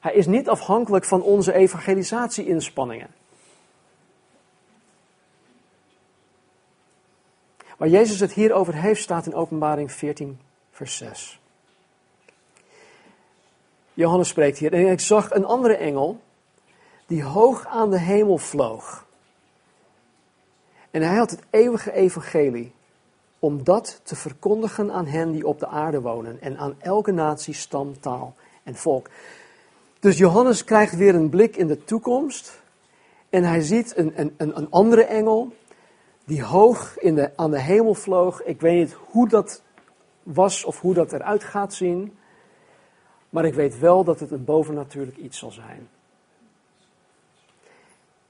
Hij 0.00 0.14
is 0.14 0.26
niet 0.26 0.48
afhankelijk 0.48 1.04
van 1.04 1.22
onze 1.22 1.52
evangelisatie-inspanningen. 1.52 3.08
Waar 7.76 7.88
Jezus 7.88 8.20
het 8.20 8.32
hier 8.32 8.52
over 8.52 8.74
heeft, 8.74 9.02
staat 9.02 9.26
in 9.26 9.34
Openbaring 9.34 9.92
14, 9.92 10.40
vers 10.70 10.96
6. 10.96 11.40
Johannes 13.94 14.28
spreekt 14.28 14.58
hier. 14.58 14.72
En 14.72 14.86
ik 14.86 15.00
zag 15.00 15.30
een 15.30 15.44
andere 15.44 15.76
engel 15.76 16.20
die 17.06 17.24
hoog 17.24 17.66
aan 17.66 17.90
de 17.90 17.98
hemel 17.98 18.38
vloog. 18.38 19.06
En 20.90 21.02
hij 21.02 21.16
had 21.16 21.30
het 21.30 21.42
eeuwige 21.50 21.92
evangelie 21.92 22.72
om 23.38 23.64
dat 23.64 24.00
te 24.02 24.16
verkondigen 24.16 24.92
aan 24.92 25.06
hen 25.06 25.32
die 25.32 25.46
op 25.46 25.58
de 25.58 25.66
aarde 25.66 26.00
wonen 26.00 26.40
en 26.40 26.58
aan 26.58 26.74
elke 26.78 27.12
natie, 27.12 27.54
stam, 27.54 28.00
taal 28.00 28.34
en 28.62 28.76
volk. 28.76 29.08
Dus 30.00 30.18
Johannes 30.18 30.64
krijgt 30.64 30.96
weer 30.96 31.14
een 31.14 31.28
blik 31.28 31.56
in 31.56 31.66
de 31.66 31.84
toekomst 31.84 32.62
en 33.28 33.44
hij 33.44 33.60
ziet 33.60 33.96
een, 33.96 34.12
een, 34.16 34.34
een 34.36 34.70
andere 34.70 35.04
engel 35.04 35.52
die 36.24 36.42
hoog 36.42 36.98
in 36.98 37.14
de, 37.14 37.30
aan 37.36 37.50
de 37.50 37.60
hemel 37.60 37.94
vloog. 37.94 38.42
Ik 38.42 38.60
weet 38.60 38.78
niet 38.78 38.96
hoe 39.06 39.28
dat 39.28 39.62
was 40.22 40.64
of 40.64 40.80
hoe 40.80 40.94
dat 40.94 41.12
eruit 41.12 41.44
gaat 41.44 41.74
zien, 41.74 42.16
maar 43.30 43.44
ik 43.44 43.54
weet 43.54 43.78
wel 43.78 44.04
dat 44.04 44.20
het 44.20 44.30
een 44.30 44.44
bovennatuurlijk 44.44 45.16
iets 45.16 45.38
zal 45.38 45.50
zijn. 45.50 45.88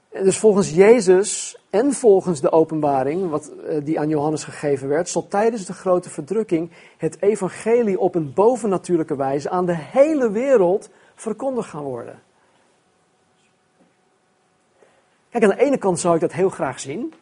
En 0.09 0.23
dus 0.23 0.37
volgens 0.37 0.69
Jezus 0.69 1.61
en 1.69 1.93
volgens 1.93 2.41
de 2.41 2.51
openbaring, 2.51 3.29
wat, 3.29 3.51
eh, 3.51 3.77
die 3.83 3.99
aan 3.99 4.09
Johannes 4.09 4.43
gegeven 4.43 4.87
werd, 4.87 5.09
zal 5.09 5.27
tijdens 5.27 5.65
de 5.65 5.73
grote 5.73 6.09
verdrukking 6.09 6.71
het 6.97 7.21
evangelie 7.21 7.99
op 7.99 8.15
een 8.15 8.33
bovennatuurlijke 8.33 9.15
wijze 9.15 9.49
aan 9.49 9.65
de 9.65 9.77
hele 9.77 10.31
wereld 10.31 10.89
verkondigd 11.21 11.69
gaan 11.69 11.83
worden. 11.83 12.23
Kijk, 15.29 15.43
aan 15.43 15.49
de 15.49 15.59
ene 15.59 15.77
kant 15.77 15.99
zou 15.99 16.15
ik 16.15 16.21
dat 16.21 16.31
heel 16.31 16.49
graag 16.49 16.79
zien, 16.79 17.13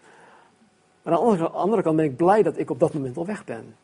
maar 1.01 1.17
aan 1.17 1.37
de 1.37 1.49
andere 1.49 1.81
kant 1.81 1.95
ben 1.95 2.05
ik 2.05 2.15
blij 2.15 2.43
dat 2.43 2.57
ik 2.57 2.69
op 2.69 2.79
dat 2.79 2.93
moment 2.93 3.17
al 3.17 3.25
weg 3.25 3.45
ben. 3.45 3.75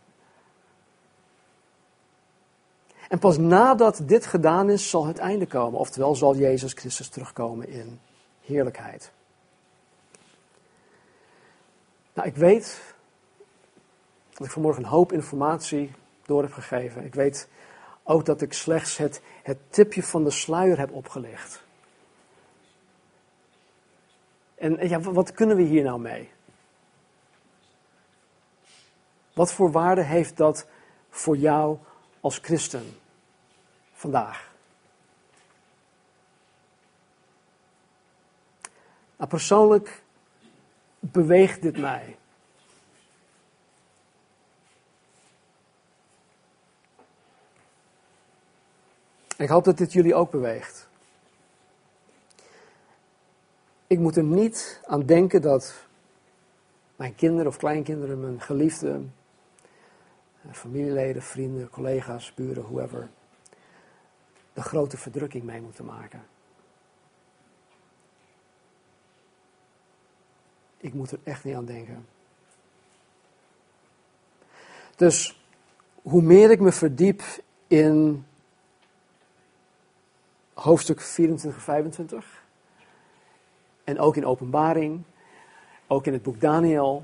En 3.09 3.20
pas 3.20 3.38
nadat 3.38 4.01
dit 4.03 4.26
gedaan 4.26 4.70
is, 4.70 4.89
zal 4.89 5.05
het 5.05 5.18
einde 5.18 5.45
komen. 5.45 5.80
Oftewel 5.80 6.16
zal 6.16 6.36
Jezus 6.36 6.74
Christus 6.74 7.09
terugkomen 7.09 7.68
in 7.68 7.99
heerlijkheid. 8.41 9.11
Nou, 12.13 12.28
ik 12.28 12.36
weet 12.36 12.95
dat 14.34 14.45
ik 14.45 14.53
vanmorgen 14.53 14.84
een 14.84 14.89
hoop 14.89 15.11
informatie 15.11 15.91
door 16.26 16.41
heb 16.41 16.53
gegeven. 16.53 17.05
Ik 17.05 17.16
weet 17.16 17.47
ook 18.03 18.26
dat 18.26 18.41
ik 18.41 18.53
slechts 18.53 18.97
het, 18.97 19.22
het 19.46 19.58
tipje 19.70 20.04
van 20.04 20.24
de 20.24 20.32
sluier 20.32 20.78
heb 20.78 20.91
opgelicht. 20.91 21.64
En 24.56 24.88
ja, 24.88 25.00
wat 25.00 25.32
kunnen 25.32 25.58
we 25.58 25.64
hier 25.64 25.84
nou 25.84 26.00
mee? 26.00 26.32
Wat 29.34 29.54
voor 29.54 29.72
waarde 29.72 30.04
heeft 30.04 30.38
dat 30.38 30.68
voor 31.10 31.38
jou 31.38 31.78
als 32.20 32.38
christen 32.38 32.98
vandaag? 33.93 34.54
Nou, 39.18 39.30
persoonlijk 39.30 40.04
beweegt 41.00 41.62
dit 41.62 41.78
mij. 41.78 42.18
Ik 49.38 49.49
hoop 49.49 49.63
dat 49.63 49.77
dit 49.77 49.93
jullie 49.93 50.15
ook 50.15 50.31
beweegt. 50.31 50.88
Ik 53.88 53.99
moet 53.99 54.15
er 54.15 54.23
niet 54.23 54.81
aan 54.86 55.05
denken 55.05 55.41
dat 55.41 55.73
mijn 56.95 57.15
kinderen 57.15 57.47
of 57.47 57.57
kleinkinderen, 57.57 58.19
mijn 58.19 58.41
geliefden, 58.41 59.13
familieleden, 60.51 61.21
vrienden, 61.21 61.69
collega's, 61.69 62.33
buren, 62.33 62.63
whoever, 62.63 63.09
de 64.53 64.61
grote 64.61 64.97
verdrukking 64.97 65.43
mee 65.43 65.61
moeten 65.61 65.86
maken. 65.86 66.25
Ik 70.77 70.93
moet 70.93 71.11
er 71.11 71.19
echt 71.23 71.43
niet 71.43 71.55
aan 71.55 71.65
denken. 71.65 72.05
Dus 74.95 75.45
hoe 76.01 76.21
meer 76.21 76.51
ik 76.51 76.59
me 76.59 76.71
verdiep 76.71 77.21
in 77.67 78.25
hoofdstuk 80.56 81.01
24 81.01 81.60
en 81.60 81.66
25, 81.66 82.43
en 83.84 83.99
ook 83.99 84.16
in 84.16 84.26
Openbaring, 84.26 85.01
ook 85.88 86.06
in 86.06 86.14
het 86.14 86.24
boek 86.24 86.41
Daniel, 86.41 87.03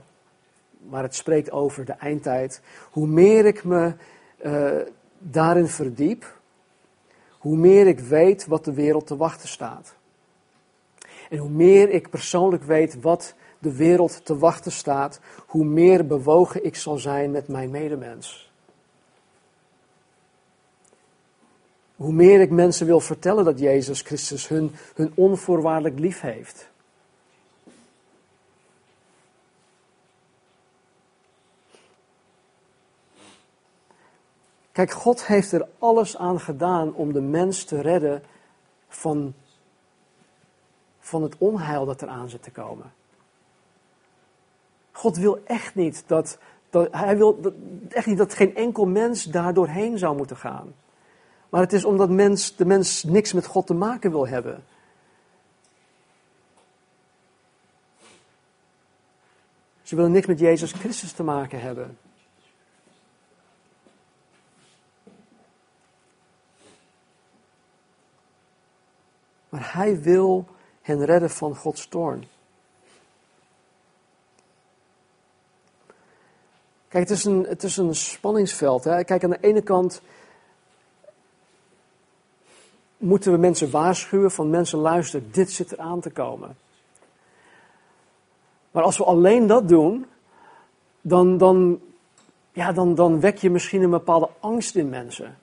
waar 0.90 1.04
het 1.04 1.16
spreekt 1.16 1.52
over 1.52 1.86
de 1.86 1.92
eindtijd, 1.92 2.62
hoe 2.92 3.08
meer 3.08 3.46
ik 3.46 3.64
me 3.64 3.94
uh, 4.46 4.72
daarin 5.18 5.68
verdiep, 5.68 6.40
hoe 7.38 7.58
meer 7.58 7.88
ik 7.88 8.00
weet 8.00 8.48
wat 8.48 8.66
de 8.66 8.74
wereld 8.74 9.08
te 9.08 9.18
wachten 9.18 9.48
staat. 9.48 9.96
En 11.30 11.38
hoe 11.38 11.50
meer 11.50 11.90
ik 11.90 12.10
persoonlijk 12.10 12.64
weet 12.64 13.02
wat 13.02 13.36
de 13.60 13.76
wereld 13.76 14.26
te 14.26 14.38
wachten 14.38 14.72
staat, 14.72 15.20
hoe 15.48 15.66
meer 15.66 16.08
bewogen 16.08 16.66
ik 16.66 16.76
zal 16.76 16.98
zijn 16.98 17.32
met 17.32 17.48
mijn 17.48 17.70
medemens. 17.70 18.51
Hoe 22.02 22.14
meer 22.14 22.42
ik 22.42 22.50
mensen 22.50 22.86
wil 22.86 23.00
vertellen 23.00 23.46
dat 23.46 23.60
Jezus 23.60 24.02
Christus 24.02 24.48
hun, 24.48 24.72
hun 24.96 25.12
onvoorwaardelijk 25.16 26.00
lief 26.00 26.22
heeft. 26.22 26.70
Kijk, 34.72 34.92
God 34.92 35.26
heeft 35.26 35.52
er 35.52 35.68
alles 35.80 36.18
aan 36.18 36.40
gedaan 36.40 36.94
om 36.94 37.14
de 37.14 37.22
mens 37.22 37.64
te 37.64 37.82
redden 37.82 38.24
van, 38.88 39.34
van 41.00 41.24
het 41.24 41.36
onheil 41.38 41.86
dat 41.86 42.02
eraan 42.02 42.30
zit 42.30 42.44
te 42.44 42.52
komen. 42.52 42.94
God 44.92 45.18
wil 45.18 45.42
echt 45.46 45.76
niet 45.76 46.04
dat, 46.08 46.38
dat 46.70 46.88
hij 46.92 47.18
wil 47.18 47.42
dat, 47.42 47.54
echt 47.90 48.06
niet 48.06 48.18
dat 48.18 48.34
geen 48.34 48.56
enkel 48.56 48.86
mens 48.86 49.24
daar 49.24 49.54
doorheen 49.54 49.98
zou 49.98 50.18
moeten 50.18 50.38
gaan. 50.38 50.74
Maar 51.52 51.62
het 51.62 51.74
is 51.74 51.86
omdat 51.86 52.10
mens, 52.10 52.56
de 52.56 52.66
mens 52.66 53.04
niks 53.04 53.34
met 53.34 53.46
God 53.46 53.68
te 53.68 53.74
maken 53.74 54.12
wil 54.12 54.28
hebben. 54.28 54.64
Ze 59.82 59.96
willen 59.96 60.12
niks 60.12 60.26
met 60.26 60.40
Jezus 60.40 60.72
Christus 60.72 61.12
te 61.12 61.24
maken 61.24 61.62
hebben. 61.62 61.98
Maar 69.50 69.74
hij 69.74 70.02
wil 70.02 70.46
hen 70.82 71.06
redden 71.06 71.30
van 71.30 71.56
Gods 71.56 71.88
toorn. 71.88 72.26
Kijk, 76.88 77.10
het 77.10 77.18
is 77.18 77.26
een, 77.26 77.46
het 77.48 77.64
is 77.64 77.78
een 77.78 77.96
spanningsveld. 77.96 78.84
Hè? 78.84 79.04
Kijk, 79.04 79.24
aan 79.24 79.30
de 79.30 79.40
ene 79.42 79.62
kant 79.62 80.02
moeten 83.02 83.32
we 83.32 83.38
mensen 83.38 83.72
waarschuwen 83.72 84.32
van 84.32 84.50
mensen 84.50 84.80
luisteren, 84.80 85.32
dit 85.32 85.52
zit 85.52 85.72
er 85.72 85.80
aan 85.80 86.00
te 86.00 86.10
komen. 86.10 86.58
Maar 88.72 88.84
als 88.84 88.98
we 88.98 89.04
alleen 89.04 89.48
dat 89.48 89.68
doen, 89.68 90.06
dan, 91.02 91.38
dan, 91.38 91.80
ja, 92.52 92.72
dan, 92.72 92.96
dan 92.96 93.20
wek 93.20 93.38
je 93.38 93.50
misschien 93.50 93.82
een 93.82 93.90
bepaalde 93.90 94.30
angst 94.40 94.76
in 94.76 94.90
mensen. 94.90 95.38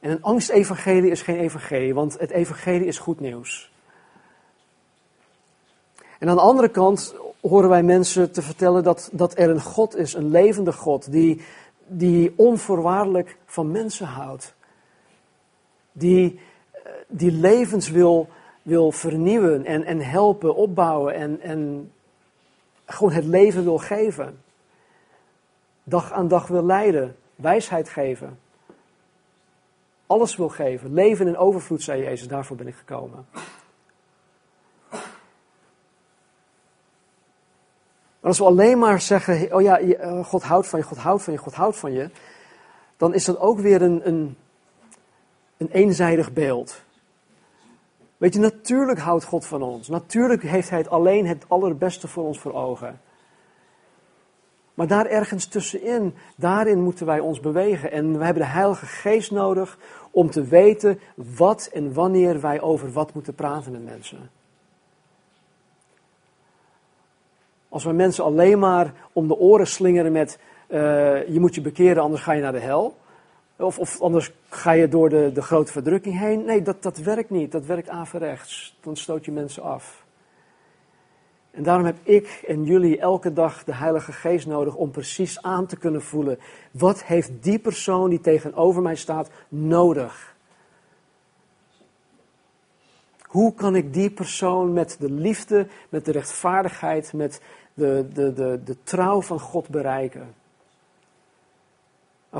En 0.00 0.10
een 0.10 0.22
angstevangelie 0.22 1.10
is 1.10 1.22
geen 1.22 1.38
evangelie, 1.38 1.94
want 1.94 2.18
het 2.18 2.30
evangelie 2.30 2.86
is 2.86 2.98
goed 2.98 3.20
nieuws. 3.20 3.72
En 6.18 6.28
aan 6.28 6.36
de 6.36 6.42
andere 6.42 6.68
kant 6.68 7.14
horen 7.40 7.68
wij 7.68 7.82
mensen 7.82 8.32
te 8.32 8.42
vertellen 8.42 8.82
dat, 8.82 9.08
dat 9.12 9.38
er 9.38 9.50
een 9.50 9.60
God 9.60 9.96
is, 9.96 10.14
een 10.14 10.30
levende 10.30 10.72
God, 10.72 11.12
die, 11.12 11.40
die 11.86 12.32
onvoorwaardelijk 12.36 13.36
van 13.46 13.70
mensen 13.70 14.06
houdt. 14.06 14.54
Die, 15.96 16.40
eh, 16.72 16.80
die 17.08 17.32
levens 17.32 17.90
wil, 17.90 18.28
wil 18.62 18.92
vernieuwen 18.92 19.64
en, 19.64 19.84
en 19.84 20.00
helpen, 20.00 20.54
opbouwen 20.54 21.14
en, 21.14 21.40
en 21.40 21.92
gewoon 22.86 23.12
het 23.12 23.24
leven 23.24 23.64
wil 23.64 23.78
geven. 23.78 24.42
Dag 25.84 26.12
aan 26.12 26.28
dag 26.28 26.46
wil 26.46 26.64
leiden, 26.64 27.16
wijsheid 27.36 27.88
geven. 27.88 28.38
Alles 30.06 30.36
wil 30.36 30.48
geven. 30.48 30.94
Leven 30.94 31.26
in 31.26 31.36
overvloed, 31.36 31.82
zei 31.82 32.02
Jezus, 32.02 32.28
daarvoor 32.28 32.56
ben 32.56 32.66
ik 32.66 32.74
gekomen. 32.74 33.26
Maar 38.24 38.32
als 38.32 38.42
we 38.42 38.44
alleen 38.44 38.78
maar 38.78 39.00
zeggen, 39.00 39.54
oh 39.54 39.62
ja, 39.62 39.78
eh, 39.78 40.24
God 40.24 40.42
houdt 40.42 40.66
van 40.66 40.78
je, 40.78 40.84
God 40.84 40.98
houdt 40.98 41.22
van 41.22 41.32
je, 41.32 41.38
God 41.38 41.54
houdt 41.54 41.76
van 41.76 41.92
je, 41.92 42.10
dan 42.96 43.14
is 43.14 43.24
dat 43.24 43.38
ook 43.38 43.58
weer 43.58 43.82
een, 43.82 44.08
een, 44.08 44.36
een 45.64 45.80
eenzijdig 45.80 46.32
beeld. 46.32 46.82
Weet 48.16 48.34
je, 48.34 48.40
natuurlijk 48.40 48.98
houdt 48.98 49.24
God 49.24 49.46
van 49.46 49.62
ons. 49.62 49.88
Natuurlijk 49.88 50.42
heeft 50.42 50.70
Hij 50.70 50.78
het 50.78 50.90
alleen 50.90 51.26
het 51.26 51.44
allerbeste 51.48 52.08
voor 52.08 52.24
ons 52.24 52.38
voor 52.38 52.52
ogen. 52.52 53.00
Maar 54.74 54.86
daar 54.86 55.06
ergens 55.06 55.46
tussenin, 55.46 56.14
daarin 56.36 56.82
moeten 56.82 57.06
wij 57.06 57.20
ons 57.20 57.40
bewegen. 57.40 57.92
En 57.92 58.18
we 58.18 58.24
hebben 58.24 58.42
de 58.42 58.48
Heilige 58.48 58.86
Geest 58.86 59.30
nodig 59.30 59.78
om 60.10 60.30
te 60.30 60.44
weten 60.44 61.00
wat 61.14 61.70
en 61.72 61.92
wanneer 61.92 62.40
wij 62.40 62.60
over 62.60 62.92
wat 62.92 63.14
moeten 63.14 63.34
praten 63.34 63.72
met 63.72 63.84
mensen. 63.84 64.30
Als 67.68 67.84
we 67.84 67.92
mensen 67.92 68.24
alleen 68.24 68.58
maar 68.58 68.92
om 69.12 69.28
de 69.28 69.36
oren 69.36 69.66
slingeren 69.66 70.12
met 70.12 70.38
uh, 70.68 71.28
je 71.28 71.40
moet 71.40 71.54
je 71.54 71.60
bekeren, 71.60 72.02
anders 72.02 72.22
ga 72.22 72.32
je 72.32 72.42
naar 72.42 72.52
de 72.52 72.58
hel. 72.58 72.96
Of, 73.56 74.00
anders 74.00 74.32
ga 74.48 74.70
je 74.70 74.88
door 74.88 75.08
de, 75.08 75.30
de 75.32 75.42
grote 75.42 75.72
verdrukking 75.72 76.18
heen. 76.18 76.44
Nee, 76.44 76.62
dat, 76.62 76.82
dat 76.82 76.98
werkt 76.98 77.30
niet. 77.30 77.52
Dat 77.52 77.66
werkt 77.66 77.88
averechts. 77.88 78.78
Dan 78.80 78.96
stoot 78.96 79.24
je 79.24 79.32
mensen 79.32 79.62
af. 79.62 80.04
En 81.50 81.62
daarom 81.62 81.84
heb 81.84 81.96
ik 82.02 82.42
en 82.46 82.64
jullie 82.64 82.98
elke 82.98 83.32
dag 83.32 83.64
de 83.64 83.74
Heilige 83.74 84.12
Geest 84.12 84.46
nodig 84.46 84.74
om 84.74 84.90
precies 84.90 85.42
aan 85.42 85.66
te 85.66 85.76
kunnen 85.76 86.02
voelen. 86.02 86.38
Wat 86.70 87.04
heeft 87.04 87.30
die 87.40 87.58
persoon 87.58 88.10
die 88.10 88.20
tegenover 88.20 88.82
mij 88.82 88.94
staat 88.94 89.30
nodig? 89.48 90.36
Hoe 93.22 93.54
kan 93.54 93.76
ik 93.76 93.92
die 93.92 94.10
persoon 94.10 94.72
met 94.72 94.96
de 95.00 95.10
liefde, 95.10 95.66
met 95.88 96.04
de 96.04 96.12
rechtvaardigheid, 96.12 97.12
met 97.12 97.40
de, 97.74 98.08
de, 98.12 98.32
de, 98.32 98.60
de 98.64 98.76
trouw 98.82 99.22
van 99.22 99.40
God 99.40 99.68
bereiken? 99.68 100.34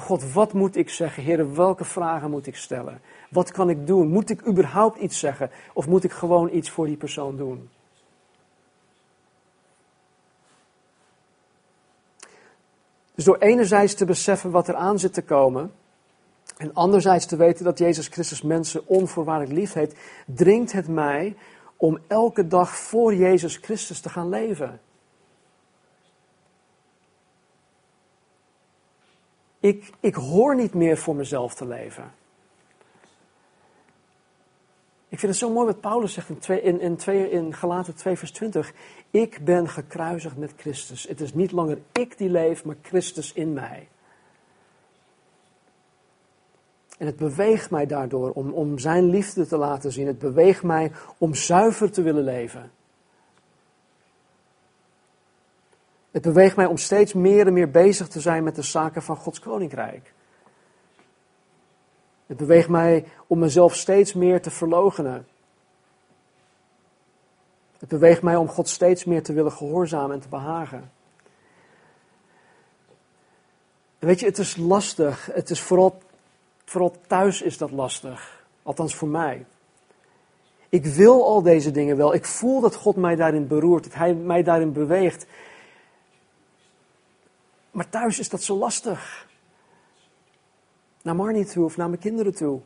God, 0.01 0.32
wat 0.32 0.53
moet 0.53 0.76
ik 0.76 0.90
zeggen? 0.90 1.22
Heer, 1.22 1.55
welke 1.55 1.84
vragen 1.84 2.30
moet 2.30 2.47
ik 2.47 2.57
stellen? 2.57 3.01
Wat 3.30 3.53
kan 3.53 3.70
ik 3.70 3.86
doen? 3.86 4.09
Moet 4.09 4.30
ik 4.30 4.47
überhaupt 4.47 4.99
iets 4.99 5.18
zeggen? 5.18 5.51
Of 5.72 5.86
moet 5.86 6.05
ik 6.05 6.12
gewoon 6.12 6.49
iets 6.53 6.70
voor 6.70 6.86
die 6.86 6.97
persoon 6.97 7.36
doen? 7.36 7.68
Dus 13.14 13.24
door 13.24 13.38
enerzijds 13.38 13.95
te 13.95 14.05
beseffen 14.05 14.51
wat 14.51 14.68
er 14.68 14.74
aan 14.74 14.99
zit 14.99 15.14
te 15.14 15.22
komen, 15.22 15.72
en 16.57 16.74
anderzijds 16.74 17.26
te 17.26 17.36
weten 17.36 17.64
dat 17.64 17.78
Jezus 17.78 18.09
Christus 18.09 18.42
mensen 18.42 18.86
onvoorwaardelijk 18.86 19.59
lief 19.59 19.72
heeft, 19.72 19.97
dringt 20.26 20.72
het 20.72 20.88
mij 20.88 21.36
om 21.76 21.99
elke 22.07 22.47
dag 22.47 22.76
voor 22.76 23.14
Jezus 23.14 23.57
Christus 23.57 24.01
te 24.01 24.09
gaan 24.09 24.28
leven. 24.28 24.80
Ik, 29.64 29.90
ik 30.00 30.14
hoor 30.14 30.56
niet 30.56 30.74
meer 30.74 30.96
voor 30.96 31.16
mezelf 31.16 31.54
te 31.54 31.66
leven. 31.66 32.12
Ik 35.08 35.18
vind 35.18 35.32
het 35.32 35.40
zo 35.40 35.50
mooi 35.50 35.66
wat 35.66 35.80
Paulus 35.80 36.12
zegt 36.12 36.28
in, 36.28 36.38
twee, 36.38 36.62
in, 36.62 36.80
in, 36.80 36.96
twee, 36.96 37.30
in 37.30 37.54
Galaten 37.54 37.94
2 37.94 38.16
vers 38.16 38.30
20. 38.30 38.72
Ik 39.10 39.44
ben 39.44 39.68
gekruisigd 39.68 40.36
met 40.36 40.52
Christus. 40.56 41.08
Het 41.08 41.20
is 41.20 41.34
niet 41.34 41.52
langer 41.52 41.78
ik 41.92 42.18
die 42.18 42.30
leef, 42.30 42.64
maar 42.64 42.76
Christus 42.82 43.32
in 43.32 43.52
mij. 43.52 43.88
En 46.98 47.06
het 47.06 47.16
beweegt 47.16 47.70
mij 47.70 47.86
daardoor 47.86 48.30
om, 48.30 48.52
om 48.52 48.78
zijn 48.78 49.10
liefde 49.10 49.46
te 49.46 49.56
laten 49.56 49.92
zien. 49.92 50.06
Het 50.06 50.18
beweegt 50.18 50.62
mij 50.62 50.92
om 51.18 51.34
zuiver 51.34 51.90
te 51.90 52.02
willen 52.02 52.24
leven. 52.24 52.70
Het 56.14 56.22
beweegt 56.22 56.56
mij 56.56 56.66
om 56.66 56.76
steeds 56.76 57.12
meer 57.12 57.46
en 57.46 57.52
meer 57.52 57.70
bezig 57.70 58.08
te 58.08 58.20
zijn 58.20 58.44
met 58.44 58.54
de 58.54 58.62
zaken 58.62 59.02
van 59.02 59.16
Gods 59.16 59.38
koninkrijk. 59.38 60.12
Het 62.26 62.36
beweegt 62.36 62.68
mij 62.68 63.04
om 63.26 63.38
mezelf 63.38 63.74
steeds 63.74 64.12
meer 64.12 64.42
te 64.42 64.50
verloochenen. 64.50 65.26
Het 67.78 67.88
beweegt 67.88 68.22
mij 68.22 68.36
om 68.36 68.48
God 68.48 68.68
steeds 68.68 69.04
meer 69.04 69.22
te 69.22 69.32
willen 69.32 69.52
gehoorzamen 69.52 70.14
en 70.14 70.20
te 70.20 70.28
behagen. 70.28 70.90
En 73.98 74.06
weet 74.06 74.20
je, 74.20 74.26
het 74.26 74.38
is 74.38 74.56
lastig. 74.56 75.26
Het 75.32 75.50
is 75.50 75.60
vooral, 75.60 75.98
vooral 76.64 76.94
thuis 77.06 77.42
is 77.42 77.58
dat 77.58 77.70
lastig. 77.70 78.44
Althans 78.62 78.94
voor 78.94 79.08
mij. 79.08 79.46
Ik 80.68 80.86
wil 80.86 81.24
al 81.24 81.42
deze 81.42 81.70
dingen 81.70 81.96
wel. 81.96 82.14
Ik 82.14 82.24
voel 82.24 82.60
dat 82.60 82.74
God 82.74 82.96
mij 82.96 83.16
daarin 83.16 83.46
beroert, 83.46 83.84
dat 83.84 83.94
Hij 83.94 84.14
mij 84.14 84.42
daarin 84.42 84.72
beweegt. 84.72 85.26
Maar 87.75 87.89
thuis 87.89 88.18
is 88.18 88.29
dat 88.29 88.43
zo 88.43 88.57
lastig. 88.57 89.29
Naar 91.03 91.16
Marnie 91.16 91.45
toe 91.45 91.64
of 91.64 91.77
naar 91.77 91.89
mijn 91.89 92.01
kinderen 92.01 92.35
toe. 92.35 92.61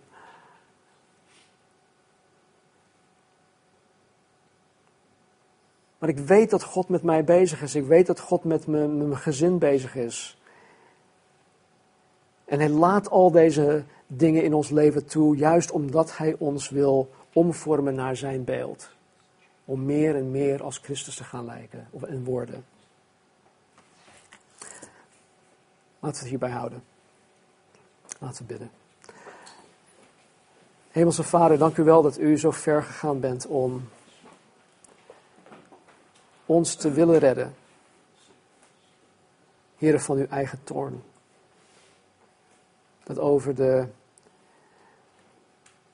Maar 5.99 6.09
ik 6.09 6.19
weet 6.19 6.51
dat 6.51 6.63
God 6.63 6.89
met 6.89 7.03
mij 7.03 7.25
bezig 7.25 7.63
is. 7.63 7.75
Ik 7.75 7.87
weet 7.87 8.07
dat 8.07 8.21
God 8.21 8.45
met 8.45 8.67
mijn, 8.67 8.97
mijn 8.97 9.17
gezin 9.17 9.59
bezig 9.59 9.95
is. 9.95 10.39
En 12.45 12.59
hij 12.59 12.69
laat 12.69 13.11
al 13.11 13.31
deze 13.31 13.85
dingen 14.07 14.43
in 14.43 14.55
ons 14.55 14.71
leven 14.71 15.07
toe, 15.07 15.37
juist 15.37 15.71
omdat 15.71 16.17
hij 16.17 16.37
ons 16.39 16.69
wil 16.69 17.11
omvormen 17.33 17.95
naar 17.95 18.17
zijn 18.17 18.45
beeld. 18.45 18.91
Om 19.65 19.85
meer 19.85 20.17
en 20.17 20.31
meer 20.31 20.63
als 20.63 20.79
Christus 20.79 21.17
te 21.17 21.25
gaan 21.25 21.45
lijken 21.45 21.89
en 22.07 22.25
worden. 22.25 22.65
Laten 26.01 26.19
we 26.19 26.29
het 26.29 26.29
hierbij 26.29 26.51
houden. 26.51 26.85
Laten 28.19 28.39
we 28.39 28.45
bidden. 28.45 28.71
Hemelse 30.91 31.23
Vader, 31.23 31.59
dank 31.59 31.77
u 31.77 31.83
wel 31.83 32.03
dat 32.03 32.19
u 32.19 32.39
zo 32.39 32.51
ver 32.51 32.83
gegaan 32.83 33.21
bent 33.21 33.47
om 33.47 33.89
ons 36.47 36.75
te 36.75 36.91
willen 36.91 37.19
redden. 37.19 37.55
Heren 39.77 40.01
van 40.01 40.17
uw 40.17 40.27
eigen 40.27 40.65
toorn. 40.65 41.03
Dat 43.05 43.19
over 43.19 43.55
de 43.55 43.87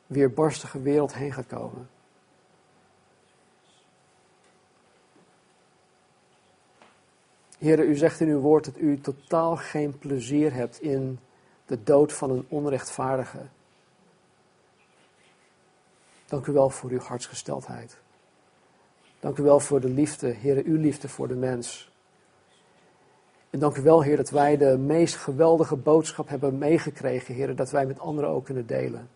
weerbarstige 0.06 0.82
wereld 0.82 1.14
heen 1.14 1.32
gaat 1.32 1.46
komen. 1.46 1.88
Heer, 7.64 7.84
u 7.84 7.96
zegt 7.96 8.20
in 8.20 8.28
uw 8.28 8.40
woord 8.40 8.64
dat 8.64 8.78
u 8.78 9.00
totaal 9.00 9.56
geen 9.56 9.98
plezier 9.98 10.52
hebt 10.52 10.80
in 10.80 11.18
de 11.66 11.82
dood 11.82 12.12
van 12.12 12.30
een 12.30 12.46
onrechtvaardige. 12.48 13.38
Dank 16.26 16.46
u 16.46 16.52
wel 16.52 16.70
voor 16.70 16.90
uw 16.90 16.98
hartsgesteldheid. 16.98 17.96
Dank 19.20 19.38
u 19.38 19.42
wel 19.42 19.60
voor 19.60 19.80
de 19.80 19.88
liefde, 19.88 20.26
Heer, 20.26 20.64
uw 20.64 20.76
liefde 20.76 21.08
voor 21.08 21.28
de 21.28 21.34
mens. 21.34 21.92
En 23.50 23.58
dank 23.58 23.76
u 23.76 23.82
wel, 23.82 24.02
Heer, 24.02 24.16
dat 24.16 24.30
wij 24.30 24.56
de 24.56 24.78
meest 24.78 25.16
geweldige 25.16 25.76
boodschap 25.76 26.28
hebben 26.28 26.58
meegekregen, 26.58 27.34
Heer, 27.34 27.56
dat 27.56 27.70
wij 27.70 27.86
met 27.86 28.00
anderen 28.00 28.30
ook 28.30 28.44
kunnen 28.44 28.66
delen. 28.66 29.08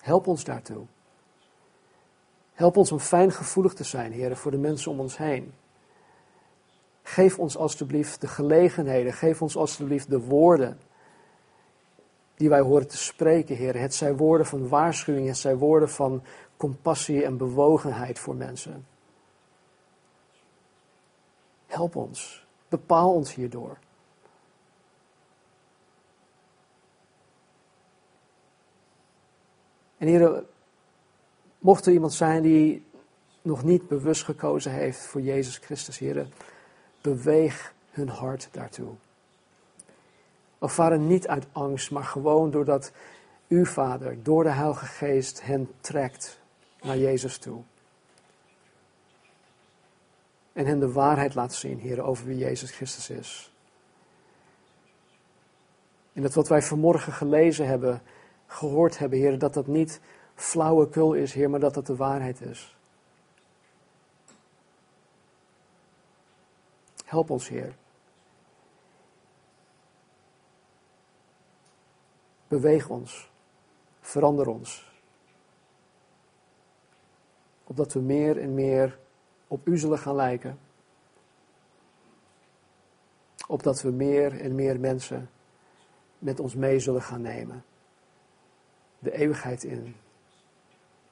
Help 0.00 0.26
ons 0.26 0.44
daartoe. 0.44 0.86
Help 2.58 2.76
ons 2.76 2.92
om 2.92 2.98
fijngevoelig 2.98 3.74
te 3.74 3.84
zijn, 3.84 4.12
Heer, 4.12 4.36
voor 4.36 4.50
de 4.50 4.58
mensen 4.58 4.90
om 4.90 5.00
ons 5.00 5.16
heen. 5.16 5.54
Geef 7.02 7.38
ons 7.38 7.56
alstublieft 7.56 8.20
de 8.20 8.26
gelegenheden, 8.26 9.12
geef 9.12 9.42
ons 9.42 9.56
alstublieft 9.56 10.10
de 10.10 10.20
woorden 10.20 10.80
die 12.34 12.48
wij 12.48 12.60
horen 12.60 12.88
te 12.88 12.96
spreken, 12.96 13.56
Heer. 13.56 13.80
Het 13.80 13.94
zijn 13.94 14.16
woorden 14.16 14.46
van 14.46 14.68
waarschuwing, 14.68 15.26
het 15.26 15.36
zijn 15.36 15.56
woorden 15.56 15.90
van 15.90 16.22
compassie 16.56 17.24
en 17.24 17.36
bewogenheid 17.36 18.18
voor 18.18 18.36
mensen. 18.36 18.86
Help 21.66 21.96
ons, 21.96 22.46
bepaal 22.68 23.14
ons 23.14 23.34
hierdoor. 23.34 23.78
En 29.98 30.06
Heer, 30.06 30.44
Mocht 31.58 31.86
er 31.86 31.92
iemand 31.92 32.12
zijn 32.12 32.42
die 32.42 32.86
nog 33.42 33.64
niet 33.64 33.88
bewust 33.88 34.24
gekozen 34.24 34.72
heeft 34.72 35.06
voor 35.06 35.20
Jezus 35.20 35.56
Christus, 35.56 35.98
heren, 35.98 36.32
beweeg 37.00 37.74
hun 37.90 38.08
hart 38.08 38.48
daartoe. 38.52 38.92
Vader, 40.60 40.98
niet 40.98 41.28
uit 41.28 41.46
angst, 41.52 41.90
maar 41.90 42.04
gewoon 42.04 42.50
doordat 42.50 42.92
uw 43.48 43.64
Vader, 43.64 44.22
door 44.22 44.42
de 44.42 44.50
Heilige 44.50 44.86
Geest, 44.86 45.42
hen 45.42 45.70
trekt 45.80 46.40
naar 46.82 46.98
Jezus 46.98 47.38
toe. 47.38 47.62
En 50.52 50.66
hen 50.66 50.78
de 50.80 50.92
waarheid 50.92 51.34
laat 51.34 51.54
zien, 51.54 51.78
heren, 51.78 52.04
over 52.04 52.26
wie 52.26 52.38
Jezus 52.38 52.70
Christus 52.70 53.10
is. 53.10 53.52
En 56.12 56.22
dat 56.22 56.34
wat 56.34 56.48
wij 56.48 56.62
vanmorgen 56.62 57.12
gelezen 57.12 57.66
hebben, 57.66 58.02
gehoord 58.46 58.98
hebben, 58.98 59.18
heren, 59.18 59.38
dat 59.38 59.54
dat 59.54 59.66
niet 59.66 60.00
flauwekul 60.38 61.14
is, 61.14 61.32
Heer, 61.32 61.50
maar 61.50 61.60
dat 61.60 61.74
het 61.74 61.86
de 61.86 61.96
waarheid 61.96 62.40
is. 62.40 62.76
Help 67.04 67.30
ons, 67.30 67.48
Heer. 67.48 67.76
Beweeg 72.48 72.88
ons. 72.88 73.30
Verander 74.00 74.46
ons. 74.48 74.92
Opdat 77.64 77.92
we 77.92 78.00
meer 78.00 78.38
en 78.38 78.54
meer 78.54 78.98
op 79.48 79.66
U 79.66 79.78
zullen 79.78 79.98
gaan 79.98 80.14
lijken. 80.14 80.58
Opdat 83.46 83.82
we 83.82 83.90
meer 83.90 84.40
en 84.40 84.54
meer 84.54 84.80
mensen 84.80 85.30
met 86.18 86.40
ons 86.40 86.54
mee 86.54 86.78
zullen 86.78 87.02
gaan 87.02 87.22
nemen. 87.22 87.64
De 88.98 89.12
eeuwigheid 89.12 89.64
in. 89.64 89.96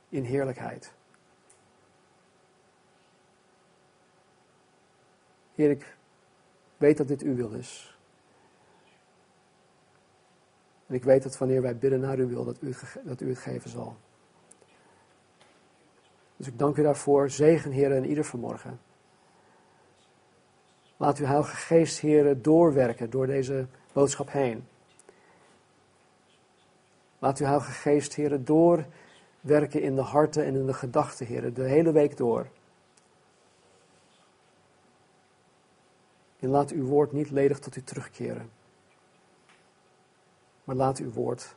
In 0.09 0.25
heerlijkheid. 0.25 0.93
Heer, 5.55 5.71
ik 5.71 5.97
weet 6.77 6.97
dat 6.97 7.09
dit 7.09 7.23
uw 7.23 7.35
wil 7.35 7.51
is. 7.51 7.99
En 10.87 10.95
ik 10.95 11.05
weet 11.05 11.23
dat 11.23 11.39
wanneer 11.39 11.63
wij 11.63 11.77
bidden 11.77 12.01
naar 12.01 12.17
uw 12.17 12.29
wil, 12.29 12.45
dat 12.45 12.63
u 12.63 12.75
dat 13.05 13.21
u 13.21 13.29
het 13.29 13.39
geven 13.39 13.71
zal. 13.71 13.97
Dus 16.37 16.47
ik 16.47 16.59
dank 16.59 16.77
u 16.77 16.83
daarvoor. 16.83 17.31
Zegen, 17.31 17.71
Heer, 17.71 17.93
en 17.93 18.07
ieder 18.07 18.25
vanmorgen. 18.25 18.81
Laat 20.97 21.19
uw 21.19 21.27
Heilige 21.27 21.57
Geest, 21.57 21.99
Heer, 21.99 22.43
doorwerken 22.43 23.11
door 23.11 23.27
deze 23.27 23.67
boodschap 23.93 24.33
heen. 24.33 24.69
Laat 27.19 27.39
uw 27.39 27.47
Heilige 27.47 27.73
Geest, 27.73 28.15
Heer, 28.15 28.45
doorwerken 29.47 29.83
in 29.83 29.95
de 29.95 30.03
harten 30.03 30.45
en 30.45 30.55
in 30.55 30.67
de 30.67 30.75
gedachten, 30.75 31.27
Heer, 31.27 31.55
de 31.55 31.63
hele 31.63 31.93
week 31.93 32.17
door. 32.17 32.49
En 36.39 36.49
laat 36.49 36.71
uw 36.71 36.87
woord 36.87 37.13
niet 37.13 37.31
ledig 37.31 37.59
tot 37.59 37.77
u 37.77 37.83
terugkeren. 37.83 38.51
Maar 40.65 40.77
laat 40.77 40.99
uw 40.99 41.11
woord 41.11 41.55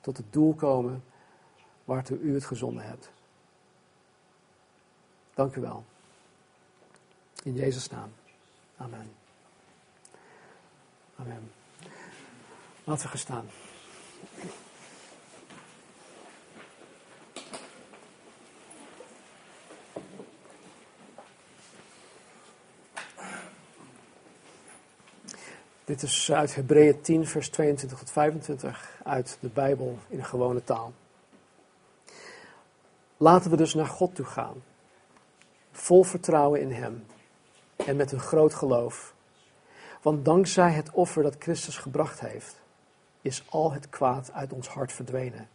tot 0.00 0.16
het 0.16 0.32
doel 0.32 0.54
komen 0.54 1.04
waartoe 1.84 2.18
u 2.18 2.34
het 2.34 2.44
gezonden 2.44 2.84
hebt. 2.84 3.10
Dank 5.34 5.56
u 5.56 5.60
wel. 5.60 5.84
In 7.42 7.54
Jezus' 7.54 7.88
naam. 7.88 8.12
Amen. 8.76 9.12
Amen. 11.16 11.52
Laten 12.84 13.02
we 13.02 13.08
gaan 13.08 13.18
staan. 13.18 13.46
Dit 25.84 26.02
is 26.02 26.32
uit 26.32 26.54
Hebreeën 26.54 27.00
10, 27.00 27.26
vers 27.26 27.48
22 27.48 27.98
tot 27.98 28.10
25, 28.10 29.00
uit 29.04 29.38
de 29.40 29.48
Bijbel 29.48 29.98
in 30.08 30.24
gewone 30.24 30.64
taal. 30.64 30.92
Laten 33.16 33.50
we 33.50 33.56
dus 33.56 33.74
naar 33.74 33.86
God 33.86 34.14
toe 34.14 34.24
gaan, 34.24 34.62
vol 35.70 36.02
vertrouwen 36.02 36.60
in 36.60 36.72
Hem 36.72 37.06
en 37.76 37.96
met 37.96 38.12
een 38.12 38.20
groot 38.20 38.54
geloof. 38.54 39.14
Want 40.02 40.24
dankzij 40.24 40.70
het 40.70 40.90
offer 40.90 41.22
dat 41.22 41.36
Christus 41.38 41.76
gebracht 41.76 42.20
heeft, 42.20 42.60
is 43.20 43.44
al 43.48 43.72
het 43.72 43.88
kwaad 43.88 44.32
uit 44.32 44.52
ons 44.52 44.68
hart 44.68 44.92
verdwenen. 44.92 45.48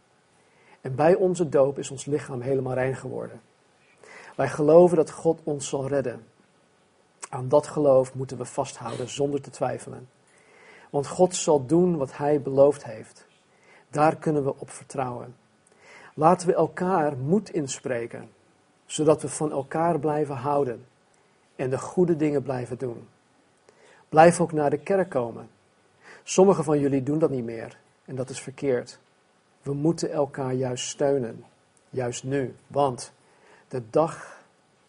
En 0.80 0.94
bij 0.94 1.14
onze 1.14 1.48
doop 1.48 1.78
is 1.78 1.90
ons 1.90 2.04
lichaam 2.04 2.40
helemaal 2.40 2.74
rein 2.74 2.96
geworden. 2.96 3.40
Wij 4.36 4.48
geloven 4.48 4.96
dat 4.96 5.10
God 5.10 5.40
ons 5.44 5.68
zal 5.68 5.88
redden. 5.88 6.26
Aan 7.28 7.48
dat 7.48 7.66
geloof 7.66 8.14
moeten 8.14 8.36
we 8.36 8.44
vasthouden 8.44 9.08
zonder 9.08 9.40
te 9.40 9.50
twijfelen. 9.50 10.08
Want 10.90 11.06
God 11.06 11.34
zal 11.34 11.66
doen 11.66 11.96
wat 11.96 12.16
Hij 12.16 12.40
beloofd 12.40 12.84
heeft. 12.84 13.26
Daar 13.90 14.16
kunnen 14.16 14.44
we 14.44 14.54
op 14.58 14.70
vertrouwen. 14.70 15.36
Laten 16.14 16.46
we 16.46 16.54
elkaar 16.54 17.16
moed 17.16 17.50
inspreken, 17.50 18.30
zodat 18.86 19.22
we 19.22 19.28
van 19.28 19.52
elkaar 19.52 19.98
blijven 19.98 20.36
houden 20.36 20.86
en 21.56 21.70
de 21.70 21.78
goede 21.78 22.16
dingen 22.16 22.42
blijven 22.42 22.78
doen. 22.78 23.08
Blijf 24.08 24.40
ook 24.40 24.52
naar 24.52 24.70
de 24.70 24.78
kerk 24.78 25.08
komen. 25.08 25.48
Sommigen 26.22 26.64
van 26.64 26.78
jullie 26.78 27.02
doen 27.02 27.18
dat 27.18 27.30
niet 27.30 27.44
meer 27.44 27.78
en 28.04 28.16
dat 28.16 28.30
is 28.30 28.40
verkeerd. 28.40 28.98
We 29.62 29.72
moeten 29.74 30.10
elkaar 30.10 30.52
juist 30.52 30.88
steunen, 30.88 31.44
juist 31.90 32.24
nu, 32.24 32.56
want 32.66 33.12
de 33.68 33.82
dag 33.90 34.42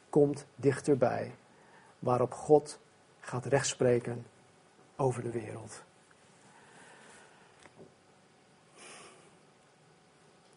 komt 0.10 0.46
dichterbij 0.56 1.32
waarop 2.00 2.34
God 2.34 2.80
gaat 3.20 3.46
rechtspreken 3.46 4.26
over 4.96 5.24
de 5.24 5.32
wereld. 5.32 5.82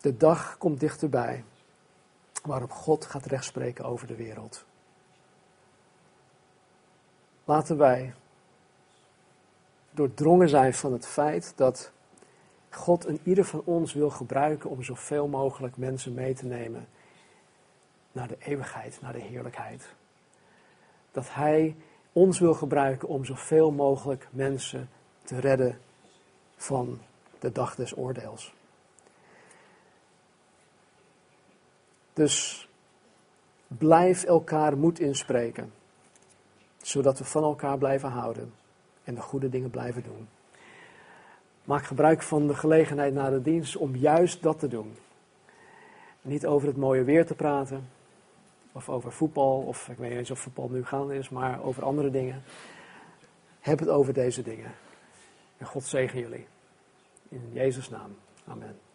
De 0.02 0.16
dag 0.16 0.58
komt 0.58 0.80
dichterbij 0.80 1.44
waarop 2.42 2.70
God 2.70 3.04
gaat 3.04 3.26
rechtspreken 3.26 3.84
over 3.84 4.06
de 4.06 4.16
wereld. 4.16 4.64
Laten 7.44 7.76
wij 7.76 8.14
doordrongen 9.90 10.48
zijn 10.48 10.74
van 10.74 10.92
het 10.92 11.06
feit 11.06 11.52
dat 11.56 11.92
God 12.70 13.04
een 13.04 13.20
ieder 13.22 13.44
van 13.44 13.62
ons 13.64 13.92
wil 13.92 14.10
gebruiken 14.10 14.70
om 14.70 14.82
zoveel 14.82 15.28
mogelijk 15.28 15.76
mensen 15.76 16.14
mee 16.14 16.34
te 16.34 16.46
nemen 16.46 16.88
naar 18.12 18.28
de 18.28 18.36
eeuwigheid, 18.38 19.00
naar 19.00 19.12
de 19.12 19.20
heerlijkheid. 19.20 19.94
Dat 21.10 21.34
Hij 21.34 21.76
ons 22.12 22.38
wil 22.38 22.54
gebruiken 22.54 23.08
om 23.08 23.24
zoveel 23.24 23.70
mogelijk 23.70 24.28
mensen 24.30 24.88
te 25.24 25.40
redden 25.40 25.80
van 26.56 27.00
de 27.38 27.52
dag 27.52 27.74
des 27.74 27.96
oordeels. 27.96 28.54
Dus 32.12 32.68
blijf 33.68 34.24
elkaar 34.24 34.76
moed 34.76 35.00
inspreken, 35.00 35.72
zodat 36.82 37.18
we 37.18 37.24
van 37.24 37.42
elkaar 37.42 37.78
blijven 37.78 38.08
houden 38.08 38.52
en 39.04 39.14
de 39.14 39.20
goede 39.20 39.48
dingen 39.48 39.70
blijven 39.70 40.02
doen. 40.02 40.28
Maak 41.64 41.84
gebruik 41.84 42.22
van 42.22 42.46
de 42.46 42.54
gelegenheid 42.54 43.14
na 43.14 43.30
de 43.30 43.42
dienst 43.42 43.76
om 43.76 43.96
juist 43.96 44.42
dat 44.42 44.58
te 44.58 44.68
doen. 44.68 44.96
Niet 46.22 46.46
over 46.46 46.68
het 46.68 46.76
mooie 46.76 47.04
weer 47.04 47.26
te 47.26 47.34
praten, 47.34 47.88
of 48.72 48.88
over 48.88 49.12
voetbal, 49.12 49.60
of 49.60 49.88
ik 49.88 49.96
weet 49.96 50.08
niet 50.08 50.18
eens 50.18 50.30
of 50.30 50.38
voetbal 50.38 50.68
nu 50.68 50.84
gaande 50.84 51.14
is, 51.14 51.28
maar 51.28 51.62
over 51.62 51.84
andere 51.84 52.10
dingen. 52.10 52.42
Heb 53.60 53.78
het 53.78 53.88
over 53.88 54.12
deze 54.12 54.42
dingen. 54.42 54.72
En 55.58 55.66
God 55.66 55.84
zegen 55.84 56.18
jullie. 56.18 56.46
In 57.28 57.50
Jezus' 57.52 57.88
naam. 57.88 58.16
Amen. 58.48 58.91